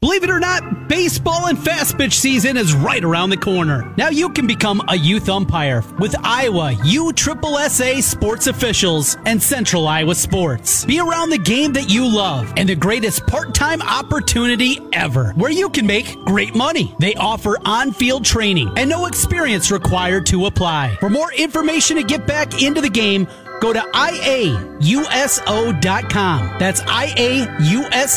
Believe 0.00 0.24
it 0.24 0.30
or 0.30 0.40
not, 0.40 0.69
baseball 0.90 1.46
and 1.46 1.56
fast 1.56 1.96
pitch 1.96 2.18
season 2.18 2.56
is 2.56 2.74
right 2.74 3.04
around 3.04 3.30
the 3.30 3.36
corner. 3.36 3.94
Now 3.96 4.08
you 4.08 4.28
can 4.28 4.48
become 4.48 4.82
a 4.88 4.96
youth 4.96 5.28
umpire 5.28 5.84
with 6.00 6.16
Iowa 6.24 6.72
USSSA 6.72 8.02
sports 8.02 8.48
officials 8.48 9.16
and 9.24 9.40
Central 9.40 9.86
Iowa 9.86 10.16
Sports. 10.16 10.84
Be 10.84 10.98
around 10.98 11.30
the 11.30 11.38
game 11.38 11.72
that 11.74 11.88
you 11.90 12.04
love 12.04 12.52
and 12.56 12.68
the 12.68 12.74
greatest 12.74 13.24
part-time 13.28 13.80
opportunity 13.82 14.80
ever, 14.92 15.30
where 15.36 15.52
you 15.52 15.70
can 15.70 15.86
make 15.86 16.16
great 16.24 16.56
money. 16.56 16.92
They 16.98 17.14
offer 17.14 17.56
on-field 17.64 18.24
training 18.24 18.72
and 18.76 18.90
no 18.90 19.06
experience 19.06 19.70
required 19.70 20.26
to 20.26 20.46
apply. 20.46 20.96
For 20.96 21.08
more 21.08 21.32
information 21.32 21.98
to 21.98 22.02
get 22.02 22.26
back 22.26 22.60
into 22.64 22.80
the 22.80 22.90
game, 22.90 23.28
go 23.60 23.72
to 23.72 23.80
iauso.com. 23.80 24.80
That's 26.58 26.80
iauso.com 26.82 28.10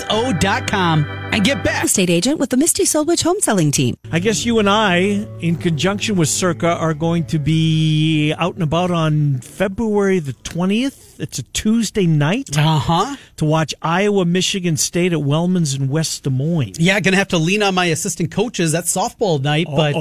and 1.34 1.44
get 1.44 1.64
back. 1.64 1.84
Estate 1.84 2.10
agent 2.12 2.40
with 2.40 2.52
the 2.52 2.58
Misty 2.58 2.86
Solwich 2.86 3.24
Home 3.24 3.40
Selling 3.40 3.72
Team. 3.72 3.96
I 4.12 4.20
guess 4.20 4.46
you 4.46 4.60
and 4.60 4.70
I, 4.70 5.28
in 5.40 5.56
conjunction 5.56 6.16
with 6.16 6.30
Circa, 6.30 6.68
are 6.68 6.94
going 6.94 7.26
to 7.26 7.40
be 7.40 8.34
out 8.38 8.54
and 8.54 8.64
about 8.64 8.92
on 8.92 9.40
February 9.40 10.20
the 10.20 10.34
20th. 10.34 11.20
It's 11.20 11.40
a 11.40 11.44
Tuesday 11.44 12.06
night. 12.06 12.58
Uh 12.58 12.80
huh. 12.80 13.16
To 13.38 13.46
watch 13.46 13.74
Iowa, 13.82 14.26
Michigan 14.26 14.78
State 14.78 15.14
at 15.14 15.22
Wellman's 15.22 15.74
in 15.74 15.88
West 15.90 16.24
Des 16.24 16.30
Moines. 16.30 16.80
Yeah, 16.80 17.00
gonna 17.00 17.18
have 17.18 17.30
to 17.30 17.38
lean 17.38 17.64
on 17.64 17.74
my 17.76 17.86
assistant 17.86 18.32
coaches. 18.32 18.72
That's 18.72 18.96
softball 18.96 19.42
night, 19.42 19.68
but. 19.70 19.96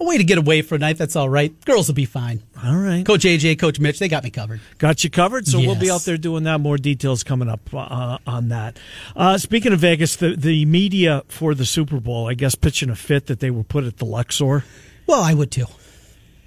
A 0.00 0.04
way 0.04 0.18
to 0.18 0.24
get 0.24 0.38
away 0.38 0.62
for 0.62 0.74
a 0.74 0.78
night. 0.78 0.98
That's 0.98 1.14
all 1.14 1.28
right. 1.28 1.52
Girls 1.64 1.86
will 1.86 1.94
be 1.94 2.04
fine. 2.04 2.42
All 2.64 2.76
right. 2.76 3.06
Coach 3.06 3.22
AJ, 3.22 3.60
Coach 3.60 3.78
Mitch, 3.78 4.00
they 4.00 4.08
got 4.08 4.24
me 4.24 4.30
covered. 4.30 4.60
Got 4.78 5.04
you 5.04 5.10
covered. 5.10 5.46
So 5.46 5.58
we'll 5.60 5.76
be 5.78 5.88
out 5.90 6.00
there 6.02 6.16
doing 6.16 6.42
that. 6.44 6.58
More 6.60 6.76
details 6.78 7.22
coming 7.22 7.48
up 7.48 7.60
uh, 7.72 8.18
on 8.26 8.48
that. 8.48 8.76
Uh, 9.14 9.38
speaking 9.38 9.72
of 9.72 9.78
Vegas, 9.78 10.16
the, 10.16 10.34
the 10.36 10.64
media 10.64 11.22
for 11.28 11.54
the 11.54 11.64
Super 11.64 12.00
Bowl, 12.00 12.28
I 12.28 12.34
guess, 12.34 12.56
pitching 12.56 12.90
a 12.90 12.96
fit 12.96 13.26
that 13.26 13.38
they 13.38 13.50
were 13.52 13.62
put 13.62 13.84
at 13.84 13.98
the 13.98 14.04
Luxor. 14.04 14.64
Well, 15.06 15.22
I 15.22 15.32
would 15.32 15.52
too. 15.52 15.66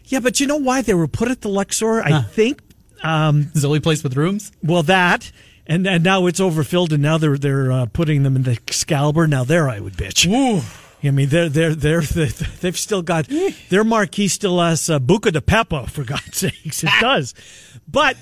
Yeah, 0.05 0.19
but 0.19 0.39
you 0.41 0.47
know 0.47 0.57
why 0.57 0.81
they 0.81 0.93
were 0.93 1.07
put 1.07 1.29
at 1.29 1.39
the 1.41 1.49
Luxor? 1.49 2.01
I 2.01 2.23
think. 2.23 2.59
Um, 3.03 3.49
It's 3.53 3.61
the 3.61 3.67
only 3.67 3.79
place 3.79 4.03
with 4.03 4.17
rooms. 4.17 4.51
well, 4.61 4.83
that. 4.83 5.31
And, 5.69 5.85
and 5.85 6.01
now 6.03 6.27
it's 6.27 6.39
overfilled, 6.39 6.93
and 6.93 7.01
now 7.03 7.17
they're 7.17 7.37
they're 7.37 7.71
uh, 7.71 7.85
putting 7.87 8.23
them 8.23 8.37
in 8.37 8.43
the 8.43 8.51
Excalibur. 8.51 9.27
Now 9.27 9.43
there, 9.43 9.67
I 9.69 9.81
would 9.81 9.93
bitch. 9.93 10.25
Ooh. 10.25 10.61
I 11.03 11.11
mean, 11.11 11.29
they're 11.29 11.49
they're 11.49 11.75
they're 11.75 12.01
they've 12.61 12.77
still 12.77 13.01
got 13.01 13.27
their 13.69 13.83
marquee 13.83 14.27
still 14.27 14.59
has 14.59 14.89
uh, 14.89 14.99
Buca 14.99 15.31
di 15.31 15.39
Beppo 15.39 15.89
for 15.89 16.03
God's 16.03 16.37
sakes. 16.37 16.83
It 16.83 16.89
does, 16.99 17.33
but 17.87 18.17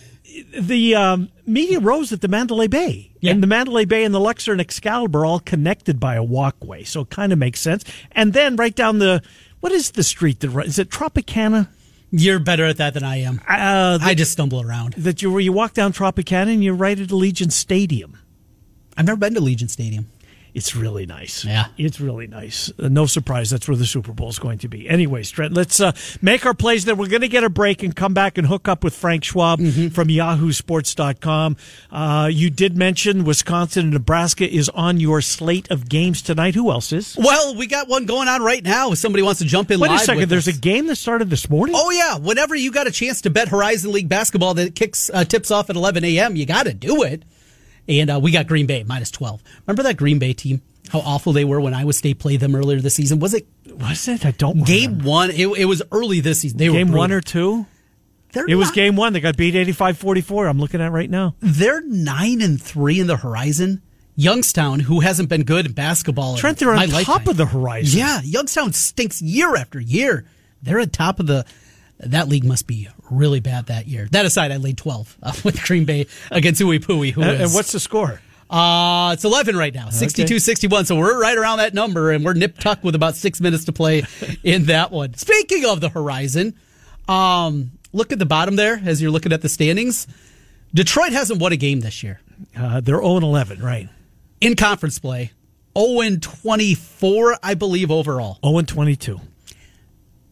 the 0.60 0.96
um, 0.96 1.30
media 1.46 1.80
rose 1.80 2.12
at 2.12 2.20
the 2.22 2.28
Mandalay 2.28 2.68
Bay, 2.68 3.12
Yeah. 3.22 3.32
and 3.32 3.42
the 3.42 3.48
Mandalay 3.48 3.86
Bay 3.86 4.04
and 4.04 4.14
the 4.14 4.20
Luxor 4.20 4.52
and 4.52 4.60
Excalibur 4.60 5.26
all 5.26 5.40
connected 5.40 6.00
by 6.00 6.16
a 6.16 6.24
walkway, 6.24 6.84
so 6.84 7.02
it 7.02 7.10
kind 7.10 7.32
of 7.32 7.40
makes 7.40 7.62
sense. 7.62 7.86
And 8.12 8.34
then 8.34 8.56
right 8.58 8.76
down 8.76 9.00
the 9.00 9.22
what 9.62 9.72
is 9.72 9.92
the 9.92 10.04
street 10.04 10.42
that 10.42 10.52
is 10.66 10.78
it 10.78 10.90
Tropicana? 10.90 11.70
You're 12.12 12.40
better 12.40 12.66
at 12.66 12.78
that 12.78 12.94
than 12.94 13.04
I 13.04 13.18
am. 13.22 13.42
Uh, 13.48 13.98
I 14.02 14.14
just 14.14 14.32
stumble 14.34 14.62
around. 14.62 14.94
that 14.94 15.22
you 15.22 15.32
where 15.32 15.42
you 15.42 15.52
walk 15.54 15.74
down 15.74 15.92
Tropicana 15.94 16.54
and 16.54 16.64
you're 16.64 16.76
right 16.76 17.00
at 17.00 17.08
Allegiant 17.10 17.52
Stadium. 17.52 18.18
I've 18.98 19.06
never 19.06 19.18
been 19.18 19.34
to 19.34 19.42
Legion 19.42 19.68
Stadium. 19.68 20.08
It's 20.56 20.74
really 20.74 21.06
nice. 21.06 21.44
Yeah. 21.44 21.68
It's 21.78 22.00
really 22.00 22.28
nice. 22.28 22.72
Uh, 22.80 22.88
no 22.88 23.08
surprise, 23.08 23.50
that's 23.50 23.68
where 23.68 23.76
the 23.76 23.86
Super 23.86 24.13
Bowl 24.13 24.30
is 24.30 24.39
going 24.39 24.60
to 24.60 24.70
be. 24.70 24.88
Anyways, 24.88 25.30
Trent, 25.30 25.54
let's 25.54 25.82
uh, 25.82 25.91
make 26.22 26.46
our 26.46 26.54
plays 26.54 26.86
there. 26.86 26.96
We're 26.96 27.10
going 27.10 27.22
to 27.22 27.28
get 27.28 27.44
a 27.44 27.50
break 27.50 27.84
and 27.84 27.94
come 27.94 28.13
back 28.13 28.38
and 28.38 28.48
hook 28.48 28.70
up 28.70 28.82
with 28.82 28.96
Frank 28.96 29.26
Schwab 29.26 29.60
from 29.60 30.08
yahoosports.com. 30.08 31.58
Uh, 31.91 32.30
you 32.32 32.50
did 32.50 32.78
mention 32.78 33.26
Wisconsin 33.26 33.84
and 33.84 33.94
Nebraska 33.94 34.50
is 34.50 34.70
on 34.70 34.98
your 35.02 35.20
slate 35.20 35.70
of 35.70 35.89
games 35.89 36.22
tonight. 36.22 36.56
Who 36.56 36.72
else 36.72 36.94
is? 36.94 37.18
Well, 37.18 37.56
we 37.56 37.68
got 37.68 37.89
one 37.89 38.06
going 38.06 38.30
on 38.30 38.41
right 38.41 38.63
now. 38.63 38.94
If 38.94 39.00
somebody 39.00 39.24
wants 39.24 39.39
to 39.41 39.46
jump 39.46 39.72
in 39.72 39.82
Wait 39.82 39.91
a 39.91 40.00
second. 40.00 40.30
There's 40.30 40.48
us. 40.48 40.56
a 40.56 40.60
game 40.60 40.88
that 40.88 40.96
started 40.96 41.30
this 41.30 41.50
morning? 41.50 41.76
Oh 41.78 41.89
yeah, 41.91 42.18
whenever 42.18 42.56
you 42.56 42.72
got 42.72 42.88
a 42.88 42.91
chance 42.91 43.20
to 43.24 43.30
bet 43.30 43.50
Horizon 43.50 43.91
League 43.91 44.08
basketball 44.08 44.54
that 44.54 44.74
kicks 44.74 45.10
uh, 45.13 45.26
tips 45.26 45.52
off 45.52 45.70
at 45.70 45.76
11 45.76 46.06
a.m., 46.06 46.38
you 46.38 46.46
got 46.46 46.63
to 46.63 46.74
do 46.74 47.04
it. 47.04 47.24
And 47.88 48.10
uh, 48.10 48.19
we 48.21 48.32
got 48.32 48.48
Green 48.48 48.65
Bay 48.65 48.84
minus 48.84 49.12
12. 49.12 49.41
Remember 49.67 49.84
that 49.84 49.98
Green 49.98 50.19
Bay 50.19 50.34
team? 50.34 50.62
How 50.89 51.00
awful 51.00 51.34
they 51.34 51.45
were 51.45 51.60
when 51.60 51.74
Iowa 51.74 51.93
State 51.93 52.19
played 52.19 52.39
them 52.39 52.56
earlier 52.56 52.80
this 52.80 52.93
season. 52.93 53.19
Was 53.19 53.34
it 53.34 53.48
Was 53.67 54.08
it? 54.08 54.26
I 54.26 54.32
don't 54.32 54.65
game 54.65 54.91
remember. 54.91 55.10
one? 55.10 55.32
It, 55.32 55.48
it 55.48 55.65
was 55.65 55.82
early 55.91 56.19
this 56.19 56.41
season. 56.41 56.58
They 56.60 56.71
Game 56.71 56.91
one 56.91 57.12
or 57.12 57.21
two? 57.21 57.65
They're 58.34 58.48
It 58.48 58.56
was 58.56 58.69
game 58.71 58.95
one. 58.95 59.13
They 59.13 59.19
got 59.19 59.38
beat 59.38 59.56
85 59.56 59.98
44. 59.98 60.48
I'm 60.48 60.60
looking 60.60 60.82
at 60.82 60.91
right 60.91 61.10
now. 61.10 61.36
They're 61.39 61.82
nine 61.82 62.41
and 62.41 62.62
three 62.62 63.00
in 63.00 63.08
the 63.08 63.17
Horizon. 63.17 63.82
Youngstown, 64.17 64.80
who 64.82 65.02
hasn't 65.02 65.28
been 65.28 65.43
good 65.43 65.65
in 65.65 65.74
basketball, 65.74 66.38
Trent, 66.38 66.58
they're 66.58 66.71
on 66.71 66.88
top 66.88 67.08
lifetime. 67.08 67.28
of 67.28 67.38
the 67.38 67.45
horizon. 67.45 68.00
Yeah, 68.00 68.21
Youngstown 68.21 68.71
stinks 68.71 69.21
year 69.21 69.58
after 69.58 69.78
year. 69.80 70.26
They're 70.62 70.80
at 70.80 70.93
top 70.93 71.19
of 71.19 71.28
the. 71.28 71.45
That 71.99 72.27
league 72.27 72.43
must 72.43 72.67
be 72.67 72.89
really 73.10 73.39
bad 73.39 73.67
that 73.67 73.88
year. 73.88 74.08
That 74.12 74.25
aside, 74.25 74.51
I 74.51 74.58
laid 74.58 74.77
twelve 74.77 75.17
uh, 75.23 75.34
with 75.43 75.62
Green 75.63 75.86
Bay 75.86 76.08
against 76.31 76.60
Huey 76.62 76.79
Pooey. 76.79 77.12
Who 77.12 77.21
And, 77.21 77.31
is 77.31 77.41
and 77.41 77.53
what's 77.53 77.71
the 77.71 77.79
score? 77.79 78.19
uh, 78.49 79.12
it's 79.13 79.23
11 79.25 79.55
right 79.55 79.73
now, 79.73 79.89
62 79.89 80.38
61. 80.39 80.86
So 80.86 80.95
we're 80.97 81.19
right 81.19 81.38
around 81.38 81.58
that 81.58 81.73
number, 81.73 82.12
and 82.12 82.23
we're 82.23 82.34
nip 82.34 82.60
tuck 82.60 82.84
with 82.84 82.93
about 82.95 83.15
six 83.15 83.41
minutes 83.41 83.65
to 83.65 83.71
play 83.71 84.03
in 84.43 84.65
that 84.65 84.91
one. 84.91 85.15
Speaking 85.15 85.65
of 85.65 85.81
the 85.81 85.89
horizon, 85.89 86.53
um, 87.08 87.71
look 87.91 88.12
at 88.12 88.19
the 88.19 88.25
bottom 88.25 88.55
there 88.55 88.79
as 88.86 89.01
you're 89.01 89.10
looking 89.12 89.34
at 89.34 89.41
the 89.41 89.49
standings. 89.49 90.05
Detroit 90.73 91.12
hasn't 91.13 91.39
won 91.39 91.53
a 91.53 91.58
game 91.58 91.79
this 91.79 92.03
year. 92.03 92.19
Uh, 92.55 92.81
they're 92.81 93.01
0 93.01 93.17
11, 93.17 93.62
right? 93.63 93.89
In 94.41 94.55
conference 94.55 94.99
play, 94.99 95.31
0 95.77 96.17
24, 96.19 97.38
I 97.41 97.53
believe, 97.55 97.89
overall. 97.89 98.38
0 98.45 98.62
22. 98.62 99.19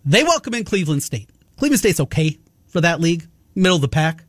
They 0.06 0.24
welcome 0.24 0.54
in 0.54 0.66
Cleveland 0.66 1.02
State. 1.02 1.30
Cleveland 1.64 1.80
State's 1.80 2.02
okay 2.02 2.38
for 2.68 2.82
that 2.82 3.00
league, 3.00 3.26
middle 3.56 3.78
of 3.78 3.82
the 3.82 3.88
pack. 3.88 4.26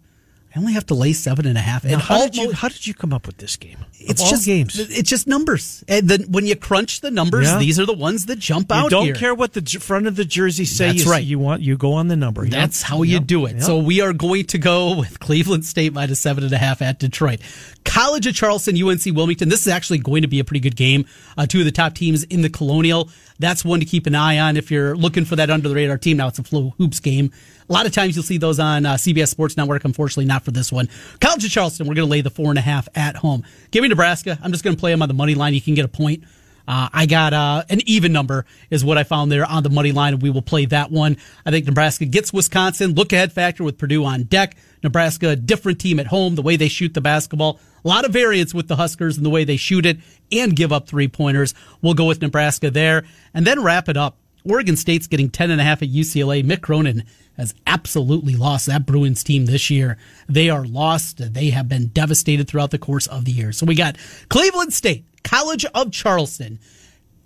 I 0.54 0.60
only 0.60 0.74
have 0.74 0.86
to 0.86 0.94
lay 0.94 1.12
seven 1.12 1.46
and 1.48 1.58
a 1.58 1.60
half. 1.60 1.84
And 1.84 2.00
how, 2.00 2.18
did 2.20 2.36
you, 2.36 2.52
how 2.52 2.68
did 2.68 2.86
you 2.86 2.94
come 2.94 3.12
up 3.12 3.26
with 3.26 3.38
this 3.38 3.56
game? 3.56 3.78
It's 3.94 4.30
just 4.30 4.46
games. 4.46 4.78
It's 4.78 5.10
just 5.10 5.26
numbers. 5.26 5.82
And 5.88 6.08
then 6.08 6.30
when 6.30 6.46
you 6.46 6.54
crunch 6.54 7.00
the 7.00 7.10
numbers, 7.10 7.48
yeah. 7.48 7.58
these 7.58 7.80
are 7.80 7.86
the 7.86 7.92
ones 7.92 8.26
that 8.26 8.38
jump 8.38 8.70
out. 8.70 8.76
you 8.76 8.84
out. 8.84 8.90
Don't 8.90 9.04
here. 9.06 9.14
care 9.16 9.34
what 9.34 9.52
the 9.52 9.62
front 9.80 10.06
of 10.06 10.14
the 10.14 10.24
jersey 10.24 10.64
say. 10.64 10.88
That's 10.92 11.06
you, 11.06 11.10
right. 11.10 11.24
You 11.24 11.40
want 11.40 11.62
you 11.62 11.76
go 11.76 11.94
on 11.94 12.06
the 12.06 12.14
number. 12.14 12.46
That's 12.46 12.82
how 12.82 13.02
you 13.02 13.18
do 13.18 13.46
it. 13.46 13.62
So 13.62 13.78
we 13.78 14.00
are 14.00 14.12
going 14.12 14.44
to 14.46 14.58
go 14.58 14.96
with 14.96 15.18
Cleveland 15.18 15.64
State 15.64 15.92
minus 15.92 16.20
seven 16.20 16.44
and 16.44 16.52
a 16.52 16.58
half 16.58 16.82
at 16.82 17.00
Detroit. 17.00 17.40
College 17.84 18.28
of 18.28 18.34
Charleston, 18.36 18.80
UNC 18.80 19.06
Wilmington. 19.06 19.48
This 19.48 19.62
is 19.62 19.68
actually 19.68 19.98
going 19.98 20.22
to 20.22 20.28
be 20.28 20.38
a 20.38 20.44
pretty 20.44 20.60
good 20.60 20.76
game. 20.76 21.06
Uh, 21.36 21.46
two 21.46 21.58
of 21.58 21.64
the 21.64 21.72
top 21.72 21.94
teams 21.94 22.22
in 22.22 22.42
the 22.42 22.50
Colonial. 22.50 23.08
That's 23.38 23.64
one 23.64 23.80
to 23.80 23.86
keep 23.86 24.06
an 24.06 24.14
eye 24.14 24.38
on 24.38 24.56
if 24.56 24.70
you're 24.70 24.96
looking 24.96 25.24
for 25.24 25.36
that 25.36 25.50
under 25.50 25.68
the 25.68 25.74
radar 25.74 25.98
team. 25.98 26.18
Now 26.18 26.28
it's 26.28 26.38
a 26.38 26.44
Flo 26.44 26.74
Hoops 26.78 27.00
game. 27.00 27.32
A 27.68 27.72
lot 27.72 27.86
of 27.86 27.92
times 27.92 28.14
you'll 28.14 28.22
see 28.22 28.38
those 28.38 28.60
on 28.60 28.86
uh, 28.86 28.94
CBS 28.94 29.28
Sports 29.28 29.56
Network. 29.56 29.84
Unfortunately, 29.84 30.26
not 30.26 30.44
for 30.44 30.50
this 30.50 30.70
one. 30.70 30.88
College 31.20 31.44
of 31.44 31.50
Charleston, 31.50 31.86
we're 31.86 31.94
going 31.94 32.06
to 32.06 32.10
lay 32.10 32.20
the 32.20 32.30
four 32.30 32.50
and 32.50 32.58
a 32.58 32.62
half 32.62 32.88
at 32.94 33.16
home. 33.16 33.44
Give 33.70 33.82
me 33.82 33.88
Nebraska. 33.88 34.38
I'm 34.42 34.52
just 34.52 34.62
going 34.62 34.76
to 34.76 34.80
play 34.80 34.92
them 34.92 35.02
on 35.02 35.08
the 35.08 35.14
money 35.14 35.34
line. 35.34 35.54
You 35.54 35.60
can 35.60 35.74
get 35.74 35.84
a 35.84 35.88
point. 35.88 36.24
Uh, 36.66 36.88
I 36.92 37.06
got 37.06 37.32
uh, 37.32 37.64
an 37.68 37.80
even 37.86 38.12
number 38.12 38.46
is 38.70 38.84
what 38.84 38.96
I 38.96 39.04
found 39.04 39.30
there 39.30 39.44
on 39.44 39.62
the 39.62 39.70
money 39.70 39.92
line, 39.92 40.14
and 40.14 40.22
we 40.22 40.30
will 40.30 40.42
play 40.42 40.66
that 40.66 40.90
one. 40.90 41.18
I 41.44 41.50
think 41.50 41.66
Nebraska 41.66 42.06
gets 42.06 42.32
Wisconsin. 42.32 42.94
Look 42.94 43.12
ahead 43.12 43.32
factor 43.32 43.64
with 43.64 43.78
Purdue 43.78 44.04
on 44.04 44.24
deck. 44.24 44.56
Nebraska, 44.82 45.36
different 45.36 45.78
team 45.80 46.00
at 46.00 46.06
home, 46.06 46.34
the 46.34 46.42
way 46.42 46.56
they 46.56 46.68
shoot 46.68 46.94
the 46.94 47.00
basketball. 47.00 47.60
A 47.84 47.88
lot 47.88 48.04
of 48.04 48.12
variance 48.12 48.54
with 48.54 48.68
the 48.68 48.76
Huskers 48.76 49.16
and 49.16 49.26
the 49.26 49.30
way 49.30 49.44
they 49.44 49.56
shoot 49.56 49.84
it 49.84 49.98
and 50.32 50.56
give 50.56 50.72
up 50.72 50.88
three 50.88 51.08
pointers. 51.08 51.54
We'll 51.82 51.94
go 51.94 52.06
with 52.06 52.22
Nebraska 52.22 52.70
there 52.70 53.04
and 53.34 53.46
then 53.46 53.62
wrap 53.62 53.88
it 53.88 53.96
up. 53.96 54.18
Oregon 54.44 54.76
State's 54.76 55.06
getting 55.06 55.30
10 55.30 55.50
and 55.50 55.60
a 55.60 55.64
half 55.64 55.82
at 55.82 55.88
UCLA. 55.88 56.44
Mick 56.44 56.60
Cronin 56.60 57.04
has 57.36 57.54
absolutely 57.66 58.36
lost 58.36 58.66
that 58.66 58.86
Bruins 58.86 59.24
team 59.24 59.46
this 59.46 59.70
year. 59.70 59.96
They 60.28 60.50
are 60.50 60.64
lost. 60.64 61.32
They 61.32 61.50
have 61.50 61.68
been 61.68 61.88
devastated 61.88 62.46
throughout 62.46 62.70
the 62.70 62.78
course 62.78 63.06
of 63.06 63.24
the 63.24 63.32
year. 63.32 63.52
So 63.52 63.66
we 63.66 63.74
got 63.74 63.96
Cleveland 64.28 64.72
State, 64.72 65.04
College 65.24 65.64
of 65.74 65.90
Charleston, 65.90 66.58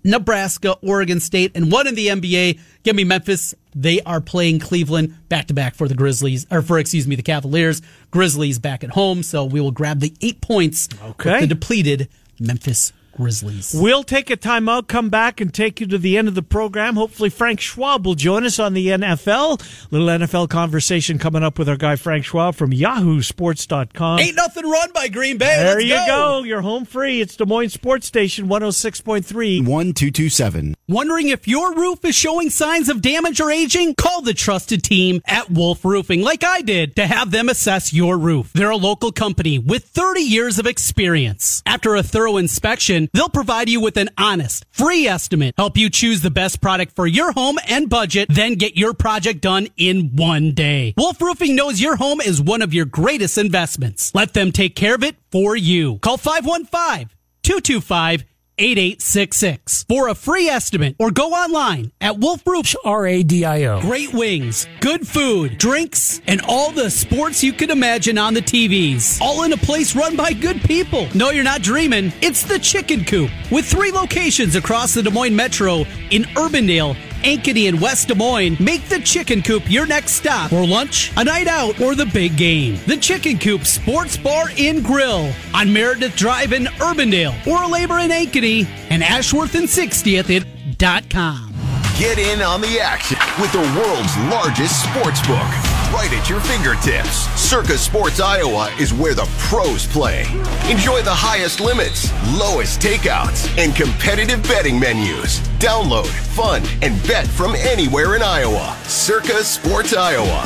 Nebraska, 0.05 0.77
Oregon 0.81 1.21
State, 1.21 1.53
and 1.55 1.71
one 1.71 1.87
in 1.87 1.95
the 1.95 2.07
NBA. 2.07 2.61
Give 2.85 2.97
me 2.97 3.05
Memphis. 3.05 3.55
They 3.75 4.01
are 4.03 4.21
playing 4.21 4.61
Cleveland 4.61 5.29
back 5.29 5.49
to 5.49 5.55
back 5.55 5.75
for 5.75 5.89
the 5.89 5.95
Grizzlies, 5.95 6.47
or 6.51 6.63
for, 6.63 6.79
excuse 6.79 7.07
me, 7.07 7.17
the 7.17 7.23
Cavaliers. 7.23 7.83
Grizzlies 8.11 8.59
back 8.59 8.85
at 8.85 8.91
home. 8.91 9.23
So 9.23 9.45
we 9.45 9.61
will 9.61 9.73
grab 9.73 10.01
the 10.01 10.15
eight 10.21 10.41
points 10.41 10.89
okay. 11.03 11.41
the 11.41 11.49
depleted 11.49 12.09
Memphis 12.41 12.93
Grizzlies. 13.19 13.75
We'll 13.77 14.05
take 14.05 14.31
a 14.31 14.37
timeout, 14.37 14.87
come 14.87 15.11
back, 15.11 15.41
and 15.41 15.53
take 15.53 15.81
you 15.81 15.89
to 15.89 15.99
the 15.99 16.17
end 16.17 16.29
of 16.29 16.37
the 16.37 16.43
program. 16.43 16.95
Hopefully, 16.95 17.31
Frank 17.31 17.59
Schwab 17.61 18.07
will 18.07 18.15
join 18.15 18.45
us 18.45 18.61
on 18.61 18.75
the 18.75 18.87
NFL. 18.87 19.61
Little 19.91 20.07
NFL 20.07 20.49
conversation 20.51 21.19
coming 21.19 21.43
up 21.43 21.59
with 21.59 21.69
our 21.69 21.77
guy 21.77 21.97
Frank 21.97 22.25
Schwab 22.25 22.55
from 22.55 22.71
YahooSports.com. 22.71 24.21
Ain't 24.21 24.37
nothing 24.37 24.71
run 24.71 24.93
by 24.93 25.09
Green 25.09 25.37
Bay. 25.37 25.57
There 25.59 25.75
Let's 25.75 25.87
you 25.87 25.95
go. 25.95 26.07
go. 26.07 26.43
You're 26.45 26.61
home 26.61 26.85
free. 26.85 27.21
It's 27.21 27.35
Des 27.35 27.45
Moines 27.45 27.71
Sports 27.71 28.07
Station 28.07 28.47
106.3. 28.47 29.67
1227. 29.67 30.77
Wondering 30.87 31.29
if 31.29 31.49
your 31.49 31.75
roof 31.75 32.05
is 32.05 32.15
showing 32.15 32.51
signs 32.51 32.89
of 32.89 33.03
damage 33.03 33.41
or 33.41 33.51
aging? 33.51 33.97
Call 33.97 34.23
the 34.23 34.33
trusted 34.33 34.85
team 34.85 35.21
at 35.27 35.51
Wolf 35.51 35.85
Roofing, 35.85 36.23
like 36.23 36.45
I 36.45 36.61
did, 36.63 36.95
to 36.97 37.07
have 37.07 37.33
them 37.33 37.49
assess 37.49 37.93
your 37.93 38.17
roof. 38.17 38.53
They're 38.53 38.71
a 38.71 38.77
local 38.77 39.11
company 39.11 39.59
with 39.59 39.85
30 39.87 40.21
years 40.21 40.61
of 40.61 40.67
experience. 40.67 41.65
After 41.67 41.97
a 41.97 42.03
thorough 42.05 42.37
inspection, 42.37 43.08
they'll 43.13 43.29
provide 43.29 43.69
you 43.69 43.81
with 43.81 43.97
an 43.97 44.11
honest, 44.19 44.65
free 44.71 45.07
estimate, 45.07 45.55
help 45.57 45.77
you 45.77 45.91
choose 45.91 46.23
the 46.23 46.31
best 46.31 46.61
product 46.61 46.95
for 46.95 47.07
your 47.07 47.33
home 47.33 47.59
and 47.69 47.89
budget, 47.89 48.29
then 48.31 48.55
get 48.55 48.77
your 48.77 48.95
project 48.95 49.41
done 49.41 49.69
in 49.77 50.17
one 50.17 50.53
day. 50.53 50.95
Wolf 50.97 51.21
Roofing 51.21 51.57
knows 51.57 51.81
your 51.81 51.97
home 51.97 52.21
is 52.21 52.41
one 52.41 52.63
of 52.63 52.75
your 52.75 52.85
greatest 52.85 53.39
investments. 53.39 54.15
Let 54.15 54.35
them 54.35 54.53
take 54.53 54.75
care 54.75 54.95
of 54.95 55.03
it 55.03 55.17
for 55.31 55.57
you. 55.57 55.99
Call 55.99 56.17
515 56.17 57.11
225 57.43 58.25
8866 58.59 59.85
for 59.89 60.09
a 60.09 60.15
free 60.15 60.49
estimate 60.49 60.97
or 60.99 61.11
go 61.11 61.31
online 61.31 61.93
at 62.01 62.19
Wolf 62.19 62.47
Roof 62.47 62.75
R-A-D-I-O. 62.85 63.81
Great 63.81 64.13
wings, 64.13 64.67
good 64.81 65.07
food, 65.07 65.59
drinks, 65.59 66.21
and 66.27 66.41
all 66.49 66.71
the 66.71 66.91
sports 66.91 67.43
you 67.43 67.53
could 67.53 67.71
imagine 67.71 68.19
on 68.19 68.35
the 68.35 68.43
TVs. 68.43 69.21
All 69.21 69.45
in 69.45 69.53
a 69.53 69.57
place 69.57 69.95
run 69.95 70.17
by 70.17 70.33
good 70.33 70.61
people. 70.63 71.09
No, 71.15 71.31
you're 71.31 71.45
not 71.45 71.63
dreaming. 71.63 72.13
It's 72.21 72.43
the 72.43 72.59
Chicken 72.59 73.05
Coop 73.05 73.31
with 73.51 73.65
three 73.65 73.93
locations 73.93 74.57
across 74.57 74.95
the 74.95 75.03
Des 75.03 75.11
Moines 75.11 75.37
Metro 75.37 75.85
in 76.11 76.23
Urbandale, 76.35 76.97
Ankeny, 77.23 77.69
and 77.69 77.81
West 77.81 78.09
Des 78.09 78.15
Moines. 78.15 78.59
Make 78.61 78.89
the 78.89 79.01
Chicken 79.01 79.43
Coop 79.43 79.71
your 79.71 79.87
next 79.87 80.13
stop 80.13 80.51
for 80.51 80.67
lunch, 80.67 81.13
a 81.17 81.25
night 81.25 81.47
out, 81.47 81.81
or 81.81 81.95
the 81.95 82.07
big 82.07 82.37
game. 82.37 82.79
The 82.87 82.97
Chicken 82.97 83.39
Coop 83.39 83.65
Sports 83.65 84.17
Bar 84.17 84.51
and 84.59 84.85
Grill 84.85 85.33
on 85.55 85.73
Meredith 85.73 86.17
Drive 86.17 86.53
in 86.53 86.65
Urbandale 86.65 87.35
or 87.47 87.67
Labor 87.69 87.99
in 87.99 88.11
Ankeny 88.11 88.67
and 88.91 89.03
Ashworth 89.03 89.55
and 89.55 89.69
60th 89.69 90.45
at 90.81 91.11
.com. 91.11 91.55
Get 91.99 92.19
in 92.19 92.43
on 92.43 92.61
the 92.61 92.81
action 92.81 93.19
with 93.41 93.53
the 93.53 93.59
world's 93.59 94.17
largest 94.31 94.85
sports 94.85 95.27
book 95.27 95.78
right 95.93 96.13
at 96.13 96.29
your 96.29 96.41
fingertips. 96.41 97.27
Circa 97.41 97.79
Sports 97.79 98.21
Iowa 98.21 98.73
is 98.79 98.93
where 98.93 99.15
the 99.15 99.29
pros 99.39 99.87
play. 99.87 100.23
Enjoy 100.71 101.03
the 101.03 101.15
highest 101.15 101.61
limits, 101.61 102.13
lowest 102.39 102.81
takeouts, 102.81 103.49
and 103.59 103.75
competitive 103.75 104.43
betting 104.43 104.79
menus. 104.79 105.41
Download, 105.59 106.07
fund, 106.07 106.69
and 106.83 107.01
bet 107.07 107.27
from 107.27 107.55
anywhere 107.55 108.17
in 108.17 108.23
Iowa. 108.23 108.77
Circa 108.85 109.43
Sports 109.45 109.95
Iowa. 109.95 110.43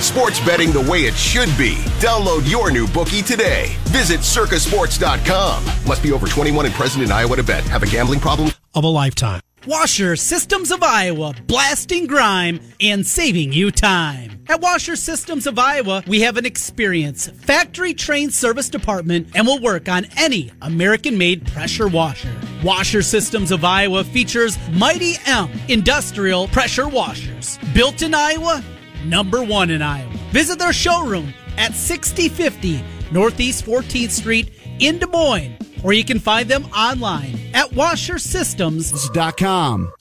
Sports 0.00 0.40
betting 0.44 0.72
the 0.72 0.88
way 0.90 1.00
it 1.00 1.14
should 1.14 1.50
be. 1.58 1.76
Download 2.00 2.48
your 2.50 2.70
new 2.70 2.86
bookie 2.88 3.22
today. 3.22 3.76
Visit 3.84 4.20
circasports.com. 4.20 5.64
Must 5.86 6.02
be 6.02 6.12
over 6.12 6.26
21 6.26 6.66
and 6.66 6.74
present 6.74 7.04
in 7.04 7.12
Iowa 7.12 7.36
to 7.36 7.42
bet. 7.42 7.64
Have 7.64 7.82
a 7.82 7.86
gambling 7.86 8.20
problem? 8.20 8.50
Of 8.74 8.84
a 8.84 8.88
lifetime. 8.88 9.40
Washer 9.66 10.16
Systems 10.16 10.70
of 10.70 10.82
Iowa, 10.82 11.34
blasting 11.46 12.06
grime 12.06 12.60
and 12.80 13.06
saving 13.06 13.52
you 13.52 13.70
time. 13.70 14.42
At 14.48 14.62
Washer 14.62 14.96
Systems 14.96 15.46
of 15.46 15.58
Iowa, 15.58 16.02
we 16.06 16.22
have 16.22 16.38
an 16.38 16.46
experienced, 16.46 17.34
factory 17.34 17.92
trained 17.92 18.32
service 18.32 18.70
department 18.70 19.28
and 19.34 19.46
will 19.46 19.60
work 19.60 19.86
on 19.86 20.06
any 20.16 20.50
American 20.62 21.18
made 21.18 21.46
pressure 21.46 21.88
washer. 21.88 22.34
Washer 22.64 23.02
Systems 23.02 23.50
of 23.52 23.62
Iowa 23.62 24.02
features 24.02 24.56
Mighty 24.70 25.16
M 25.26 25.50
industrial 25.68 26.48
pressure 26.48 26.88
washers. 26.88 27.58
Built 27.74 28.00
in 28.00 28.14
Iowa, 28.14 28.64
number 29.04 29.44
one 29.44 29.68
in 29.68 29.82
Iowa. 29.82 30.10
Visit 30.30 30.58
their 30.58 30.72
showroom 30.72 31.34
at 31.58 31.74
6050 31.74 32.82
Northeast 33.12 33.66
14th 33.66 34.10
Street 34.10 34.52
in 34.78 34.98
Des 34.98 35.06
Moines, 35.06 35.58
or 35.82 35.92
you 35.92 36.04
can 36.04 36.18
find 36.18 36.48
them 36.48 36.64
online 36.76 37.38
at 37.54 37.70
washersystems.com. 37.70 39.92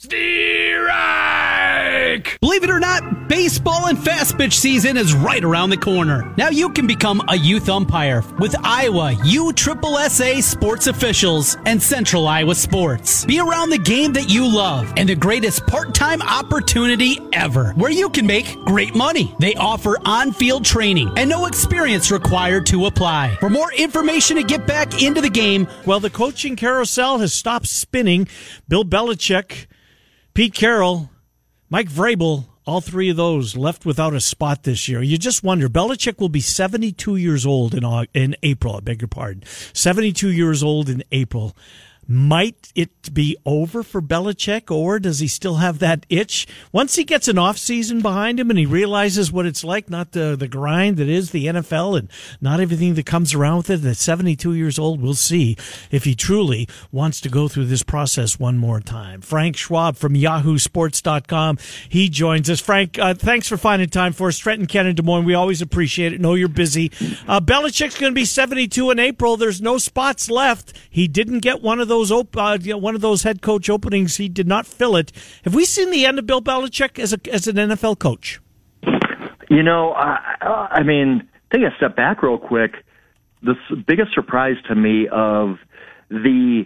Believe 2.42 2.64
it 2.64 2.70
or 2.70 2.80
not, 2.80 3.28
baseball 3.28 3.88
and 3.88 4.02
fast 4.02 4.38
pitch 4.38 4.58
season 4.58 4.98
is 4.98 5.14
right 5.14 5.44
around 5.44 5.70
the 5.70 5.78
corner. 5.78 6.34
Now 6.38 6.50
you 6.50 6.70
can 6.70 6.88
become 6.88 7.22
a 7.30 7.36
youth 7.36 7.70
umpire 7.70 8.24
with 8.40 8.56
Iowa 8.64 9.14
USSSA 9.14 10.42
sports 10.42 10.88
officials 10.88 11.58
and 11.66 11.82
Central 11.82 12.28
Iowa 12.28 12.56
Sports. 12.56 13.26
Be 13.26 13.40
around 13.40 13.70
the 13.70 13.78
game 13.78 14.14
that 14.14 14.30
you 14.30 14.48
love 14.48 14.92
and 14.98 15.08
the 15.08 15.16
greatest 15.16 15.66
part-time 15.68 16.22
opportunity 16.22 17.20
ever, 17.32 17.72
where 17.74 17.92
you 17.92 18.10
can 18.10 18.26
make 18.26 18.56
great 18.66 18.96
money. 18.96 19.34
They 19.40 19.54
offer 19.56 19.98
on-field 20.04 20.66
training 20.66 21.12
and 21.16 21.30
no 21.30 21.46
experience 21.46 22.12
required 22.12 22.66
to 22.68 22.88
apply. 22.88 23.38
For 23.40 23.50
more 23.50 23.72
information 23.74 24.38
to 24.38 24.44
get 24.44 24.66
back 24.66 25.02
into 25.02 25.22
the 25.22 25.30
game, 25.30 25.68
well, 25.86 26.00
the 26.00 26.10
coaching 26.10 26.56
carousel 26.56 27.20
has 27.20 27.34
stopped 27.34 27.68
spinning. 27.68 28.28
Bill 28.68 28.84
Belichick, 28.84 29.68
Pete 30.34 30.54
Carroll, 30.54 31.10
Mike 31.70 31.90
Vrabel, 31.90 32.46
all 32.66 32.82
three 32.82 33.10
of 33.10 33.18
those 33.18 33.58
left 33.58 33.86
without 33.86 34.14
a 34.14 34.20
spot 34.20 34.64
this 34.64 34.88
year. 34.88 35.02
You 35.02 35.18
just 35.18 35.44
wonder. 35.44 35.68
Belichick 35.68 36.20
will 36.20 36.30
be 36.30 36.42
72 36.42 37.16
years 37.16 37.46
old 37.46 37.74
in 37.74 37.84
in 38.14 38.36
April. 38.44 38.76
I 38.76 38.80
beg 38.82 39.02
your 39.02 39.08
pardon. 39.08 39.44
72 39.74 40.30
years 40.30 40.62
old 40.62 40.90
in 40.90 41.04
April. 41.12 41.56
Might 42.12 42.72
it 42.74 43.14
be 43.14 43.38
over 43.46 43.84
for 43.84 44.02
Belichick, 44.02 44.72
or 44.72 45.00
does 45.00 45.20
he 45.20 45.28
still 45.28 45.58
have 45.58 45.78
that 45.78 46.08
itch? 46.10 46.48
Once 46.72 46.96
he 46.96 47.04
gets 47.04 47.28
an 47.28 47.38
off 47.38 47.60
season 47.60 48.02
behind 48.02 48.40
him 48.40 48.50
and 48.50 48.58
he 48.58 48.66
realizes 48.66 49.32
what 49.32 49.46
it's 49.46 49.64
like, 49.64 49.92
not 49.92 50.14
the 50.14 50.36
the 50.36 50.48
grind 50.48 50.98
that 50.98 51.08
is 51.08 51.30
the 51.30 51.46
NFL 51.46 52.00
and 52.00 52.10
not 52.42 52.60
everything 52.60 52.96
that 52.96 53.06
comes 53.06 53.36
around 53.36 53.58
with 53.58 53.70
it. 53.70 53.86
At 53.86 53.98
72 53.98 54.56
years 54.56 54.80
old, 54.80 55.00
we'll 55.00 55.14
see 55.14 55.56
if 55.92 56.04
he 56.04 56.16
truly 56.16 56.68
wants 56.92 57.22
to 57.22 57.30
go 57.30 57.48
through 57.48 57.66
this 57.66 57.84
process 57.84 58.40
one 58.40 58.58
more 58.58 58.80
time. 58.80 59.22
Frank 59.22 59.56
Schwab 59.56 59.96
from 59.96 60.16
YahooSports.com. 60.16 61.60
He 61.90 62.10
joins 62.10 62.50
us. 62.50 62.60
Frank, 62.60 62.98
uh, 62.98 63.14
thanks 63.14 63.48
for 63.48 63.58
finding 63.58 63.88
time 63.88 64.14
for 64.14 64.30
us. 64.30 64.40
Trenton, 64.40 64.66
Ken, 64.66 64.88
and 64.88 64.98
Des 64.98 65.04
Moines. 65.04 65.26
We 65.26 65.36
always 65.36 65.62
appreciate 65.62 66.14
it. 66.14 66.22
Know 66.22 66.34
you're 66.34 66.48
busy. 66.48 66.92
Uh, 67.28 67.40
Belichick's 67.40 68.00
going 68.00 68.14
to 68.14 68.16
be 68.16 68.26
72 68.26 68.90
in 68.90 68.98
April. 68.98 69.38
There's 69.38 69.62
no 69.62 69.78
spots 69.78 70.32
left. 70.32 70.74
He 70.90 71.08
didn't 71.08 71.42
get 71.42 71.62
one 71.62 71.80
of 71.80 71.88
those 71.88 71.99
those 72.00 72.12
op- 72.12 72.38
uh, 72.38 72.58
you 72.62 72.72
know, 72.72 72.78
one 72.78 72.96
of 72.96 73.02
those 73.02 73.24
head 73.24 73.42
coach 73.42 73.70
openings. 73.70 74.18
He 74.18 74.30
did 74.30 74.48
not 74.48 74.66
fill 74.66 74.96
it. 74.96 75.12
Have 75.44 75.54
we 75.54 75.66
seen 75.66 75.92
the 75.92 76.06
end 76.06 76.18
of 76.18 76.26
Bill 76.26 76.42
Belichick 76.42 76.98
as 76.98 77.14
a 77.14 77.20
as 77.32 77.48
an 77.48 77.56
NFL 77.56 78.00
coach? 78.00 78.40
You 79.50 79.64
know, 79.64 79.94
I, 79.94 80.38
I 80.72 80.84
mean, 80.84 81.28
take 81.52 81.62
a 81.62 81.76
step 81.78 81.96
back 81.96 82.24
real 82.24 82.38
quick. 82.38 82.76
The 83.42 83.56
biggest 83.88 84.14
surprise 84.14 84.56
to 84.68 84.76
me 84.76 85.08
of 85.12 85.58
the 86.10 86.66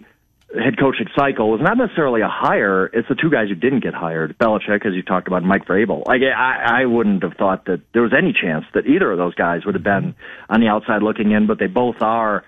head 0.54 0.78
coaching 0.78 1.06
cycle 1.16 1.54
is 1.54 1.60
not 1.60 1.76
necessarily 1.76 2.20
a 2.20 2.28
hire. 2.28 2.86
It's 2.86 3.08
the 3.08 3.14
two 3.14 3.30
guys 3.30 3.48
who 3.48 3.54
didn't 3.54 3.80
get 3.80 3.94
hired, 3.94 4.38
Belichick, 4.38 4.86
as 4.86 4.94
you 4.94 5.02
talked 5.02 5.26
about, 5.26 5.42
Mike 5.42 5.66
Vrabel. 5.66 6.06
Like 6.06 6.20
I, 6.22 6.82
I 6.82 6.86
wouldn't 6.86 7.22
have 7.22 7.34
thought 7.34 7.64
that 7.66 7.80
there 7.92 8.02
was 8.02 8.12
any 8.16 8.32
chance 8.32 8.64
that 8.74 8.86
either 8.86 9.10
of 9.10 9.18
those 9.18 9.34
guys 9.34 9.64
would 9.64 9.74
have 9.74 9.84
been 9.84 10.14
on 10.48 10.60
the 10.60 10.68
outside 10.68 11.02
looking 11.02 11.32
in, 11.32 11.46
but 11.46 11.58
they 11.58 11.66
both 11.66 11.96
are. 12.00 12.44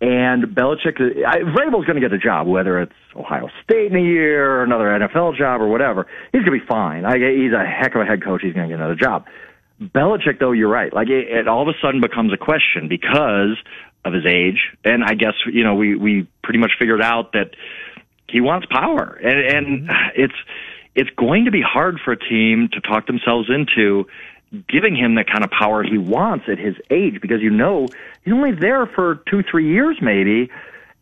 And 0.00 0.44
Belichick, 0.44 1.00
I, 1.26 1.38
Vrabel's 1.38 1.84
going 1.84 2.00
to 2.00 2.00
get 2.00 2.12
a 2.12 2.18
job, 2.18 2.46
whether 2.46 2.80
it's 2.80 2.92
Ohio 3.16 3.48
State 3.64 3.90
in 3.90 3.96
a 3.96 4.00
year 4.00 4.48
or 4.48 4.62
another 4.62 4.84
NFL 4.84 5.36
job 5.36 5.60
or 5.60 5.68
whatever. 5.68 6.06
He's 6.30 6.42
going 6.44 6.58
to 6.58 6.64
be 6.64 6.66
fine. 6.66 7.04
I, 7.04 7.16
he's 7.16 7.52
a 7.52 7.64
heck 7.64 7.96
of 7.96 8.02
a 8.02 8.04
head 8.04 8.22
coach. 8.22 8.42
He's 8.42 8.54
going 8.54 8.68
to 8.68 8.72
get 8.72 8.80
another 8.80 8.94
job. 8.94 9.26
Belichick, 9.82 10.38
though, 10.38 10.52
you're 10.52 10.68
right. 10.68 10.92
Like 10.92 11.08
it, 11.08 11.28
it 11.28 11.48
all 11.48 11.62
of 11.62 11.68
a 11.68 11.78
sudden 11.82 12.00
becomes 12.00 12.32
a 12.32 12.36
question 12.36 12.88
because 12.88 13.56
of 14.04 14.12
his 14.12 14.24
age, 14.26 14.58
and 14.84 15.04
I 15.04 15.14
guess 15.14 15.34
you 15.52 15.64
know 15.64 15.74
we 15.74 15.96
we 15.96 16.28
pretty 16.42 16.58
much 16.58 16.72
figured 16.78 17.02
out 17.02 17.32
that 17.32 17.50
he 18.28 18.40
wants 18.40 18.66
power, 18.70 19.18
and 19.22 19.56
and 19.56 19.88
mm-hmm. 19.88 20.20
it's 20.20 20.34
it's 20.94 21.10
going 21.10 21.44
to 21.44 21.50
be 21.50 21.62
hard 21.62 21.98
for 22.04 22.12
a 22.12 22.18
team 22.18 22.68
to 22.72 22.80
talk 22.80 23.06
themselves 23.06 23.48
into 23.48 24.06
giving 24.68 24.96
him 24.96 25.14
the 25.14 25.24
kind 25.24 25.44
of 25.44 25.50
power 25.50 25.82
he 25.82 25.98
wants 25.98 26.46
at 26.50 26.58
his 26.58 26.74
age 26.90 27.20
because 27.20 27.40
you 27.40 27.50
know 27.50 27.86
he's 28.24 28.32
only 28.32 28.52
there 28.52 28.86
for 28.86 29.22
two 29.30 29.42
three 29.50 29.68
years 29.70 29.98
maybe. 30.00 30.50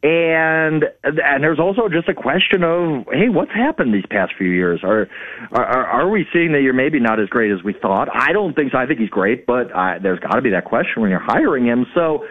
And 0.03 0.85
and 1.03 1.43
there's 1.43 1.59
also 1.59 1.89
just 1.89 2.09
a 2.09 2.15
question 2.15 2.63
of 2.63 3.07
hey 3.13 3.29
what's 3.29 3.53
happened 3.53 3.95
these 3.95 4.07
past 4.11 4.35
few 4.37 4.51
years? 4.51 4.81
Are 4.85 5.09
are 5.53 5.87
are 5.87 6.09
we 6.09 6.27
seeing 6.33 6.53
that 6.53 6.63
you're 6.63 6.75
maybe 6.75 7.01
not 7.01 7.19
as 7.19 7.29
great 7.29 7.51
as 7.51 7.63
we 7.65 7.73
thought? 7.73 8.09
I 8.13 8.33
don't 8.33 8.55
think 8.55 8.73
so. 8.73 8.79
I 8.79 8.87
think 8.87 9.01
he's 9.01 9.09
great 9.09 9.47
but 9.47 9.73
uh, 9.73 9.99
there's 10.01 10.21
got 10.21 10.35
to 10.35 10.43
be 10.43 10.51
that 10.51 10.65
question 10.65 11.03
when 11.03 11.11
you're 11.11 11.19
hiring 11.19 11.67
him. 11.67 11.87
So 11.95 12.27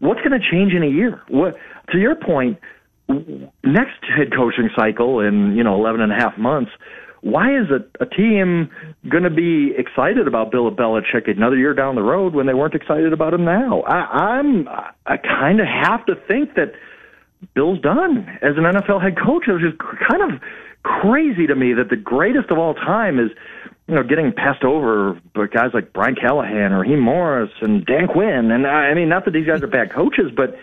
what's 0.00 0.20
going 0.20 0.38
to 0.38 0.50
change 0.50 0.74
in 0.74 0.82
a 0.82 0.88
year? 0.88 1.22
What 1.28 1.56
to 1.92 1.98
your 1.98 2.14
point 2.14 2.58
next 3.64 4.04
head 4.04 4.32
coaching 4.36 4.70
cycle 4.76 5.20
in 5.20 5.56
you 5.56 5.64
know 5.64 5.74
eleven 5.74 6.00
and 6.00 6.12
a 6.12 6.16
half 6.16 6.36
months 6.36 6.70
why 7.20 7.58
is 7.58 7.66
a, 7.70 8.02
a 8.02 8.06
team 8.06 8.70
going 9.08 9.24
to 9.24 9.30
be 9.30 9.74
excited 9.76 10.28
about 10.28 10.50
Bill 10.50 10.70
Belichick 10.70 11.28
another 11.28 11.56
year 11.56 11.74
down 11.74 11.94
the 11.94 12.02
road 12.02 12.34
when 12.34 12.46
they 12.46 12.54
weren't 12.54 12.74
excited 12.74 13.12
about 13.12 13.34
him 13.34 13.44
now? 13.44 13.82
I, 13.82 14.38
I'm 14.38 14.68
I 15.06 15.16
kind 15.16 15.60
of 15.60 15.66
have 15.66 16.06
to 16.06 16.14
think 16.26 16.54
that 16.54 16.72
Bill's 17.54 17.80
done 17.80 18.26
as 18.42 18.56
an 18.56 18.64
NFL 18.64 19.02
head 19.02 19.16
coach. 19.18 19.44
It 19.48 19.52
was 19.52 19.62
just 19.62 19.78
kind 19.78 20.32
of 20.32 20.40
crazy 20.82 21.46
to 21.46 21.54
me 21.54 21.74
that 21.74 21.90
the 21.90 21.96
greatest 21.96 22.50
of 22.50 22.58
all 22.58 22.74
time 22.74 23.18
is 23.18 23.30
you 23.88 23.94
know 23.94 24.02
getting 24.02 24.32
passed 24.32 24.64
over 24.64 25.20
by 25.34 25.46
guys 25.46 25.70
like 25.74 25.92
Brian 25.92 26.14
Callahan 26.14 26.72
or 26.72 26.80
Raheem 26.80 27.00
Morris 27.00 27.50
and 27.60 27.84
Dan 27.84 28.06
Quinn. 28.06 28.50
And 28.50 28.66
I 28.66 28.94
mean, 28.94 29.08
not 29.08 29.24
that 29.24 29.32
these 29.32 29.46
guys 29.46 29.62
are 29.62 29.68
bad 29.68 29.92
coaches, 29.92 30.30
but 30.34 30.56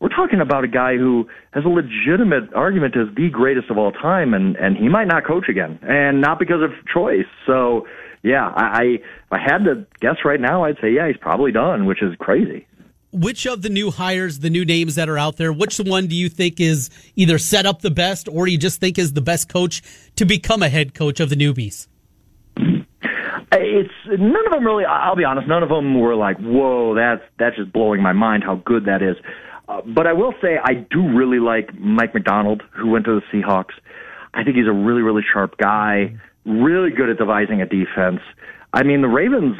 we're 0.00 0.08
talking 0.08 0.40
about 0.40 0.64
a 0.64 0.68
guy 0.68 0.96
who 0.96 1.28
has 1.52 1.64
a 1.64 1.68
legitimate 1.68 2.52
argument 2.54 2.96
as 2.96 3.14
the 3.14 3.28
greatest 3.28 3.70
of 3.70 3.76
all 3.76 3.92
time, 3.92 4.32
and 4.34 4.56
and 4.56 4.76
he 4.76 4.88
might 4.88 5.06
not 5.06 5.26
coach 5.26 5.48
again, 5.48 5.78
and 5.82 6.20
not 6.20 6.38
because 6.38 6.62
of 6.62 6.70
choice. 6.92 7.26
So, 7.46 7.86
yeah, 8.22 8.48
I, 8.48 8.64
I 8.64 8.82
if 8.82 9.02
I 9.30 9.38
had 9.38 9.64
to 9.64 9.86
guess 10.00 10.16
right 10.24 10.40
now, 10.40 10.64
I'd 10.64 10.78
say 10.80 10.90
yeah, 10.90 11.06
he's 11.06 11.18
probably 11.18 11.52
done, 11.52 11.84
which 11.84 12.02
is 12.02 12.14
crazy. 12.18 12.66
Which 13.12 13.46
of 13.46 13.62
the 13.62 13.68
new 13.68 13.90
hires, 13.90 14.38
the 14.38 14.50
new 14.50 14.64
names 14.64 14.94
that 14.94 15.08
are 15.08 15.18
out 15.18 15.36
there, 15.36 15.52
which 15.52 15.78
one 15.78 16.06
do 16.06 16.14
you 16.14 16.28
think 16.28 16.60
is 16.60 16.90
either 17.16 17.38
set 17.38 17.66
up 17.66 17.82
the 17.82 17.90
best, 17.90 18.28
or 18.28 18.46
you 18.46 18.56
just 18.56 18.80
think 18.80 18.98
is 18.98 19.12
the 19.12 19.20
best 19.20 19.48
coach 19.48 19.82
to 20.16 20.24
become 20.24 20.62
a 20.62 20.68
head 20.68 20.94
coach 20.94 21.20
of 21.20 21.28
the 21.28 21.36
newbies? 21.36 21.88
It's 23.52 23.90
none 24.06 24.46
of 24.46 24.52
them 24.52 24.64
really. 24.64 24.84
I'll 24.84 25.16
be 25.16 25.24
honest. 25.24 25.46
None 25.46 25.62
of 25.62 25.68
them 25.68 26.00
were 26.00 26.14
like, 26.14 26.38
"Whoa, 26.38 26.94
that's 26.94 27.22
that's 27.38 27.56
just 27.56 27.72
blowing 27.72 28.00
my 28.00 28.12
mind 28.12 28.44
how 28.44 28.62
good 28.64 28.86
that 28.86 29.02
is." 29.02 29.16
Uh, 29.68 29.82
but 29.82 30.06
I 30.06 30.12
will 30.12 30.34
say 30.42 30.58
I 30.62 30.74
do 30.74 31.08
really 31.08 31.38
like 31.38 31.78
Mike 31.78 32.14
Macdonald, 32.14 32.62
who 32.72 32.88
went 32.88 33.04
to 33.06 33.20
the 33.20 33.22
Seahawks. 33.32 33.74
I 34.34 34.44
think 34.44 34.56
he's 34.56 34.66
a 34.66 34.72
really, 34.72 35.02
really 35.02 35.22
sharp 35.32 35.56
guy, 35.58 36.16
really 36.44 36.90
good 36.90 37.08
at 37.10 37.18
devising 37.18 37.60
a 37.62 37.66
defense. 37.66 38.20
I 38.72 38.84
mean, 38.84 39.02
the 39.02 39.08
Ravens 39.08 39.56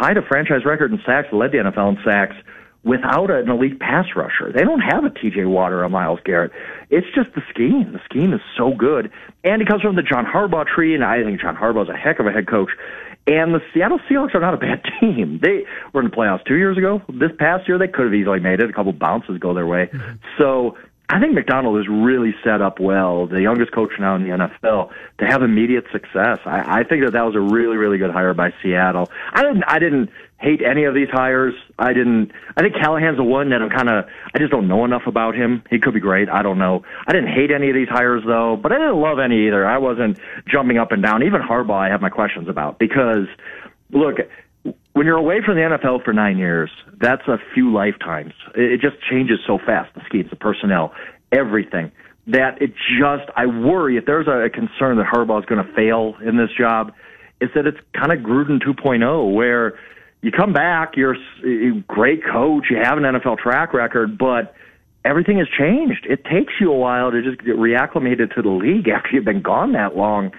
tied 0.00 0.16
a 0.16 0.22
franchise 0.22 0.64
record 0.64 0.92
in 0.92 1.00
sacks, 1.06 1.28
led 1.32 1.52
the 1.52 1.58
NFL 1.58 1.96
in 1.96 2.04
sacks 2.04 2.34
without 2.82 3.30
an 3.30 3.48
elite 3.48 3.78
pass 3.78 4.06
rusher. 4.16 4.52
They 4.52 4.62
don't 4.62 4.80
have 4.80 5.04
a 5.04 5.10
TJ 5.10 5.46
Watt 5.46 5.72
or 5.72 5.84
a 5.84 5.88
Myles 5.88 6.20
Garrett. 6.24 6.50
It's 6.88 7.06
just 7.14 7.34
the 7.34 7.42
scheme. 7.50 7.92
The 7.92 8.00
scheme 8.04 8.32
is 8.32 8.40
so 8.56 8.72
good. 8.72 9.12
And 9.44 9.60
he 9.60 9.66
comes 9.66 9.82
from 9.82 9.96
the 9.96 10.02
John 10.02 10.24
Harbaugh 10.24 10.66
tree, 10.66 10.94
and 10.94 11.04
I 11.04 11.22
think 11.22 11.40
John 11.40 11.56
Harbaugh 11.56 11.84
is 11.84 11.88
a 11.90 11.96
heck 11.96 12.18
of 12.18 12.26
a 12.26 12.32
head 12.32 12.48
coach. 12.48 12.70
And 13.30 13.54
the 13.54 13.60
Seattle 13.72 14.00
Seahawks 14.10 14.34
are 14.34 14.40
not 14.40 14.54
a 14.54 14.56
bad 14.56 14.82
team. 15.00 15.38
They 15.40 15.62
were 15.92 16.00
in 16.00 16.10
the 16.10 16.16
playoffs 16.16 16.44
two 16.44 16.56
years 16.56 16.76
ago. 16.76 17.00
This 17.08 17.30
past 17.38 17.68
year, 17.68 17.78
they 17.78 17.86
could 17.86 18.06
have 18.06 18.14
easily 18.14 18.40
made 18.40 18.60
it. 18.60 18.68
A 18.68 18.72
couple 18.72 18.92
bounces 18.92 19.38
go 19.38 19.54
their 19.54 19.68
way. 19.68 19.88
Mm-hmm. 19.92 20.16
So 20.36 20.76
I 21.12 21.18
think 21.18 21.34
Macdonald 21.34 21.80
is 21.80 21.88
really 21.88 22.34
set 22.44 22.62
up 22.62 22.78
well, 22.78 23.26
the 23.26 23.42
youngest 23.42 23.72
coach 23.72 23.90
now 23.98 24.14
in 24.14 24.22
the 24.22 24.28
NFL, 24.28 24.90
to 25.18 25.26
have 25.26 25.42
immediate 25.42 25.84
success. 25.90 26.38
I, 26.46 26.80
I 26.80 26.84
think 26.84 27.04
that 27.04 27.12
that 27.14 27.22
was 27.22 27.34
a 27.34 27.40
really, 27.40 27.76
really 27.76 27.98
good 27.98 28.12
hire 28.12 28.32
by 28.32 28.52
Seattle. 28.62 29.10
I 29.32 29.42
didn't, 29.42 29.64
I 29.66 29.80
didn't 29.80 30.10
hate 30.38 30.62
any 30.62 30.84
of 30.84 30.94
these 30.94 31.08
hires. 31.10 31.54
I 31.78 31.92
didn't. 31.92 32.30
I 32.56 32.62
think 32.62 32.76
Callahan's 32.76 33.16
the 33.16 33.24
one 33.24 33.50
that 33.50 33.60
I'm 33.60 33.70
kind 33.70 33.88
of. 33.88 34.04
I 34.32 34.38
just 34.38 34.52
don't 34.52 34.68
know 34.68 34.84
enough 34.84 35.02
about 35.06 35.34
him. 35.34 35.64
He 35.68 35.80
could 35.80 35.94
be 35.94 36.00
great. 36.00 36.28
I 36.28 36.42
don't 36.42 36.58
know. 36.58 36.84
I 37.08 37.12
didn't 37.12 37.32
hate 37.32 37.50
any 37.50 37.68
of 37.70 37.74
these 37.74 37.88
hires 37.88 38.22
though, 38.24 38.56
but 38.56 38.70
I 38.70 38.78
didn't 38.78 39.00
love 39.00 39.18
any 39.18 39.48
either. 39.48 39.66
I 39.66 39.78
wasn't 39.78 40.18
jumping 40.46 40.78
up 40.78 40.92
and 40.92 41.02
down. 41.02 41.24
Even 41.24 41.42
Harbaugh, 41.42 41.86
I 41.86 41.88
have 41.90 42.00
my 42.00 42.08
questions 42.08 42.48
about 42.48 42.78
because, 42.78 43.26
look, 43.90 44.18
when 44.92 45.06
you're 45.06 45.16
away 45.16 45.40
from 45.44 45.56
the 45.56 45.62
NFL 45.62 46.04
for 46.04 46.12
nine 46.12 46.38
years, 46.38 46.70
that's 47.00 47.26
a 47.28 47.38
few 47.54 47.72
lifetimes. 47.72 48.32
It 48.54 48.80
just 48.80 48.96
changes 49.08 49.38
so 49.46 49.58
fast. 49.58 49.94
The 49.94 50.02
schemes, 50.06 50.30
the 50.30 50.36
personnel, 50.36 50.92
everything. 51.32 51.92
That 52.26 52.60
it 52.60 52.72
just. 52.98 53.30
I 53.36 53.46
worry 53.46 53.96
if 53.96 54.04
there's 54.04 54.26
a 54.26 54.50
concern 54.50 54.98
that 54.98 55.06
Harbaugh 55.06 55.40
is 55.40 55.46
going 55.46 55.64
to 55.64 55.72
fail 55.72 56.16
in 56.24 56.36
this 56.36 56.50
job. 56.56 56.92
Is 57.40 57.48
that 57.54 57.66
it's 57.66 57.78
kind 57.94 58.12
of 58.12 58.18
Gruden 58.18 58.62
2.0, 58.62 59.34
where 59.34 59.78
you 60.22 60.30
come 60.30 60.52
back, 60.52 60.96
you're 60.96 61.16
a 61.44 61.82
great 61.88 62.22
coach, 62.22 62.64
you 62.70 62.76
have 62.76 62.98
an 62.98 63.04
NFL 63.04 63.38
track 63.38 63.72
record, 63.72 64.18
but 64.18 64.54
everything 65.04 65.38
has 65.38 65.48
changed. 65.48 66.06
It 66.08 66.24
takes 66.24 66.52
you 66.60 66.70
a 66.70 66.76
while 66.76 67.10
to 67.10 67.22
just 67.22 67.42
get 67.42 67.56
reacclimated 67.56 68.34
to 68.34 68.42
the 68.42 68.50
league 68.50 68.88
after 68.94 69.10
you've 69.12 69.24
been 69.24 69.42
gone 69.42 69.72
that 69.72 69.96
long. 69.96 70.32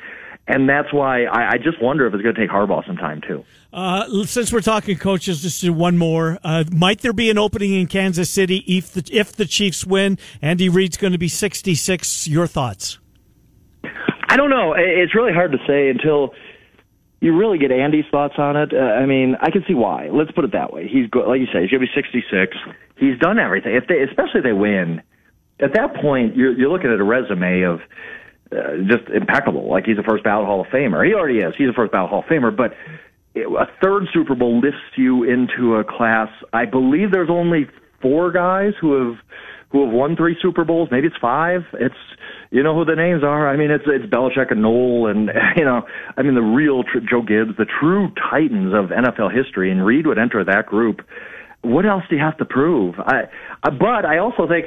And 0.51 0.67
that's 0.67 0.91
why 0.91 1.23
I, 1.23 1.51
I 1.51 1.57
just 1.57 1.81
wonder 1.81 2.05
if 2.05 2.13
it's 2.13 2.21
going 2.21 2.35
to 2.35 2.41
take 2.41 2.49
Harbaugh 2.49 2.85
some 2.85 2.97
time 2.97 3.21
too. 3.25 3.45
Uh, 3.71 4.25
since 4.25 4.51
we're 4.51 4.59
talking 4.59 4.97
coaches, 4.97 5.41
just 5.41 5.61
do 5.61 5.71
one 5.71 5.97
more. 5.97 6.39
Uh, 6.43 6.65
might 6.73 6.99
there 6.99 7.13
be 7.13 7.29
an 7.29 7.37
opening 7.37 7.73
in 7.73 7.87
Kansas 7.87 8.29
City 8.29 8.57
if 8.67 8.91
the 8.91 9.07
if 9.13 9.31
the 9.31 9.45
Chiefs 9.45 9.85
win? 9.85 10.17
Andy 10.41 10.67
Reid's 10.67 10.97
going 10.97 11.13
to 11.13 11.17
be 11.17 11.29
sixty 11.29 11.73
six. 11.73 12.27
Your 12.27 12.47
thoughts? 12.47 12.99
I 14.27 14.35
don't 14.35 14.49
know. 14.49 14.73
It's 14.77 15.15
really 15.15 15.31
hard 15.31 15.53
to 15.53 15.57
say 15.65 15.89
until 15.89 16.33
you 17.21 17.37
really 17.37 17.57
get 17.57 17.71
Andy's 17.71 18.05
thoughts 18.11 18.33
on 18.37 18.57
it. 18.57 18.73
Uh, 18.73 18.77
I 18.77 19.05
mean, 19.05 19.37
I 19.39 19.51
can 19.51 19.63
see 19.65 19.73
why. 19.73 20.09
Let's 20.11 20.31
put 20.31 20.43
it 20.43 20.51
that 20.51 20.73
way. 20.73 20.89
He's 20.89 21.09
go- 21.09 21.29
like 21.29 21.39
you 21.39 21.47
say, 21.53 21.61
he's 21.61 21.69
gonna 21.69 21.79
be 21.79 21.91
66. 21.95 22.57
He's 22.97 23.17
done 23.19 23.39
everything. 23.39 23.73
If 23.73 23.87
they, 23.87 24.01
especially 24.01 24.39
if 24.39 24.43
they 24.43 24.53
win, 24.53 25.01
at 25.61 25.73
that 25.75 25.95
point, 26.01 26.35
you're 26.35 26.51
you're 26.57 26.69
looking 26.69 26.91
at 26.91 26.99
a 26.99 27.03
resume 27.03 27.61
of 27.61 27.79
uh, 28.51 28.77
just 28.87 29.09
impeccable. 29.09 29.69
Like 29.69 29.85
he's 29.85 29.97
a 29.97 30.03
first 30.03 30.23
ballot 30.23 30.45
Hall 30.45 30.61
of 30.61 30.67
Famer. 30.67 31.05
He 31.05 31.13
already 31.13 31.39
is. 31.39 31.53
He's 31.57 31.69
a 31.69 31.73
first 31.73 31.91
ballot 31.91 32.09
Hall 32.09 32.19
of 32.19 32.25
Famer. 32.25 32.55
But 32.55 32.73
a 33.35 33.65
third 33.81 34.03
Super 34.13 34.35
Bowl 34.35 34.59
lifts 34.59 34.79
you 34.97 35.23
into 35.23 35.75
a 35.75 35.83
class. 35.83 36.29
I 36.51 36.65
believe 36.65 37.11
there's 37.11 37.29
only 37.29 37.67
four 38.01 38.31
guys 38.31 38.73
who 38.79 38.93
have 38.93 39.17
who 39.71 39.85
have 39.85 39.93
won 39.93 40.17
three 40.17 40.35
Super 40.41 40.65
Bowls. 40.65 40.89
Maybe 40.91 41.07
it's 41.07 41.15
five. 41.21 41.61
It's 41.73 41.95
you 42.51 42.61
know 42.61 42.75
who 42.75 42.83
the 42.83 42.95
names 42.95 43.23
are. 43.23 43.47
I 43.47 43.55
mean, 43.55 43.71
it's 43.71 43.85
it's 43.87 44.05
Belichick 44.05 44.51
and 44.51 44.61
Noll, 44.61 45.07
and 45.07 45.29
you 45.55 45.63
know, 45.63 45.83
I 46.17 46.21
mean 46.21 46.35
the 46.35 46.41
real 46.41 46.83
tr- 46.83 46.99
Joe 47.09 47.21
Gibbs, 47.21 47.57
the 47.57 47.65
true 47.79 48.09
titans 48.29 48.73
of 48.73 48.89
NFL 48.89 49.33
history, 49.33 49.71
and 49.71 49.85
Reid 49.85 50.07
would 50.07 50.19
enter 50.19 50.43
that 50.43 50.65
group. 50.65 51.01
What 51.61 51.85
else 51.85 52.03
do 52.09 52.15
you 52.15 52.21
have 52.21 52.37
to 52.37 52.45
prove? 52.45 52.95
I 52.99 53.29
but 53.63 54.05
I 54.05 54.17
also 54.17 54.47
think 54.47 54.65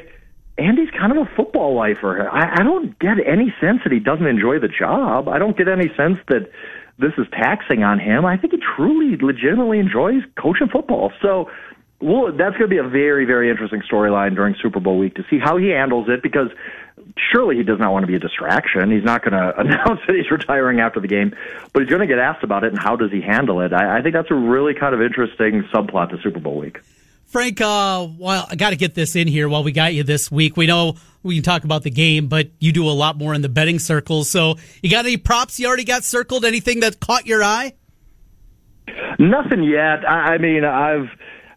Andy's 0.57 0.89
kind 0.91 1.11
of 1.11 1.17
a 1.17 1.29
football 1.35 1.75
lifer. 1.75 2.29
I, 2.29 2.61
I 2.61 2.63
don't 2.63 2.97
get 2.99 3.17
any 3.25 3.53
sense 3.59 3.81
that 3.83 3.91
he 3.91 3.99
doesn't 3.99 4.25
enjoy 4.25 4.59
the 4.59 4.69
job. 4.69 5.27
I 5.27 5.37
don't 5.37 5.57
get 5.57 5.67
any 5.67 5.93
sense 5.95 6.17
that 6.29 6.49
this 6.97 7.11
is 7.17 7.27
taxing 7.31 7.83
on 7.83 7.99
him. 7.99 8.25
I 8.25 8.37
think 8.37 8.53
he 8.53 8.59
truly, 8.75 9.17
legitimately 9.17 9.79
enjoys 9.79 10.23
coaching 10.37 10.69
football. 10.69 11.11
So, 11.21 11.51
well, 11.99 12.31
that's 12.31 12.55
going 12.57 12.69
to 12.69 12.73
be 12.73 12.77
a 12.77 12.87
very, 12.87 13.25
very 13.25 13.49
interesting 13.49 13.81
storyline 13.81 14.35
during 14.35 14.55
Super 14.61 14.79
Bowl 14.79 14.97
week 14.97 15.15
to 15.15 15.25
see 15.29 15.39
how 15.39 15.57
he 15.57 15.69
handles 15.69 16.07
it 16.07 16.23
because 16.23 16.49
surely 17.17 17.57
he 17.57 17.63
does 17.63 17.79
not 17.79 17.91
want 17.91 18.03
to 18.03 18.07
be 18.07 18.15
a 18.15 18.19
distraction. 18.19 18.91
He's 18.91 19.03
not 19.03 19.23
going 19.23 19.33
to 19.41 19.59
announce 19.59 19.99
that 20.07 20.15
he's 20.15 20.31
retiring 20.31 20.79
after 20.79 21.01
the 21.01 21.07
game, 21.07 21.35
but 21.73 21.81
he's 21.81 21.89
going 21.89 22.01
to 22.01 22.07
get 22.07 22.19
asked 22.19 22.43
about 22.43 22.63
it 22.63 22.71
and 22.71 22.79
how 22.79 22.95
does 22.95 23.11
he 23.11 23.19
handle 23.19 23.59
it. 23.59 23.73
I, 23.73 23.97
I 23.97 24.01
think 24.01 24.13
that's 24.13 24.31
a 24.31 24.35
really 24.35 24.73
kind 24.73 24.95
of 24.95 25.01
interesting 25.01 25.63
subplot 25.73 26.11
to 26.11 26.21
Super 26.21 26.39
Bowl 26.39 26.57
week. 26.57 26.79
Frank, 27.25 27.59
uh, 27.59 28.07
well, 28.17 28.47
I 28.49 28.55
got 28.55 28.69
to 28.69 28.75
get 28.75 28.95
this 28.95 29.15
in 29.15 29.27
here 29.27 29.49
while 29.49 29.63
we 29.63 29.71
got 29.71 29.93
you 29.93 30.03
this 30.03 30.31
week. 30.31 30.55
We 30.55 30.67
know 30.67 30.95
we 31.23 31.35
can 31.35 31.43
talk 31.43 31.63
about 31.63 31.83
the 31.83 31.89
game, 31.89 32.27
but 32.27 32.49
you 32.59 32.71
do 32.71 32.87
a 32.87 32.91
lot 32.91 33.17
more 33.17 33.33
in 33.33 33.41
the 33.41 33.49
betting 33.49 33.79
circles. 33.79 34.29
So, 34.29 34.55
you 34.81 34.89
got 34.89 35.05
any 35.05 35.17
props 35.17 35.59
you 35.59 35.67
already 35.67 35.83
got 35.83 36.03
circled? 36.03 36.45
Anything 36.45 36.79
that 36.81 36.99
caught 36.99 37.25
your 37.25 37.43
eye? 37.43 37.73
Nothing 39.19 39.63
yet. 39.63 40.07
I, 40.07 40.35
I 40.35 40.37
mean, 40.37 40.63
I've 40.63 41.09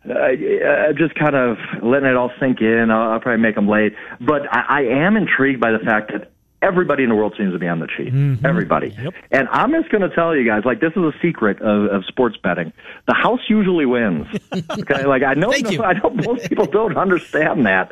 uh, 0.04 0.92
just 0.96 1.14
kind 1.14 1.34
of 1.34 1.58
letting 1.82 2.08
it 2.08 2.16
all 2.16 2.30
sink 2.40 2.60
in. 2.60 2.90
I'll, 2.90 3.12
I'll 3.12 3.20
probably 3.20 3.42
make 3.42 3.54
them 3.54 3.68
late, 3.68 3.94
but 4.20 4.42
I, 4.50 4.80
I 4.80 4.80
am 5.04 5.16
intrigued 5.16 5.60
by 5.60 5.72
the 5.72 5.80
fact 5.80 6.12
that 6.12 6.32
everybody 6.60 7.04
in 7.04 7.08
the 7.08 7.14
world 7.14 7.34
seems 7.38 7.52
to 7.52 7.58
be 7.58 7.68
on 7.68 7.78
the 7.78 7.86
Chiefs. 7.86 8.14
Mm-hmm. 8.14 8.44
Everybody. 8.44 8.94
Yep. 9.00 9.14
And 9.30 9.48
I'm 9.50 9.72
just 9.72 9.90
going 9.90 10.08
to 10.08 10.14
tell 10.14 10.34
you 10.34 10.44
guys, 10.44 10.62
like, 10.64 10.80
this 10.80 10.92
is 10.92 11.02
a 11.02 11.12
secret 11.22 11.60
of, 11.60 11.90
of 11.90 12.04
sports 12.06 12.36
betting. 12.42 12.72
The 13.06 13.14
house 13.14 13.40
usually 13.48 13.86
wins. 13.86 14.26
okay. 14.52 15.04
Like, 15.06 15.22
I 15.22 15.34
know, 15.34 15.50
no, 15.50 15.84
I 15.84 15.92
know 15.94 16.10
most 16.10 16.48
people 16.48 16.66
don't 16.66 16.96
understand 16.96 17.66
that, 17.66 17.90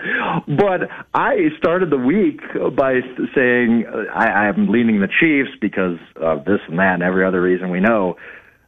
but 0.49 0.89
I 1.15 1.51
started 1.59 1.91
the 1.91 1.99
week 1.99 2.41
by 2.75 3.01
saying 3.35 3.87
uh, 3.87 4.13
I, 4.13 4.49
I'm 4.49 4.69
leaning 4.69 5.01
the 5.01 5.09
Chiefs 5.21 5.51
because 5.61 5.99
of 6.17 6.45
this 6.45 6.61
and 6.69 6.79
that 6.79 6.95
and 6.95 7.03
every 7.03 7.25
other 7.25 7.41
reason 7.41 7.71
we 7.71 7.81
know. 7.81 8.17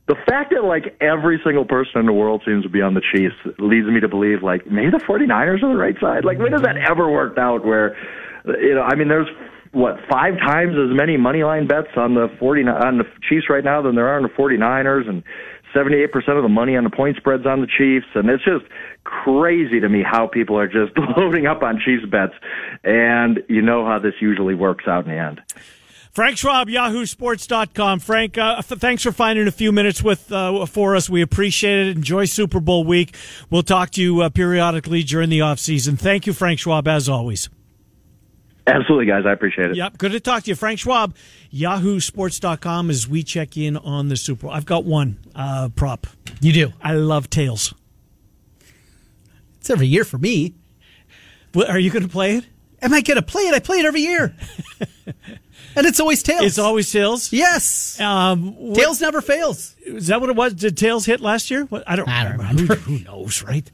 The 0.07 0.17
fact 0.27 0.55
that 0.55 0.65
like 0.65 0.97
every 1.03 1.39
single 1.45 1.67
person 1.67 2.01
in 2.01 2.07
the 2.07 2.15
world 2.15 2.43
seems 2.47 2.63
to 2.63 2.71
be 2.71 2.81
on 2.81 2.95
the 2.95 3.03
Chiefs 3.13 3.35
leads 3.59 3.87
me 3.89 4.01
to 4.01 4.09
believe 4.09 4.43
like 4.43 4.67
maybe 4.67 4.91
the 4.91 5.05
49ers 5.05 5.63
are 5.63 5.69
the 5.69 5.77
right 5.77 5.97
side. 6.01 6.25
Like 6.25 6.39
when 6.39 6.53
has 6.53 6.63
that 6.63 6.79
ever 6.79 7.11
worked 7.11 7.37
out 7.37 7.63
where 7.63 7.95
you 8.47 8.75
know, 8.75 8.81
I 8.81 8.95
mean 8.95 9.09
there's 9.09 9.29
what 9.73 9.97
five 10.11 10.39
times 10.39 10.75
as 10.77 10.97
many 10.97 11.17
money 11.17 11.43
line 11.43 11.67
bets 11.67 11.89
on 11.97 12.15
the 12.15 12.29
40 12.39 12.63
on 12.63 12.99
the 12.99 13.05
Chiefs 13.29 13.47
right 13.49 13.65
now 13.65 13.83
than 13.83 13.95
there 13.95 14.09
are 14.09 14.17
on 14.17 14.23
the 14.23 14.29
49ers 14.29 15.09
and 15.09 15.23
78% 15.75 16.07
of 16.37 16.43
the 16.43 16.49
money 16.49 16.77
on 16.77 16.85
the 16.85 16.91
point 16.91 17.17
spreads 17.17 17.47
on 17.47 17.61
the 17.61 17.67
Chiefs 17.67 18.07
and 18.15 18.29
it's 18.31 18.45
just 18.45 18.65
crazy 19.05 19.81
to 19.81 19.89
me 19.89 20.03
how 20.03 20.27
people 20.27 20.59
are 20.59 20.67
just 20.67 20.93
loading 21.17 21.47
up 21.47 21.63
on 21.63 21.81
Chiefs 21.85 22.05
bets 22.11 22.35
and 22.85 23.41
you 23.49 23.63
know 23.63 23.85
how 23.85 23.99
this 23.99 24.15
usually 24.21 24.55
works 24.55 24.85
out 24.87 25.05
in 25.07 25.13
the 25.13 25.19
end. 25.19 25.41
Frank 26.11 26.37
Schwab, 26.37 26.67
yahoosports.com. 26.69 28.01
Frank, 28.01 28.39
uh, 28.39 28.61
th- 28.61 28.81
thanks 28.81 29.05
for 29.05 29.13
finding 29.13 29.47
a 29.47 29.53
few 29.53 29.71
minutes 29.71 30.03
with 30.03 30.33
uh, 30.33 30.67
for 30.67 30.97
us. 30.97 31.09
We 31.09 31.23
appreciate 31.23 31.87
it. 31.87 31.97
Enjoy 31.97 32.25
Super 32.25 32.59
Bowl 32.59 32.83
week. 32.83 33.15
We'll 33.51 33.63
talk 33.63 33.91
to 33.91 34.03
you 34.03 34.23
uh, 34.23 34.29
periodically 34.29 35.05
during 35.05 35.31
the 35.31 35.43
off 35.43 35.61
season. 35.61 35.97
Thank 35.97 36.27
you, 36.27 36.33
Frank 36.33 36.59
Schwab, 36.59 36.89
as 36.89 37.09
always. 37.09 37.49
Absolutely, 38.69 39.07
guys. 39.07 39.25
I 39.27 39.33
appreciate 39.33 39.71
it. 39.71 39.77
Yep. 39.77 39.99
Good 39.99 40.13
to 40.13 40.21
talk 40.21 40.45
to 40.45 40.51
you. 40.51 40.55
Frank 40.55 40.79
Schwab, 40.79 41.15
yahoosports.com 41.53 42.91
as 42.91 43.09
we 43.09 43.23
check 43.23 43.57
in 43.57 43.77
on 43.77 44.09
the 44.09 44.17
Super 44.17 44.43
Bowl. 44.43 44.51
I've 44.51 44.67
got 44.67 44.85
one 44.85 45.19
uh, 45.35 45.71
prop. 45.75 46.07
You 46.41 46.53
do? 46.53 46.73
I 46.83 46.95
love 46.95 47.31
tails. 47.31 47.75
It's 49.59 49.71
every 49.71 49.87
year 49.87 50.05
for 50.05 50.19
me. 50.19 50.55
What, 51.53 51.69
are 51.71 51.79
you 51.79 51.91
going 51.91 52.05
to 52.05 52.09
play 52.09 52.37
it? 52.37 52.45
Am 52.81 52.93
I 52.95 53.01
going 53.01 53.17
to 53.17 53.23
play 53.23 53.43
it? 53.43 53.55
I 53.55 53.59
play 53.59 53.79
it 53.79 53.87
every 53.87 54.03
year. 54.03 54.37
and 55.77 55.87
it's 55.87 55.99
always 55.99 56.23
tails. 56.23 56.45
It's 56.45 56.59
always 56.59 56.93
tails. 56.93 57.33
Yes. 57.33 57.99
Um, 58.01 58.55
what, 58.55 58.79
tails 58.79 59.01
never 59.01 59.21
fails. 59.21 59.75
Is 59.85 60.09
that 60.09 60.21
what 60.21 60.31
it 60.31 60.37
was? 60.37 60.55
Did 60.55 60.77
tails 60.77 61.07
hit 61.07 61.21
last 61.21 61.51
year? 61.51 61.65
What, 61.65 61.83
I 61.87 61.97
don't. 61.97 62.09
I 62.09 62.25
don't 62.25 62.39
remember. 62.39 62.77
Who, 62.77 62.99
who 62.99 63.05
knows, 63.05 63.43
right? 63.43 63.69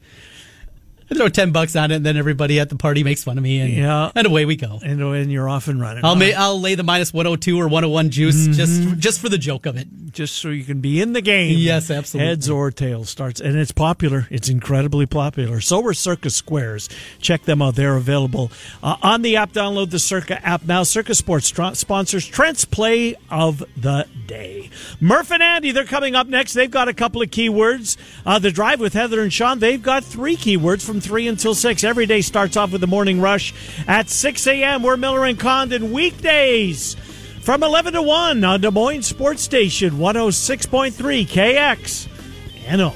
Throw 1.14 1.28
ten 1.28 1.52
bucks 1.52 1.76
on 1.76 1.90
it, 1.90 1.96
and 1.96 2.06
then 2.06 2.16
everybody 2.16 2.60
at 2.60 2.68
the 2.68 2.76
party 2.76 3.04
makes 3.04 3.24
fun 3.24 3.38
of 3.38 3.44
me, 3.44 3.60
and 3.60 3.72
yeah, 3.72 4.10
and 4.14 4.26
away 4.26 4.44
we 4.44 4.56
go. 4.56 4.80
And, 4.82 5.00
and 5.00 5.30
you're 5.32 5.48
off 5.48 5.68
and 5.68 5.80
running. 5.80 6.04
I'll 6.04 6.16
ma- 6.16 6.32
I'll 6.36 6.60
lay 6.60 6.74
the 6.74 6.82
minus 6.82 7.12
one 7.12 7.26
hundred 7.26 7.42
two 7.42 7.60
or 7.60 7.68
one 7.68 7.82
hundred 7.82 7.92
one 7.92 8.10
juice 8.10 8.36
mm-hmm. 8.36 8.52
just 8.52 8.98
just 8.98 9.20
for 9.20 9.28
the 9.28 9.38
joke 9.38 9.66
of 9.66 9.76
it, 9.76 9.88
just 10.10 10.36
so 10.36 10.48
you 10.48 10.64
can 10.64 10.80
be 10.80 11.00
in 11.00 11.12
the 11.12 11.20
game. 11.20 11.56
Yes, 11.58 11.90
absolutely. 11.90 12.28
Heads 12.28 12.50
or 12.50 12.70
tails 12.70 13.10
starts, 13.10 13.40
and 13.40 13.56
it's 13.56 13.72
popular. 13.72 14.26
It's 14.30 14.48
incredibly 14.48 15.06
popular. 15.06 15.60
So 15.60 15.84
are 15.86 15.94
Circa 15.94 16.30
Squares. 16.30 16.88
Check 17.20 17.44
them 17.44 17.62
out; 17.62 17.76
they're 17.76 17.96
available 17.96 18.50
uh, 18.82 18.96
on 19.02 19.22
the 19.22 19.36
app. 19.36 19.52
Download 19.52 19.90
the 19.90 19.98
Circa 19.98 20.44
app 20.44 20.64
now. 20.64 20.82
Circa 20.82 21.14
Sports 21.14 21.52
sponsors 21.74 22.26
Trent's 22.26 22.64
play 22.64 23.14
of 23.30 23.64
the 23.76 24.06
day. 24.26 24.70
Murph 25.00 25.30
and 25.30 25.42
Andy, 25.42 25.70
they're 25.70 25.84
coming 25.84 26.14
up 26.14 26.26
next. 26.26 26.54
They've 26.54 26.70
got 26.70 26.88
a 26.88 26.94
couple 26.94 27.22
of 27.22 27.30
keywords. 27.30 27.96
Uh, 28.24 28.38
the 28.38 28.50
drive 28.50 28.80
with 28.80 28.94
Heather 28.94 29.22
and 29.22 29.32
Sean. 29.32 29.58
They've 29.58 29.82
got 29.82 30.04
three 30.04 30.36
keywords 30.36 30.84
from 30.84 31.00
three 31.04 31.28
until 31.28 31.54
six. 31.54 31.84
Every 31.84 32.06
day 32.06 32.20
starts 32.20 32.56
off 32.56 32.72
with 32.72 32.80
the 32.80 32.86
morning 32.86 33.20
rush 33.20 33.52
at 33.86 34.08
6 34.08 34.46
a.m. 34.46 34.82
We're 34.82 34.96
Miller 34.96 35.24
and 35.24 35.38
Condon 35.38 35.92
weekdays 35.92 36.94
from 37.40 37.62
11 37.62 37.92
to 37.92 38.02
1 38.02 38.42
on 38.42 38.60
Des 38.60 38.70
Moines 38.70 39.02
Sports 39.02 39.42
Station 39.42 39.98
106.3 39.98 41.26
KX. 41.26 42.08
NO. 42.76 42.94